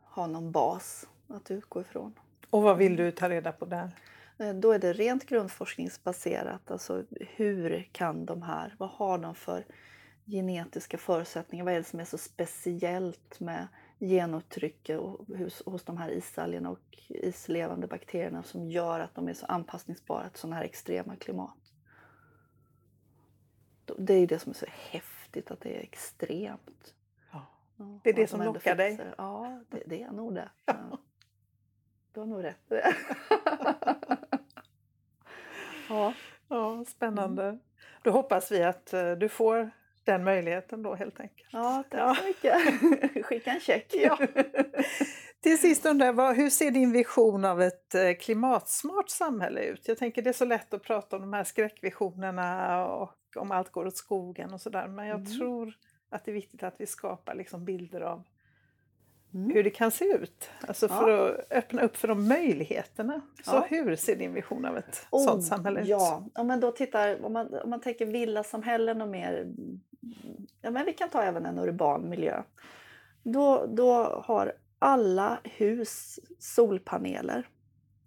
ha 0.00 0.26
någon 0.26 0.52
bas 0.52 1.08
att 1.28 1.50
utgå 1.50 1.80
ifrån. 1.80 2.12
Och 2.50 2.62
vad 2.62 2.76
vill 2.76 2.96
du 2.96 3.10
ta 3.10 3.28
reda 3.28 3.52
på 3.52 3.64
där? 3.64 3.90
Eh, 4.38 4.54
Då 4.54 4.72
är 4.72 4.78
det 4.78 4.92
rent 4.92 5.26
grundforskningsbaserat. 5.26 6.70
Alltså 6.70 7.04
hur 7.10 7.88
kan 7.92 8.26
de 8.26 8.42
här, 8.42 8.74
vad 8.78 8.88
har 8.90 9.18
de 9.18 9.34
för 9.34 9.64
genetiska 10.26 10.98
förutsättningar? 10.98 11.64
Vad 11.64 11.74
är 11.74 11.78
det 11.78 11.84
som 11.84 12.00
är 12.00 12.04
så 12.04 12.18
speciellt 12.18 13.40
med 13.40 13.68
genuttrycket 14.00 15.00
hos, 15.38 15.62
hos 15.66 15.84
de 15.84 15.96
här 15.96 16.10
isalgerna 16.10 16.70
och 16.70 16.80
islevande 17.08 17.86
bakterierna 17.86 18.42
som 18.42 18.70
gör 18.70 19.00
att 19.00 19.14
de 19.14 19.28
är 19.28 19.34
så 19.34 19.46
anpassningsbara 19.46 20.28
till 20.28 20.40
sådana 20.40 20.56
här 20.56 20.64
extrema 20.64 21.16
klimat? 21.16 21.72
Det 23.98 24.14
är 24.14 24.26
det 24.26 24.38
som 24.38 24.50
är 24.50 24.54
så 24.54 24.66
häftigt, 24.68 25.50
att 25.50 25.60
det 25.60 25.76
är 25.76 25.80
extremt. 25.80 26.94
Ja. 27.32 27.46
Det 28.04 28.10
är 28.10 28.14
det 28.14 28.26
som 28.26 28.40
de 28.40 28.44
lockar 28.46 28.76
dig? 28.76 29.00
Ja, 29.18 29.60
det, 29.68 29.82
det 29.86 30.02
är 30.02 30.10
nog 30.12 30.34
det. 30.34 30.50
Ja. 30.66 30.98
Du 32.18 32.22
har 32.22 32.26
nog 32.26 32.44
rätt 32.44 32.72
i 32.72 32.74
det. 32.74 32.94
ja. 35.88 36.14
Ja, 36.48 36.84
spännande. 36.88 37.58
Då 38.02 38.10
hoppas 38.10 38.52
vi 38.52 38.62
att 38.62 38.92
eh, 38.92 39.10
du 39.12 39.28
får 39.28 39.70
den 40.04 40.24
möjligheten 40.24 40.82
då 40.82 40.94
helt 40.94 41.20
enkelt. 41.20 41.48
ja, 41.52 41.84
tack 41.90 42.18
så 42.18 42.24
mycket. 42.26 42.56
Skicka 43.26 43.50
en 43.50 43.60
check. 43.60 43.94
Ja. 43.94 44.18
Till 45.40 45.58
sist 45.58 45.86
undrar 45.86 46.06
jag, 46.06 46.34
hur 46.34 46.50
ser 46.50 46.70
din 46.70 46.92
vision 46.92 47.44
av 47.44 47.62
ett 47.62 47.94
eh, 47.94 48.12
klimatsmart 48.20 49.08
samhälle 49.08 49.60
ut? 49.60 49.88
Jag 49.88 49.98
tänker 49.98 50.22
det 50.22 50.28
är 50.30 50.32
så 50.34 50.44
lätt 50.44 50.74
att 50.74 50.82
prata 50.82 51.16
om 51.16 51.22
de 51.22 51.32
här 51.32 51.44
skräckvisionerna 51.44 52.86
och 52.86 53.14
om 53.36 53.50
allt 53.50 53.70
går 53.72 53.86
åt 53.86 53.96
skogen 53.96 54.52
och 54.52 54.60
sådär. 54.60 54.86
Men 54.88 55.06
jag 55.06 55.20
Mm. 55.20 55.38
tror 55.38 55.72
att 56.10 56.24
det 56.24 56.30
är 56.30 56.34
viktigt 56.34 56.62
att 56.62 56.80
vi 56.80 56.86
skapar 56.86 57.34
liksom 57.34 57.64
bilder 57.64 58.00
av 58.00 58.24
Mm. 59.34 59.50
hur 59.50 59.62
det 59.64 59.70
kan 59.70 59.90
se 59.90 60.04
ut. 60.04 60.50
Alltså 60.68 60.88
för 60.88 61.28
att 61.28 61.52
öppna 61.52 61.82
upp 61.82 61.96
för 61.96 62.08
de 62.08 62.28
möjligheterna. 62.28 63.20
Så 63.44 63.50
Ja. 63.54 63.66
hur 63.68 63.96
ser 63.96 64.16
din 64.16 64.34
vision 64.34 64.64
av 64.64 64.76
ett 64.76 65.06
Oh, 65.10 65.24
sådant 65.24 65.44
samhälle 65.44 65.80
ut? 65.80 65.86
Ja, 65.88 66.24
om 66.34 66.46
man 66.46 66.60
då 66.60 66.72
tittar, 66.72 67.24
om 67.24 67.32
man, 67.32 67.54
om 67.54 67.70
man 67.70 67.80
tänker 67.80 68.06
villasamhällen 68.06 69.02
och 69.02 69.08
mer, 69.08 69.54
ja 70.62 70.70
men 70.70 70.86
vi 70.86 70.92
kan 70.92 71.08
ta 71.08 71.22
även 71.22 71.46
en 71.46 71.58
urban 71.58 72.08
miljö. 72.08 72.42
Då, 73.22 73.66
då 73.66 73.92
har 74.24 74.52
alla 74.78 75.38
hus 75.44 76.20
solpaneler. 76.38 77.48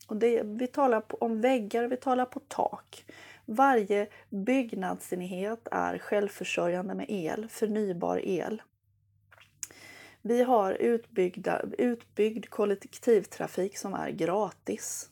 Och 0.07 0.17
det, 0.17 0.41
vi 0.45 0.67
talar 0.67 1.03
om 1.23 1.41
väggar, 1.41 1.87
vi 1.87 1.97
talar 1.97 2.25
på 2.25 2.39
tak. 2.47 3.05
Varje 3.45 4.07
byggnadsenhet 4.29 5.67
är 5.71 5.97
självförsörjande 5.97 6.95
med 6.95 7.05
el, 7.09 7.47
förnybar 7.49 8.17
el. 8.27 8.61
Vi 10.21 10.43
har 10.43 10.73
utbyggda, 10.73 11.61
utbyggd 11.77 12.49
kollektivtrafik 12.49 13.77
som 13.77 13.93
är 13.93 14.09
gratis 14.09 15.11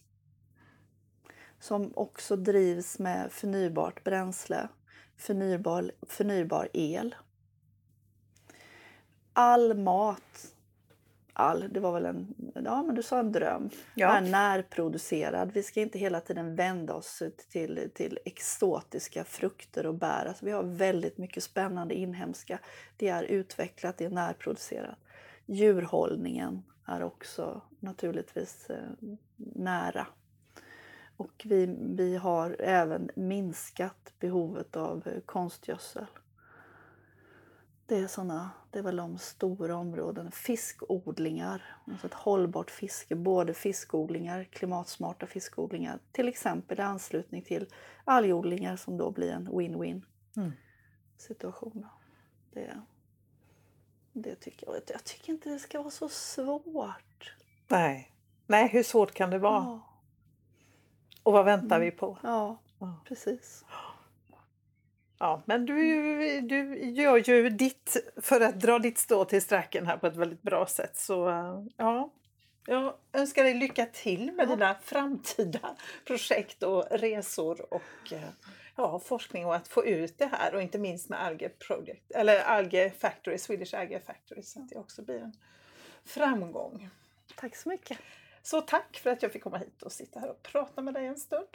som 1.59 1.91
också 1.95 2.35
drivs 2.35 2.99
med 2.99 3.31
förnybart 3.31 4.03
bränsle, 4.03 4.67
förnybar, 5.17 5.91
förnybar 6.01 6.69
el. 6.73 7.15
All 9.33 9.77
mat, 9.77 10.53
all, 11.39 11.73
det 11.73 11.79
var 11.79 11.91
väl 11.91 12.05
en, 12.05 12.35
ja 12.65 12.83
men 12.83 12.95
du 12.95 13.03
sa 13.03 13.19
en 13.19 13.31
dröm. 13.31 13.69
Ja. 13.95 14.17
Är 14.17 14.21
närproducerad. 14.21 15.51
Vi 15.53 15.63
ska 15.63 15.81
inte 15.81 15.99
hela 15.99 16.19
tiden 16.19 16.55
vända 16.55 16.93
oss 16.93 17.23
till, 17.49 17.89
till 17.93 18.19
exotiska 18.25 19.23
frukter 19.23 19.85
och 19.85 19.95
bär. 19.95 20.25
Alltså 20.25 20.45
vi 20.45 20.51
har 20.51 20.63
väldigt 20.63 21.17
mycket 21.17 21.43
spännande 21.43 21.95
inhemska. 21.95 22.59
Det 22.97 23.07
är 23.07 23.23
utvecklat, 23.23 23.97
det 23.97 24.05
är 24.05 24.09
närproducerat. 24.09 24.97
Djurhållningen 25.45 26.63
är 26.85 27.03
också 27.03 27.61
naturligtvis 27.79 28.69
eh, 28.69 29.15
nära. 29.35 30.07
Och 31.17 31.41
vi, 31.45 31.75
vi 31.79 32.15
har 32.15 32.55
även 32.59 33.09
minskat 33.15 34.13
behovet 34.19 34.75
av 34.75 35.07
eh, 35.07 35.19
konstgödsel. 35.25 36.05
Det 37.89 37.97
är, 37.97 38.07
såna, 38.07 38.49
det 38.71 38.79
är 38.79 38.83
väl 38.83 38.95
de 38.95 39.17
stora 39.17 39.75
områdena. 39.77 40.31
Fiskodlingar, 40.31 41.63
alltså 41.87 42.07
ett 42.07 42.13
hållbart 42.13 42.71
fiske. 42.71 43.15
Både 43.15 43.53
fiskodlingar, 43.53 44.43
klimatsmarta 44.43 45.25
fiskodlingar, 45.27 45.99
till 46.11 46.27
exempel 46.27 46.79
i 46.79 46.81
anslutning 46.81 47.41
till 47.41 47.67
algodlingar 48.05 48.75
som 48.75 48.97
då 48.97 49.11
blir 49.11 49.31
en 49.31 49.47
win-win 49.49 50.01
Mm. 50.37 50.51
situation. 51.17 51.85
Det, 52.51 52.81
det 54.13 54.35
tycker 54.35 54.67
jag. 54.67 54.81
Jag 54.87 55.03
tycker 55.03 55.33
inte 55.33 55.49
det 55.49 55.59
ska 55.59 55.79
vara 55.79 55.89
så 55.91 56.09
svårt. 56.09 57.35
Nej. 57.67 58.11
Nej, 58.47 58.67
hur 58.67 58.83
svårt 58.83 59.13
kan 59.13 59.29
det 59.29 59.39
vara? 59.39 59.63
Ja, 59.63 59.79
Och 61.23 61.33
vad 61.33 61.45
väntar 61.45 61.75
Mm. 61.75 61.85
vi 61.85 61.91
på? 61.91 62.17
ja 62.23 62.57
Ja. 62.79 63.01
precis. 63.05 63.65
Ja, 65.19 65.41
men 65.45 65.65
du, 65.65 66.41
du 66.41 66.79
gör 66.91 67.17
ju 67.29 67.49
ditt 67.49 67.97
för 68.21 68.41
att 68.41 68.59
dra 68.59 68.79
ditt 68.79 68.97
stå 68.97 69.25
till 69.25 69.41
sträcken 69.41 69.87
här 69.87 69.97
på 69.97 70.07
ett 70.07 70.15
väldigt 70.15 70.41
bra 70.41 70.65
sätt. 70.65 70.97
Så 70.97 71.29
eh, 71.29 71.63
ja, 71.77 72.11
jag 72.65 72.93
önskar 73.13 73.43
dig 73.43 73.53
lycka 73.53 73.85
till 73.85 74.31
med 74.31 74.49
Ja. 74.49 74.55
dina 74.55 74.75
framtida 74.83 75.75
projekt 76.05 76.63
och 76.63 76.85
resor 76.91 77.73
och 77.73 78.13
eh, 78.13 78.29
ja, 78.75 78.99
forskning 78.99 79.45
och 79.45 79.55
att 79.55 79.67
få 79.67 79.85
ut 79.85 80.17
det 80.17 80.25
här 80.25 80.55
och 80.55 80.61
inte 80.61 80.77
minst 80.79 81.09
med 81.09 81.21
Alge 81.23 81.49
Project 81.49 82.11
eller 82.11 82.39
Alge 82.43 82.91
Factory, 82.99 83.37
Swedish 83.37 83.73
Alge 83.75 83.99
Factory 83.99 84.43
så 84.43 84.59
att 84.59 84.69
det 84.69 84.75
också 84.79 85.01
blir 85.01 85.19
en 85.21 85.33
framgång. 86.05 86.89
Tack 87.35 87.55
så 87.55 87.69
mycket. 87.69 87.97
Så 88.43 88.61
tack 88.61 88.97
för 89.03 89.09
att 89.09 89.23
jag 89.23 89.31
fick 89.31 89.43
komma 89.43 89.57
hit 89.57 89.81
och 89.83 89.91
sitta 89.91 90.19
här 90.19 90.29
och 90.29 90.43
prata 90.43 90.81
med 90.81 90.93
dig 90.93 91.05
en 91.05 91.17
stund. 91.19 91.47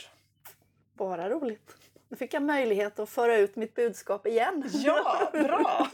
Bara 0.94 1.30
roligt. 1.30 1.76
Nu 2.14 2.18
fick 2.18 2.34
jag 2.34 2.42
möjlighet 2.42 2.98
att 2.98 3.08
föra 3.08 3.36
ut 3.36 3.56
mitt 3.56 3.74
budskap 3.74 4.26
igen. 4.26 4.70
Ja, 4.72 5.30
bra! 5.32 5.90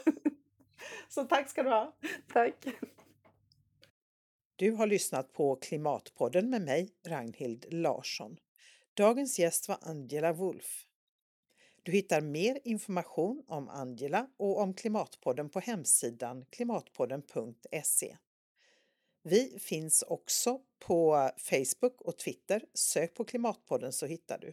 Så 1.09 1.25
tack 1.25 1.51
ska 1.51 1.63
du 1.63 1.71
ha. 1.71 1.97
Tack. 2.33 2.55
Du 4.57 4.71
har 4.71 4.87
lyssnat 4.87 5.33
på 5.33 5.57
Klimatpodden 5.57 6.51
med 6.51 6.63
mig, 6.63 6.91
Ragnhild 7.07 7.73
Larsson. 7.73 8.37
Dagens 8.95 9.39
gäst 9.39 9.69
var 9.69 9.79
Angela 9.81 10.33
Wolf. 10.33 10.87
Du 11.83 11.93
hittar 11.93 12.21
mer 12.21 12.59
information 12.65 13.45
om 13.47 13.69
Angela 13.69 14.27
och 14.37 14.61
om 14.61 14.75
Klimatpodden 14.75 15.49
på 15.51 15.61
hemsidan 15.61 16.45
klimatpodden.se. 16.51 18.17
Vi 19.23 19.59
finns 19.59 20.03
också 20.03 20.61
på 20.79 21.31
Facebook 21.39 22.01
och 22.01 22.19
Twitter. 22.19 22.65
Sök 22.75 23.15
på 23.15 23.25
Klimatpodden 23.25 23.93
så 23.93 24.07
hittar 24.07 24.39
du. 24.39 24.53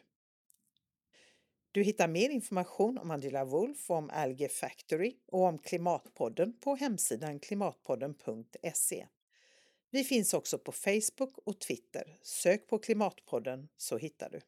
Du 1.78 1.84
hittar 1.84 2.08
mer 2.08 2.30
information 2.30 2.98
om 2.98 3.12
Angela 3.12 3.46
Wolf 3.46 3.90
och 3.90 3.96
om 3.96 4.10
Algae 4.10 4.50
Factory 4.50 5.18
och 5.26 5.42
om 5.42 5.60
Klimatpodden 5.60 6.60
på 6.60 6.76
hemsidan 6.76 7.40
klimatpodden.se. 7.40 9.08
Vi 9.90 10.04
finns 10.04 10.34
också 10.34 10.58
på 10.58 10.72
Facebook 10.72 11.38
och 11.44 11.60
Twitter. 11.60 12.18
Sök 12.22 12.68
på 12.68 12.80
Klimatpodden 12.80 13.68
så 13.78 13.98
hittar 13.98 14.30
du. 14.30 14.42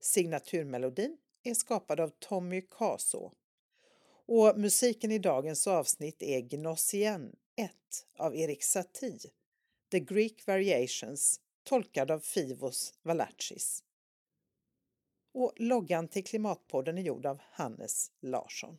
Signaturmelodin 0.00 1.16
är 1.42 1.54
skapad 1.54 2.00
av 2.00 2.08
Tommy 2.18 2.60
Kaso. 2.60 3.30
Och 4.26 4.58
musiken 4.58 5.12
i 5.12 5.18
dagens 5.18 5.66
avsnitt 5.66 6.22
är 6.22 6.40
Gnossien 6.40 7.36
1 7.56 7.72
av 8.16 8.36
Erik 8.36 8.62
Satie, 8.62 9.30
The 9.90 10.00
Greek 10.00 10.46
Variations, 10.46 11.40
tolkad 11.64 12.10
av 12.10 12.20
Fivos 12.20 12.94
Valachis. 13.02 13.82
Och 15.38 15.52
loggan 15.56 16.08
till 16.08 16.24
Klimatpodden 16.24 16.98
är 16.98 17.02
gjord 17.02 17.26
av 17.26 17.40
Hannes 17.52 18.10
Larsson. 18.20 18.78